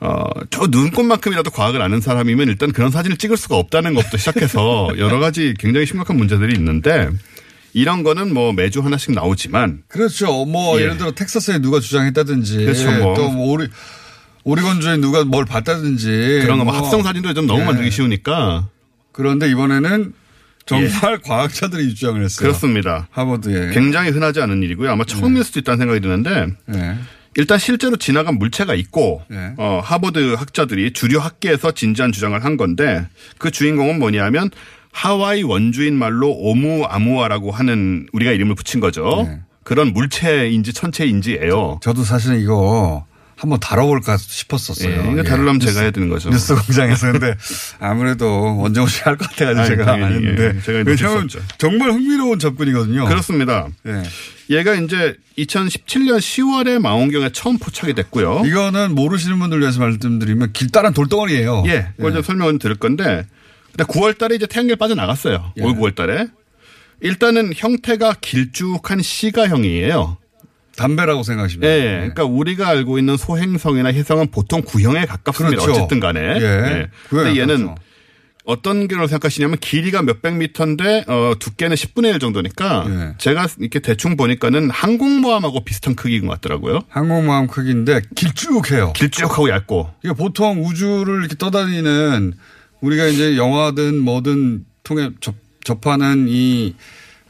어, 0.00 0.24
저 0.50 0.66
눈꽃만큼이라도 0.66 1.50
과학을 1.50 1.80
아는 1.80 2.00
사람이면 2.00 2.48
일단 2.48 2.72
그런 2.72 2.90
사진을 2.90 3.16
찍을 3.16 3.36
수가 3.36 3.56
없다는 3.56 3.94
것부터 3.94 4.18
시작해서 4.18 4.90
여러 4.98 5.18
가지 5.18 5.54
굉장히 5.58 5.86
심각한 5.86 6.16
문제들이 6.18 6.54
있는데 6.56 7.08
이런 7.72 8.02
거는 8.02 8.34
뭐 8.34 8.52
매주 8.52 8.80
하나씩 8.80 9.12
나오지만 9.12 9.84
그렇죠. 9.88 10.44
뭐 10.44 10.78
예. 10.78 10.82
예. 10.82 10.86
를 10.88 10.98
들어 10.98 11.12
텍사스에 11.12 11.60
누가 11.60 11.80
주장했다든지 11.80 12.58
그렇죠, 12.58 12.90
뭐. 12.98 13.14
또뭐 13.14 13.52
오리 13.52 13.68
오리건주에 14.42 14.98
누가 14.98 15.24
뭘 15.24 15.46
봤다든지 15.46 16.40
그런 16.42 16.58
거뭐 16.58 16.64
뭐 16.64 16.74
합성 16.74 17.02
사진도 17.02 17.32
좀 17.32 17.46
너무 17.46 17.62
예. 17.62 17.64
만들기 17.64 17.90
쉬우니까 17.90 18.68
그런데 19.14 19.48
이번에는 19.50 20.12
정말 20.66 21.18
과학자들이 21.18 21.86
이 21.88 21.94
주장을 21.94 22.22
했어요. 22.22 22.48
그렇습니다. 22.48 23.06
하버드에. 23.12 23.70
굉장히 23.72 24.10
흔하지 24.10 24.40
않은 24.42 24.62
일이고요. 24.62 24.90
아마 24.90 25.04
처음일 25.04 25.44
수도 25.44 25.60
있다는 25.60 25.78
생각이 25.78 26.00
드는데 26.00 26.46
예. 26.74 26.96
일단 27.36 27.58
실제로 27.58 27.96
지나간 27.96 28.38
물체가 28.38 28.74
있고 28.74 29.22
네. 29.28 29.52
어, 29.56 29.80
하버드 29.82 30.34
학자들이 30.34 30.92
주류 30.92 31.18
학계에서 31.18 31.72
진지한 31.72 32.12
주장을 32.12 32.42
한 32.44 32.56
건데 32.56 33.06
그 33.38 33.50
주인공은 33.50 33.98
뭐냐면 33.98 34.50
하와이 34.92 35.42
원주인 35.42 35.94
말로 35.96 36.30
오무아무아라고 36.30 37.50
하는 37.50 38.06
우리가 38.12 38.32
이름을 38.32 38.54
붙인 38.54 38.80
거죠. 38.80 39.26
네. 39.28 39.40
그런 39.64 39.92
물체인지 39.92 40.72
천체인지예요. 40.72 41.80
저 41.82 41.92
도 41.92 42.04
사실은 42.04 42.40
이거 42.40 43.04
한번 43.36 43.58
다뤄볼까 43.60 44.16
싶었었어요. 44.16 44.90
예, 44.90 45.18
예. 45.18 45.22
다루려면 45.22 45.58
뉴스- 45.58 45.72
제가 45.72 45.80
해야 45.82 45.90
되는 45.90 46.08
거죠. 46.08 46.30
뉴스 46.30 46.54
공장에서 46.54 47.12
근데 47.12 47.34
아무래도 47.80 48.56
원정우 48.58 48.88
씨가 48.88 49.10
할것 49.10 49.28
같아가지고 49.30 49.60
아니, 49.60 49.68
제가 49.68 49.84
당연히, 49.84 50.04
안 50.04 50.12
했는데 50.14 50.52
예, 50.56 50.62
제가 50.62 50.82
왜냐하면. 50.86 51.28
정말 51.58 51.90
흥미로운 51.90 52.38
접근이거든요. 52.38 53.06
그렇습니다. 53.06 53.66
예. 53.86 54.02
얘가 54.56 54.74
이제 54.74 55.16
2017년 55.38 56.18
10월에 56.18 56.78
망원경에 56.78 57.30
처음 57.32 57.58
포착이 57.58 57.94
됐고요. 57.94 58.42
이거는 58.46 58.94
모르시는 58.94 59.38
분들 59.38 59.60
위해서 59.60 59.80
말씀드리면 59.80 60.52
길다란 60.52 60.92
돌덩어리예요. 60.94 61.64
예, 61.66 61.88
그걸 61.96 62.12
좀 62.12 62.22
설명을 62.22 62.58
드릴 62.58 62.76
건데, 62.76 63.26
근데 63.72 63.84
9월 63.84 64.16
달에 64.16 64.36
이제 64.36 64.46
태양계를 64.46 64.76
빠져나갔어요. 64.76 65.52
예. 65.58 65.62
올 65.62 65.72
9월 65.74 65.94
달에. 65.94 66.28
일단은 67.00 67.52
형태가 67.56 68.14
길쭉한 68.20 69.02
C가형이에요. 69.02 70.18
담배라고 70.76 71.22
생각하시면. 71.22 71.70
예, 71.70 71.82
그러니까 71.96 72.24
우리가 72.24 72.68
알고 72.68 72.98
있는 72.98 73.16
소행성이나 73.16 73.92
혜성은 73.92 74.30
보통 74.30 74.62
구형에 74.62 75.04
가깝습니다. 75.06 75.62
그렇죠. 75.62 75.72
어쨌든 75.72 76.00
간에. 76.00 76.20
예. 76.20 76.42
예. 76.42 76.86
구형에 77.08 77.28
근데 77.28 77.40
얘는 77.40 77.66
가깝죠. 77.66 77.84
어떤 78.46 78.88
길로 78.88 79.06
생각하시냐면 79.06 79.56
길이가 79.58 80.02
몇백 80.02 80.34
미터인데 80.34 81.04
어, 81.08 81.34
두께는 81.38 81.76
10분의 81.76 82.12
1 82.14 82.18
정도니까 82.18 82.84
예. 82.88 83.14
제가 83.18 83.46
이렇게 83.58 83.78
대충 83.78 84.16
보니까는 84.16 84.68
항공모함하고 84.70 85.64
비슷한 85.64 85.94
크기인 85.94 86.26
것 86.26 86.34
같더라고요. 86.34 86.80
항공모함 86.88 87.46
크기인데 87.46 88.02
길쭉해요. 88.14 88.92
길쭉하고 88.92 89.48
얇고. 89.48 89.90
이게 90.04 90.12
보통 90.12 90.62
우주를 90.62 91.20
이렇게 91.20 91.36
떠다니는 91.36 92.34
우리가 92.80 93.06
이제 93.06 93.38
영화든 93.38 93.98
뭐든 94.00 94.66
통해 94.82 95.10
접, 95.20 95.34
접하는 95.64 96.26
이 96.28 96.74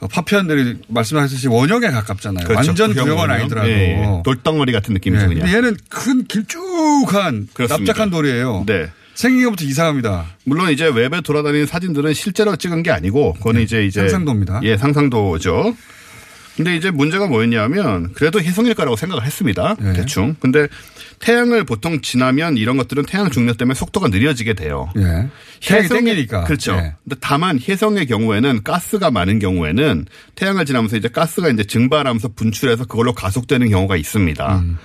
파편들이 0.09 0.79
말씀하셨듯이 0.89 1.49
원형에 1.49 1.89
가깝잖아요. 1.89 2.47
그렇죠. 2.47 2.69
완전 2.69 2.93
구형 2.93 3.17
구형은. 3.17 3.31
아니더라도. 3.31 3.69
예, 3.69 3.73
예. 3.73 4.23
돌덩어리 4.25 4.73
같은 4.73 4.95
느낌이죠, 4.95 5.27
네. 5.27 5.35
근데 5.35 5.53
얘는 5.53 5.77
큰 5.89 6.25
길쭉한 6.27 7.49
그렇습니다. 7.53 7.77
납작한 7.77 8.11
돌이에요. 8.11 8.65
네. 8.67 8.91
생긴 9.15 9.45
것부터 9.45 9.65
이상합니다. 9.65 10.27
물론 10.45 10.71
이제 10.73 10.87
웹에 10.87 11.21
돌아다니는 11.23 11.67
사진들은 11.67 12.15
실제로 12.15 12.57
찍은 12.57 12.83
게 12.83 12.91
아니고 12.91 13.35
그거는 13.35 13.63
이제 13.63 13.85
이제 13.87 14.03
네. 14.03 14.09
상상도입니다. 14.09 14.61
예, 14.65 14.77
상상도죠. 14.77 15.77
근데 16.57 16.77
이제 16.77 16.91
문제가 16.91 17.27
뭐였냐면 17.27 18.13
그래도 18.15 18.41
혜성일 18.41 18.75
거라고 18.75 18.97
생각을 18.97 19.25
했습니다. 19.25 19.75
네. 19.81 19.93
대충. 19.95 20.37
근데 20.39 20.69
태양을 21.19 21.65
보통 21.65 22.01
지나면 22.01 22.57
이런 22.57 22.77
것들은 22.77 23.07
태양 23.07 23.31
중력 23.31 23.59
때문에 23.59 23.75
속도가 23.75 24.09
느려지게 24.09 24.55
돼요. 24.55 24.89
예. 24.97 25.29
태양이 25.61 25.89
땡기니까. 25.89 26.45
그렇죠. 26.45 26.73
예. 26.75 26.95
근데 27.03 27.17
다만 27.21 27.59
혜성의 27.59 28.07
경우에는 28.07 28.63
가스가 28.63 29.11
많은 29.11 29.41
경우에는 29.41 30.07
태양을 30.37 30.65
지나면서 30.65 30.97
이제 30.97 31.09
가스가 31.09 31.49
이제 31.49 31.65
증발하면서 31.65 32.29
분출해서 32.37 32.85
그걸로 32.85 33.15
가속되는 33.15 33.69
경우가 33.71 33.97
있습니다. 33.97 34.59
음. 34.59 34.79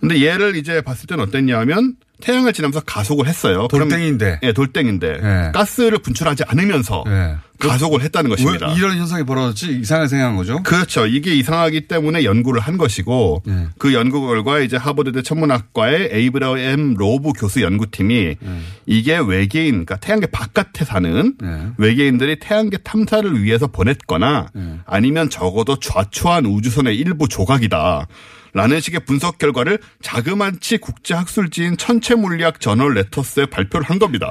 근데 0.00 0.24
얘를 0.24 0.56
이제 0.56 0.80
봤을 0.80 1.06
때는 1.06 1.22
어땠냐면 1.24 1.96
태양을 2.22 2.52
지나면서 2.52 2.80
가속을 2.80 3.26
했어요. 3.26 3.66
돌덩이인데. 3.68 4.40
예, 4.42 4.52
돌덩인데 4.52 5.20
예. 5.22 5.52
가스를 5.52 5.98
분출하지 5.98 6.44
않으면서 6.46 7.04
예. 7.08 7.36
가속을 7.58 8.00
했다는 8.02 8.30
것입니다. 8.30 8.68
왜 8.68 8.74
이런 8.74 8.96
현상이 8.96 9.24
벌어졌지? 9.24 9.78
이상하게 9.80 10.08
생각한 10.08 10.36
거죠? 10.36 10.62
그렇죠. 10.64 11.06
이게 11.06 11.34
이상하기 11.34 11.82
때문에 11.86 12.24
연구를 12.24 12.60
한 12.60 12.76
것이고 12.78 13.42
예. 13.48 13.68
그 13.78 13.92
연구 13.92 14.20
결과 14.26 14.60
이제 14.60 14.76
하버드대 14.76 15.22
천문학과의 15.22 16.10
에이브러엠 16.12 16.94
로브 16.94 17.32
교수 17.36 17.62
연구팀이 17.62 18.14
예. 18.14 18.36
이게 18.86 19.18
외계인, 19.18 19.84
그러니까 19.84 19.96
태양계 19.96 20.26
바깥에 20.26 20.84
사는 20.84 21.34
예. 21.42 21.66
외계인들이 21.76 22.38
태양계 22.40 22.78
탐사를 22.78 23.42
위해서 23.42 23.66
보냈거나 23.66 24.48
예. 24.56 24.78
아니면 24.86 25.30
적어도 25.30 25.78
좌초한 25.78 26.46
우주선의 26.46 26.96
일부 26.96 27.28
조각이다. 27.28 28.06
라는 28.54 28.80
식의 28.80 29.00
분석 29.06 29.38
결과를 29.38 29.78
자그마치 30.02 30.76
국제학술지인 30.78 31.78
천체물리학 31.78 32.60
저널 32.60 32.92
레터스에 32.94 33.46
발표를 33.46 33.88
한 33.88 33.98
겁니다. 33.98 34.30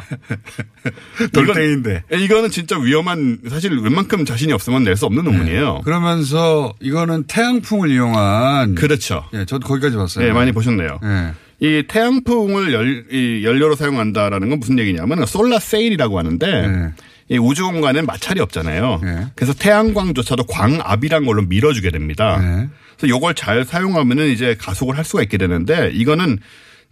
돌덩이인데. 1.34 2.04
이건- 2.12 2.20
이거는 2.22 2.50
진짜 2.52 2.78
위험한 2.78 3.40
사실 3.50 3.76
웬만큼 3.80 4.26
자신이 4.26 4.54
없으면 4.54 4.84
낼 4.84 4.96
수 4.96 5.06
없는 5.06 5.24
논문이에요. 5.24 5.82
그러면서 5.84 6.74
이거는 6.80 7.24
태양풍을 7.24 7.90
이용한. 7.90 8.76
그렇죠. 8.76 9.26
예, 9.34 9.46
저도 9.46 9.68
거기까지 9.68 9.96
봤어요. 9.96 10.28
네, 10.28 10.34
많이 10.34 10.52
보셨네요. 10.52 11.00
예. 11.04 11.34
이 11.60 11.84
태양풍을 11.88 12.74
열, 12.74 13.06
이 13.12 13.44
연료로 13.46 13.76
사용한다라는 13.76 14.50
건 14.50 14.60
무슨 14.60 14.78
얘기냐면 14.80 15.26
솔라 15.26 15.60
세일이라고 15.60 16.20
하는데 16.20 16.68
네. 16.68 16.90
이 17.30 17.38
우주 17.38 17.64
공간엔 17.64 18.06
마찰이 18.06 18.40
없잖아요. 18.42 19.00
네. 19.04 19.26
그래서 19.36 19.54
태양광조차도 19.54 20.44
광압이란 20.46 21.26
걸로 21.26 21.42
밀어주게 21.44 21.90
됩니다. 21.92 22.68
네. 23.02 23.08
그래서 23.08 23.18
이걸 23.18 23.34
잘 23.36 23.66
사용하면은 23.66 24.30
이제 24.30 24.56
가속을 24.60 24.98
할 24.98 25.06
수가 25.06 25.24
있게 25.24 25.38
되는데 25.38 25.92
이거는 25.94 26.40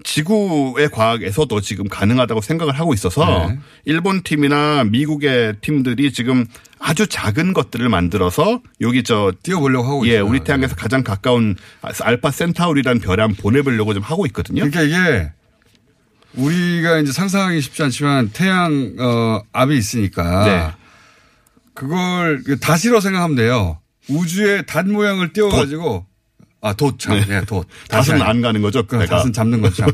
지구의 0.03 0.89
과학에서도 0.91 1.59
지금 1.61 1.87
가능하다고 1.89 2.41
생각을 2.41 2.73
하고 2.79 2.93
있어서 2.93 3.49
네. 3.49 3.59
일본 3.85 4.23
팀이나 4.23 4.85
미국의 4.85 5.55
팀들이 5.61 6.13
지금 6.13 6.45
아주 6.79 7.07
작은 7.07 7.53
것들을 7.53 7.87
만들어서 7.89 8.61
여기 8.79 9.03
저 9.03 9.33
띄워보려고 9.43 9.87
하고 9.87 10.07
예, 10.07 10.11
있어요. 10.11 10.25
우리 10.25 10.39
태양에서 10.39 10.75
가장 10.75 11.03
가까운 11.03 11.57
알파 12.01 12.31
센타우리라는 12.31 13.01
별에 13.01 13.21
한번 13.21 13.35
보내보려고 13.41 13.93
좀 13.93 14.01
하고 14.01 14.25
있거든요. 14.27 14.63
그러니까 14.69 14.81
이게 14.83 15.31
우리가 16.35 16.99
이제 16.99 17.11
상상하기 17.11 17.59
쉽지 17.59 17.83
않지만 17.83 18.29
태양 18.29 18.95
어 18.99 19.41
압이 19.51 19.77
있으니까 19.77 20.45
네. 20.45 20.79
그걸 21.73 22.41
다시로 22.61 23.01
생각하면 23.01 23.35
돼요. 23.35 23.79
우주에 24.09 24.63
닷 24.63 24.87
모양을 24.87 25.33
띄워가지고 25.33 26.05
아 26.61 26.73
돛참, 26.73 27.15
예, 27.29 27.41
돛. 27.45 27.63
닷은 27.87 28.21
안 28.21 28.41
가는 28.41 28.61
거죠. 28.61 28.85
그. 28.85 29.05
닷은 29.05 29.31
잡는 29.33 29.61
거죠. 29.61 29.85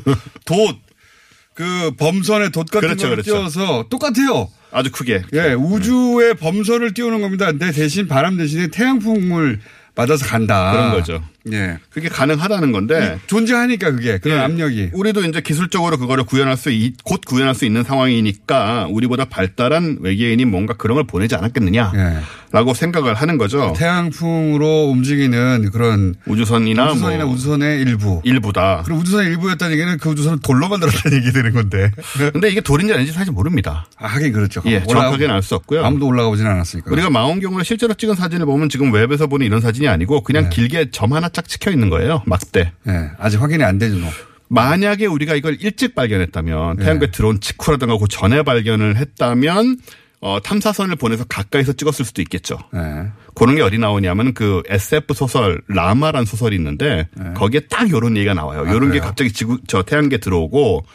돛. 0.45 0.76
그 1.53 1.91
범선에 1.97 2.49
돛 2.49 2.66
같은 2.66 2.82
그렇죠, 2.89 3.07
걸 3.07 3.11
그렇죠. 3.18 3.32
띄워서 3.32 3.88
똑같아요. 3.89 4.49
아주 4.72 4.91
크게. 4.91 5.22
예, 5.34 5.53
우주의 5.53 6.34
범선을 6.36 6.93
띄우는 6.93 7.22
겁니다. 7.22 7.45
근데 7.45 7.72
대신 7.72 8.07
바람 8.07 8.36
대신에 8.38 8.68
태양풍을 8.68 9.61
맞아서 9.95 10.26
간다. 10.26 10.72
그런 10.74 10.91
거죠. 10.91 11.24
예. 11.53 11.77
그게 11.89 12.09
가능하다는 12.09 12.71
건데 12.71 13.19
존재하니까 13.27 13.91
그게 13.91 14.17
그런 14.17 14.37
예. 14.37 14.41
압력이. 14.43 14.89
우리도 14.93 15.23
이제 15.25 15.41
기술적으로 15.41 15.97
그거를 15.97 16.23
구현할 16.23 16.57
수, 16.57 16.71
있- 16.71 17.03
곧 17.03 17.21
구현할 17.25 17.53
수 17.55 17.65
있는 17.65 17.83
상황이니까 17.83 18.87
우리보다 18.89 19.25
발달한 19.25 19.97
외계인이 20.01 20.43
뭔가 20.45 20.73
그런 20.73 20.95
걸 20.95 21.05
보내지 21.05 21.35
않았겠느냐. 21.35 21.91
예. 21.95 22.17
라고 22.51 22.73
생각을 22.73 23.15
하는 23.15 23.37
거죠. 23.37 23.73
태양풍으로 23.77 24.85
움직이는 24.89 25.69
그런 25.73 26.15
우주선이나, 26.25 26.91
우주선이나 26.91 27.25
뭐 27.25 27.33
우주선의 27.33 27.81
일부. 27.81 28.21
일부다. 28.23 28.83
그리고 28.85 29.01
우주선의 29.01 29.27
일부였다는 29.31 29.73
얘기는 29.73 29.97
그 29.97 30.09
우주선을 30.09 30.39
돌로 30.41 30.69
만들었다는 30.69 31.17
얘기 31.19 31.33
되는 31.33 31.51
건데. 31.53 31.91
근데 32.31 32.49
이게 32.49 32.61
돌인지 32.61 32.93
아닌지 32.93 33.11
사실 33.11 33.33
모릅니다. 33.33 33.87
아, 33.97 34.07
하긴 34.07 34.31
그렇죠. 34.31 34.61
예, 34.67 34.81
정확하게는 34.83 35.33
알 35.35 35.41
수 35.41 35.55
없고요. 35.55 35.83
아무도 35.85 36.07
올라가 36.07 36.29
보지는 36.29 36.49
않았으니까. 36.51 36.91
우리가 36.91 37.09
망원경으로 37.09 37.63
실제로 37.63 37.93
찍은 37.93 38.15
사진을 38.15 38.45
보면 38.45 38.69
지금 38.69 38.91
웹에서 38.93 39.27
보는 39.27 39.45
이런 39.45 39.59
사진이 39.61 39.87
아니고 39.87 40.21
그냥 40.21 40.49
길게 40.49 40.91
점 40.91 41.13
하나 41.13 41.27
짝 41.36 41.47
찍혀 41.47 41.69
있는 41.69 41.89
거예요. 41.89 42.23
막대. 42.25 42.71
예, 42.88 43.11
아직 43.19 43.41
확인이 43.41 43.63
안 43.63 43.77
되죠. 43.77 43.97
뭐. 43.97 44.09
만약에 44.47 45.05
우리가 45.05 45.36
이걸 45.36 45.57
일찍 45.59 45.93
발견했다면 45.95 46.77
네. 46.77 46.86
태양계 46.86 47.11
들어온 47.11 47.41
직후라든가 47.41 47.97
그 47.97 48.07
전에 48.07 48.41
발견을 48.43 48.95
했다면 48.95 49.77
어, 50.21 50.39
탐사선을 50.41 50.95
보내서 50.95 51.25
가까이서 51.25 51.73
찍었을 51.73 52.05
수도 52.05 52.21
있겠죠. 52.21 52.57
예. 52.73 53.11
그런 53.36 53.55
게 53.55 53.61
어디 53.61 53.77
나오냐면 53.77 54.33
그 54.33 54.63
SF 54.67 55.13
소설 55.13 55.61
라마란 55.67 56.25
소설이 56.25 56.55
있는데 56.55 57.09
거기에 57.36 57.61
딱 57.69 57.91
요런 57.91 58.15
얘기가 58.15 58.33
나와요. 58.33 58.61
요런 58.61 58.71
게 58.71 58.77
네. 58.79 58.86
아, 58.86 58.89
그래요? 58.89 59.01
갑자기 59.03 59.31
지구 59.33 59.59
저 59.67 59.83
태양계 59.83 60.17
들어오고 60.19 60.86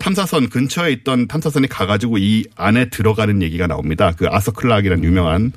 탐사선 0.00 0.48
근처에 0.48 0.90
있던 0.92 1.28
탐사선이 1.28 1.68
가가지고 1.68 2.18
이 2.18 2.44
안에 2.56 2.88
들어가는 2.88 3.42
얘기가 3.42 3.66
나옵니다. 3.66 4.12
그 4.16 4.26
아서 4.28 4.50
클락이라는 4.50 5.04
유명한 5.04 5.52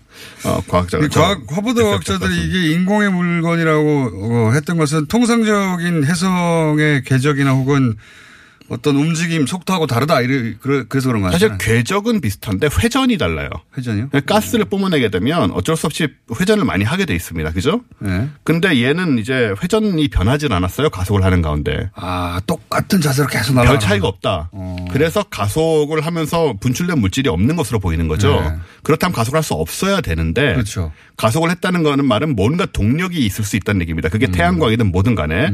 어, 0.45 0.61
과학자가 0.67 1.05
이 1.05 1.07
과학, 1.07 1.41
화보드 1.47 1.81
과학자들이 1.81 2.45
이게 2.45 2.73
인공의 2.73 3.09
물건이라고 3.11 4.11
어, 4.13 4.51
했던 4.53 4.77
것은 4.77 5.07
통상적인 5.07 6.03
해성의 6.03 7.03
궤적이나 7.05 7.51
혹은 7.51 7.95
어떤 8.69 8.95
움직임 8.95 9.45
속도하고 9.45 9.87
다르다. 9.87 10.21
이래, 10.21 10.55
그래- 10.59 10.83
그래서 10.87 11.09
그런 11.09 11.21
거 11.21 11.31
사실? 11.31 11.57
궤적은 11.57 12.21
비슷한데 12.21 12.69
회전이 12.81 13.17
달라요. 13.17 13.49
회전이요? 13.77 14.09
가스를 14.25 14.65
뿜어내게 14.65 15.09
되면 15.09 15.51
어쩔 15.51 15.75
수 15.75 15.85
없이 15.85 16.07
회전을 16.39 16.65
많이 16.65 16.83
하게 16.83 17.05
돼 17.05 17.13
있습니다. 17.13 17.51
그죠? 17.51 17.81
네. 17.99 18.27
근데 18.43 18.81
얘는 18.83 19.19
이제 19.19 19.53
회전이 19.61 20.07
변하지 20.07 20.47
않았어요. 20.49 20.89
가속을 20.89 21.23
하는 21.23 21.41
가운데. 21.41 21.89
아, 21.95 22.39
똑같은 22.47 23.01
자세로 23.01 23.27
계속 23.27 23.53
날아가. 23.53 23.71
별 23.73 23.79
차이가 23.79 24.07
없다. 24.07 24.49
그래서 24.91 25.23
가속을 25.23 26.01
하면서 26.05 26.53
분출된 26.59 26.99
물질이 26.99 27.29
없는 27.29 27.55
것으로 27.55 27.79
보이는 27.79 28.07
거죠. 28.07 28.41
네. 28.41 28.55
그렇다면 28.83 29.13
가속을 29.13 29.37
할수 29.37 29.53
없어야 29.53 30.01
되는데 30.01 30.53
그렇죠. 30.53 30.91
가속을 31.17 31.51
했다는 31.51 31.83
거는 31.83 32.05
말은 32.05 32.35
뭔가 32.35 32.65
동력이 32.65 33.23
있을 33.25 33.43
수 33.45 33.55
있다는 33.55 33.81
얘기입니다. 33.81 34.09
음. 34.09 34.11
그게 34.11 34.27
태양광이든 34.27 34.91
뭐든 34.91 35.15
간에 35.15 35.49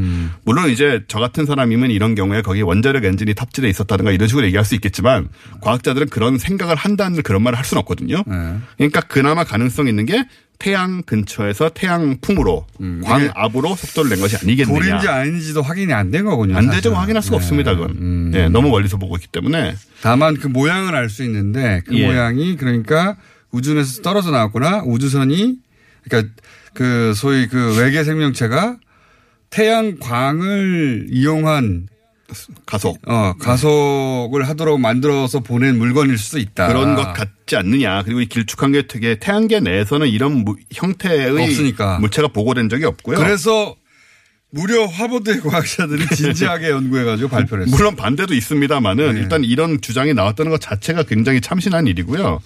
물론 0.45 0.69
이제 0.69 1.03
저 1.07 1.19
같은 1.19 1.45
사람이면 1.45 1.91
이런 1.91 2.15
경우에 2.15 2.41
거기 2.41 2.61
원자력 2.61 2.98
엔진이 3.05 3.33
탑재돼 3.33 3.69
있었다든가 3.69 4.11
이런 4.11 4.27
식으로 4.27 4.45
얘기할 4.47 4.65
수 4.65 4.75
있겠지만 4.75 5.29
과학자들은 5.61 6.09
그런 6.09 6.37
생각을 6.37 6.75
한다는 6.75 7.21
그런 7.23 7.41
말을 7.43 7.57
할 7.57 7.65
수는 7.65 7.79
없거든요. 7.81 8.23
네. 8.27 8.57
그러니까 8.77 9.01
그나마 9.01 9.43
가능성 9.43 9.87
있는 9.87 10.05
게 10.05 10.25
태양 10.59 11.01
근처에서 11.03 11.69
태양풍으로 11.69 12.65
광압으로 13.03 13.75
속도를 13.77 14.09
낸 14.09 14.19
것이 14.19 14.35
아니겠느냐. 14.35 14.75
음. 14.77 14.79
돌인지 14.81 15.07
아닌지도 15.07 15.61
확인이 15.61 15.93
안 15.93 16.11
된 16.11 16.25
거군요. 16.25 16.57
안 16.57 16.65
사실은. 16.65 16.81
되죠. 16.81 16.93
확인할 16.95 17.21
수가 17.23 17.37
네. 17.37 17.43
없습니다. 17.43 17.75
그건. 17.75 18.33
예, 18.35 18.49
너무 18.49 18.69
멀리서 18.69 18.97
보고 18.97 19.15
있기 19.15 19.27
때문에. 19.31 19.75
다만 20.01 20.35
그 20.35 20.47
모양을 20.47 20.95
알 20.95 21.09
수 21.09 21.23
있는데 21.23 21.81
그 21.87 21.97
예. 21.97 22.05
모양이 22.07 22.57
그러니까 22.57 23.15
우주선에서 23.51 24.01
떨어져 24.01 24.31
나왔거나 24.31 24.83
우주선이 24.85 25.55
그러니까 26.03 26.33
그 26.73 27.13
소위 27.15 27.47
그 27.47 27.77
외계 27.79 28.03
생명체가 28.03 28.77
태양광을 29.49 31.07
이용한 31.09 31.87
가속. 32.65 32.99
어, 33.07 33.33
가속을 33.39 34.47
하도록 34.47 34.79
만들어서 34.79 35.39
보낸 35.39 35.77
물건일 35.77 36.17
수도 36.17 36.39
있다. 36.39 36.67
그런 36.67 36.95
것 36.95 37.13
같지 37.13 37.55
않느냐. 37.55 38.03
그리고 38.03 38.21
이 38.21 38.25
길쭉한 38.27 38.71
게 38.71 38.87
되게 38.87 39.17
태양계 39.19 39.59
내에서는 39.59 40.07
이런 40.07 40.43
무- 40.43 40.55
형태의 40.73 41.31
없으니까. 41.31 41.99
물체가 41.99 42.27
보고된 42.29 42.69
적이 42.69 42.85
없고요. 42.85 43.17
그래서 43.17 43.75
무려 44.51 44.85
하버드의 44.85 45.41
과학자들이 45.41 46.05
진지하게 46.15 46.69
연구해가지고 46.69 47.29
발표를 47.29 47.65
했어요. 47.65 47.75
물론 47.75 47.95
반대도 47.95 48.33
있습니다만은 48.33 49.13
네. 49.13 49.19
일단 49.19 49.43
이런 49.43 49.79
주장이 49.81 50.13
나왔다는 50.13 50.51
것 50.51 50.59
자체가 50.59 51.03
굉장히 51.03 51.39
참신한 51.41 51.85
일이고요. 51.87 52.41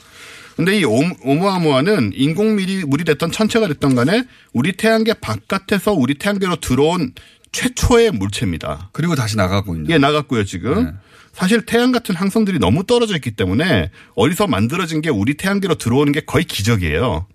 근데 0.56 0.78
이 0.80 0.84
오- 0.84 1.02
오umu아무아는 1.24 2.12
인공물이 2.14 2.84
물이 2.86 3.06
됐던 3.06 3.32
천체가 3.32 3.68
됐던 3.70 3.96
간에 3.96 4.24
우리 4.54 4.74
태양계 4.74 5.14
바깥에서 5.16 5.94
우리 5.94 6.14
태양계로 6.16 6.58
들어온 6.58 7.14
최초의 7.54 8.12
물체입니다. 8.12 8.90
그리고 8.92 9.16
다시 9.16 9.38
나가고 9.38 9.76
있는. 9.76 9.90
예, 9.90 9.98
나갔고요, 9.98 10.44
지금. 10.44 10.84
네. 10.84 10.92
사실 11.32 11.66
태양 11.66 11.92
같은 11.92 12.14
항성들이 12.16 12.60
너무 12.60 12.86
떨어져 12.86 13.16
있기 13.16 13.32
때문에 13.32 13.90
어디서 14.16 14.48
만들어진 14.48 15.02
게 15.02 15.10
우리 15.10 15.36
태양계로 15.36 15.76
들어오는 15.76 16.12
게 16.12 16.22
거의 16.22 16.44
기적이에요. 16.46 17.26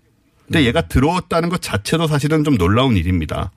근데 0.45 0.65
얘가 0.65 0.87
들어왔다는 0.87 1.49
것 1.49 1.61
자체도 1.61 2.07
사실은 2.07 2.43
좀 2.43 2.57
놀라운 2.57 2.95
일입니다. 2.95 3.51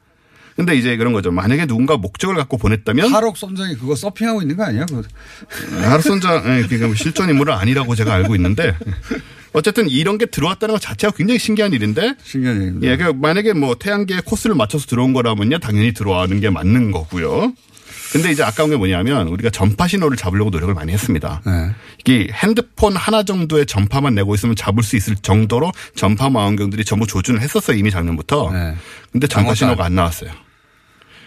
근데 0.56 0.74
이제 0.76 0.96
그런 0.96 1.12
거죠. 1.12 1.30
만약에 1.30 1.66
누군가 1.66 1.96
목적을 1.96 2.36
갖고 2.36 2.58
보냈다면 2.58 3.12
하록 3.14 3.36
선장이 3.36 3.76
그거 3.76 3.94
서핑하고 3.94 4.42
있는 4.42 4.56
거 4.56 4.64
아니야? 4.64 4.84
그거. 4.86 5.02
하루선장 5.80 6.36
예, 6.36 6.62
그러니까 6.66 6.86
뭐 6.88 6.94
실존 6.94 7.30
인물은 7.30 7.54
아니라고 7.54 7.94
제가 7.94 8.12
알고 8.12 8.34
있는데 8.36 8.76
어쨌든 9.53 9.88
이런 9.88 10.18
게 10.18 10.26
들어왔다는 10.26 10.74
것 10.74 10.80
자체가 10.80 11.12
굉장히 11.16 11.38
신기한 11.38 11.72
일인데 11.72 12.14
신기한 12.24 12.57
얘기입니다. 12.57 12.86
예, 12.88 12.96
그 12.96 13.12
만약에 13.14 13.53
뭐 13.53 13.74
태양계의 13.74 14.22
코스를 14.24 14.57
맞춰서 14.57 14.86
들어온 14.86 15.12
거라면요 15.12 15.59
당연히 15.59 15.92
들어와는 15.92 16.40
게 16.40 16.50
맞는 16.50 16.90
거고요. 16.90 17.53
근데 18.12 18.30
이제 18.30 18.42
아까운 18.42 18.68
게 18.68 18.76
뭐냐면 18.76 19.28
우리가 19.28 19.48
전파 19.48 19.88
신호를 19.88 20.18
잡으려고 20.18 20.50
노력을 20.50 20.74
많이 20.74 20.92
했습니다. 20.92 21.40
네. 21.46 21.70
이게 21.98 22.28
핸드폰 22.30 22.94
하나 22.94 23.22
정도의 23.22 23.64
전파만 23.64 24.14
내고 24.14 24.34
있으면 24.34 24.55
잡을 24.55 24.82
수 24.82 24.96
있을 24.96 25.16
정도로 25.16 25.72
전파 25.94 26.28
망원경들이 26.28 26.84
전부 26.84 27.07
조준을 27.07 27.40
했었어요 27.40 27.76
이미 27.76 27.90
작년부터. 27.90 28.50
네. 28.53 28.74
근데 29.12 29.26
전파 29.26 29.55
신호가 29.55 29.84
안- 29.84 29.92
안 29.92 29.94
나왔어요. 29.94 30.30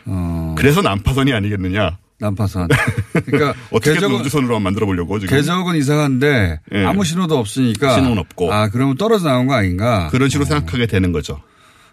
어, 0.06 0.54
그래서 0.58 0.82
난파선이 0.82 1.34
아니겠느냐. 1.34 1.98
난파선. 2.20 2.68
그러니까 3.26 3.54
어떻게든 3.72 4.10
우주선으로 4.12 4.60
만들어 4.60 4.86
보려고 4.86 5.20
지금. 5.20 5.36
궤적은 5.36 5.76
이상한데 5.76 6.60
예. 6.74 6.86
아무 6.86 7.04
신호도 7.04 7.38
없으니까. 7.38 7.94
신호는 7.96 8.18
없고. 8.20 8.54
아, 8.54 8.70
그러면 8.70 8.96
떨어져 8.98 9.28
나온 9.28 9.48
거 9.48 9.54
아닌가? 9.56 10.08
그런 10.12 10.30
식으로 10.30 10.46
생각하게 10.46 10.88
되는 10.88 11.12
거죠. 11.12 11.42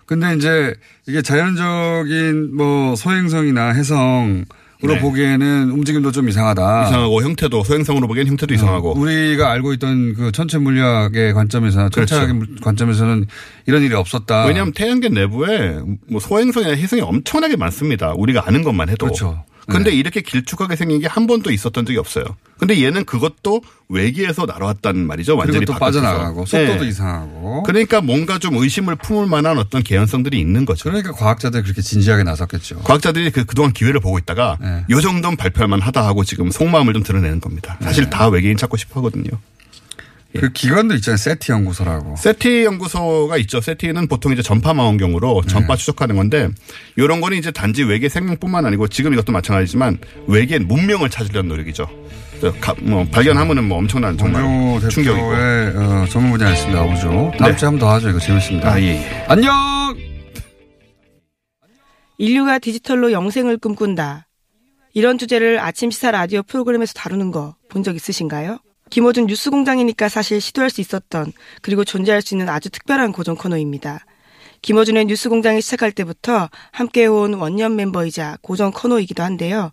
근데 0.06 0.34
이제 0.36 0.74
이게 1.08 1.22
자연적인 1.22 2.56
뭐 2.56 2.94
소행성이나 2.96 3.70
해성 3.72 4.44
으로 4.84 4.94
네. 4.94 5.00
보기에는 5.00 5.70
움직임도 5.70 6.10
좀 6.10 6.28
이상하다. 6.28 6.88
이상하고 6.88 7.22
형태도 7.22 7.62
소행성으로 7.62 8.08
보기엔 8.08 8.26
형태도 8.26 8.52
이상하고. 8.52 8.96
아. 8.96 9.00
우리가 9.00 9.52
알고 9.52 9.74
있던 9.74 10.14
그 10.14 10.32
천체 10.32 10.58
물리학의 10.58 11.34
관점에서 11.34 11.88
천체학의 11.90 12.34
그렇죠. 12.34 12.52
물- 12.52 12.60
관점에서는 12.60 13.26
이런 13.66 13.82
일이 13.82 13.94
없었다. 13.94 14.44
왜냐하면 14.46 14.72
태양계 14.72 15.08
내부에 15.08 15.78
뭐 16.10 16.18
소행성이나 16.20 16.72
해성이 16.74 17.00
엄청나게 17.00 17.54
많습니다. 17.54 18.12
우리가 18.16 18.42
아는 18.48 18.64
것만 18.64 18.88
해도. 18.88 19.06
그렇죠. 19.06 19.44
근데 19.68 19.92
이렇게 19.92 20.20
길쭉하게 20.20 20.76
생긴 20.76 21.00
게 21.00 21.06
한 21.12 21.26
번도 21.26 21.50
있었던 21.50 21.84
적이 21.84 21.98
없어요. 21.98 22.24
근데 22.58 22.82
얘는 22.82 23.04
그것도 23.04 23.60
외계에서 23.88 24.46
날아왔단 24.46 24.96
말이죠. 25.06 25.36
완전히 25.36 25.66
또 25.66 25.72
바깥에서. 25.74 26.00
빠져나가고 26.00 26.46
속도도 26.46 26.82
네. 26.84 26.88
이상하고. 26.88 27.62
그러니까 27.64 28.00
뭔가 28.00 28.38
좀 28.38 28.56
의심을 28.56 28.96
품을 28.96 29.26
만한 29.26 29.58
어떤 29.58 29.82
개연성들이 29.82 30.38
있는 30.40 30.64
거죠. 30.64 30.84
그러니까 30.84 31.12
과학자들이 31.12 31.62
그렇게 31.64 31.82
진지하게 31.82 32.22
나섰겠죠. 32.22 32.78
과학자들이 32.80 33.30
그, 33.30 33.44
그동안 33.44 33.72
기회를 33.72 34.00
보고 34.00 34.16
있다가 34.18 34.56
네. 34.60 34.84
요 34.90 35.00
정도는 35.00 35.36
발표할 35.36 35.68
만하다 35.68 36.06
하고 36.06 36.24
지금 36.24 36.50
속마음을 36.50 36.94
좀 36.94 37.02
드러내는 37.02 37.40
겁니다. 37.40 37.76
사실 37.82 38.08
다 38.08 38.28
외계인 38.28 38.56
찾고 38.56 38.76
싶어 38.78 39.00
하거든요. 39.00 39.28
그 40.34 40.50
기관도 40.52 40.94
있잖아요. 40.96 41.16
세티 41.18 41.52
연구소라고. 41.52 42.16
세티 42.16 42.64
연구소가 42.64 43.36
있죠. 43.38 43.60
세티는 43.60 44.08
보통 44.08 44.32
이제 44.32 44.40
전파 44.42 44.72
망원경으로 44.72 45.42
전파 45.48 45.76
추적하는 45.76 46.16
건데 46.16 46.48
이런 46.96 47.20
거는 47.20 47.36
이제 47.36 47.50
단지 47.50 47.82
외계 47.84 48.08
생명뿐만 48.08 48.64
아니고 48.66 48.88
지금 48.88 49.12
이것도 49.12 49.30
마찬가지지만 49.32 49.98
외계 50.26 50.58
문명을 50.58 51.10
찾으려는 51.10 51.48
노력이죠. 51.48 51.86
가- 52.60 52.74
뭐 52.80 53.04
발견하면은 53.04 53.64
뭐 53.68 53.78
엄청난 53.78 54.16
정말 54.18 54.42
충격이고. 54.90 55.26
어, 55.26 56.06
전문 56.10 56.32
분야 56.32 56.50
있습니다. 56.50 56.82
오죠. 56.82 57.32
다음 57.38 57.50
네. 57.52 57.56
주에 57.56 57.66
한 57.66 57.78
번 57.78 57.78
더 57.78 57.90
하죠. 57.92 58.08
이거 58.10 58.18
재밌습니다. 58.18 58.72
아, 58.72 58.80
예, 58.80 58.86
예. 58.96 59.24
안녕! 59.28 59.52
인류가 62.18 62.58
디지털로 62.58 63.12
영생을 63.12 63.58
꿈꾼다. 63.58 64.26
이런 64.94 65.18
주제를 65.18 65.58
아침 65.60 65.90
시사 65.90 66.10
라디오 66.10 66.42
프로그램에서 66.42 66.92
다루는 66.94 67.30
거 67.30 67.54
본 67.68 67.82
적 67.82 67.94
있으신가요? 67.96 68.58
김호준 68.92 69.24
뉴스공장이니까 69.24 70.10
사실 70.10 70.38
시도할 70.38 70.68
수 70.68 70.82
있었던 70.82 71.32
그리고 71.62 71.82
존재할 71.82 72.20
수 72.20 72.34
있는 72.34 72.50
아주 72.50 72.68
특별한 72.68 73.12
고정 73.12 73.36
코너입니다. 73.36 74.04
김호준의 74.60 75.06
뉴스공장이 75.06 75.62
시작할 75.62 75.92
때부터 75.92 76.50
함께해온 76.72 77.32
원년 77.32 77.74
멤버이자 77.74 78.36
고정 78.42 78.70
코너이기도 78.70 79.22
한데요. 79.22 79.72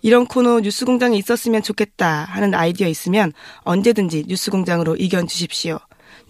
이런 0.00 0.26
코너 0.26 0.60
뉴스공장에 0.60 1.18
있었으면 1.18 1.64
좋겠다 1.64 2.24
하는 2.26 2.54
아이디어 2.54 2.86
있으면 2.86 3.32
언제든지 3.62 4.26
뉴스공장으로 4.28 4.94
의견 5.00 5.26
주십시오. 5.26 5.80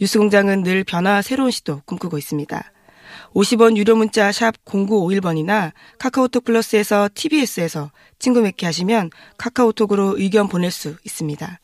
뉴스공장은 0.01 0.63
늘 0.63 0.85
변화와 0.85 1.21
새로운 1.21 1.51
시도 1.51 1.83
꿈꾸고 1.85 2.17
있습니다. 2.17 2.73
50원 3.35 3.77
유료 3.77 3.95
문자 3.95 4.33
샵 4.33 4.55
0951번이나 4.65 5.73
카카오톡 5.99 6.47
플러스에서 6.47 7.11
TBS에서 7.13 7.91
친구 8.19 8.41
맺기 8.41 8.65
하시면 8.65 9.11
카카오톡으로 9.37 10.17
의견 10.17 10.49
보낼 10.49 10.71
수 10.71 10.97
있습니다. 11.05 11.61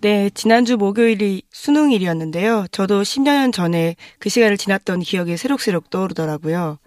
네, 0.00 0.30
지난주 0.30 0.76
목요일이 0.76 1.42
수능일이었는데요. 1.50 2.66
저도 2.70 3.02
10년 3.02 3.52
전에 3.52 3.96
그 4.20 4.28
시간을 4.28 4.56
지났던 4.56 5.00
기억이 5.00 5.36
새록새록 5.36 5.90
떠오르더라고요. 5.90 6.78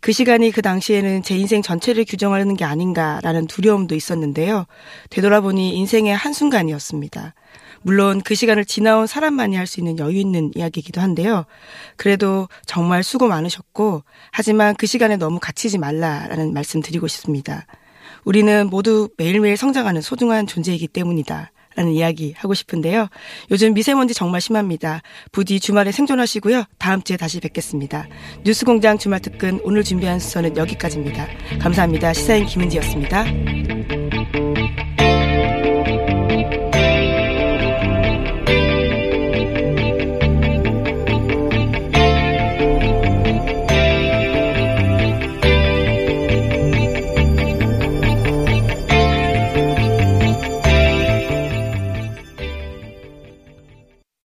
그 0.00 0.12
시간이 0.12 0.50
그 0.52 0.62
당시에는 0.62 1.22
제 1.22 1.36
인생 1.36 1.60
전체를 1.60 2.06
규정하는 2.06 2.56
게 2.56 2.64
아닌가라는 2.64 3.48
두려움도 3.48 3.94
있었는데요. 3.94 4.64
되돌아보니 5.10 5.76
인생의 5.76 6.16
한순간이었습니다. 6.16 7.34
물론 7.82 8.22
그 8.22 8.34
시간을 8.34 8.64
지나온 8.64 9.06
사람만이 9.06 9.54
할 9.54 9.66
수 9.66 9.80
있는 9.80 9.98
여유 9.98 10.18
있는 10.18 10.50
이야기이기도 10.54 11.02
한데요. 11.02 11.44
그래도 11.96 12.48
정말 12.64 13.02
수고 13.02 13.28
많으셨고, 13.28 14.04
하지만 14.32 14.74
그 14.74 14.86
시간에 14.86 15.16
너무 15.16 15.38
갇히지 15.38 15.76
말라라는 15.76 16.54
말씀 16.54 16.80
드리고 16.80 17.08
싶습니다. 17.08 17.66
우리는 18.24 18.68
모두 18.70 19.10
매일매일 19.18 19.58
성장하는 19.58 20.00
소중한 20.00 20.46
존재이기 20.46 20.88
때문이다. 20.88 21.52
라는 21.78 21.92
이야기 21.92 22.34
하고 22.36 22.54
싶은데요. 22.54 23.06
요즘 23.52 23.72
미세먼지 23.72 24.12
정말 24.12 24.40
심합니다. 24.40 25.00
부디 25.30 25.60
주말에 25.60 25.92
생존하시고요. 25.92 26.64
다음 26.76 27.02
주에 27.02 27.16
다시 27.16 27.38
뵙겠습니다. 27.38 28.08
뉴스공장 28.44 28.98
주말 28.98 29.20
특근 29.20 29.60
오늘 29.62 29.84
준비한 29.84 30.18
순서는 30.18 30.56
여기까지입니다. 30.56 31.28
감사합니다. 31.60 32.12
시사인 32.14 32.46
김은지였습니다. 32.46 33.26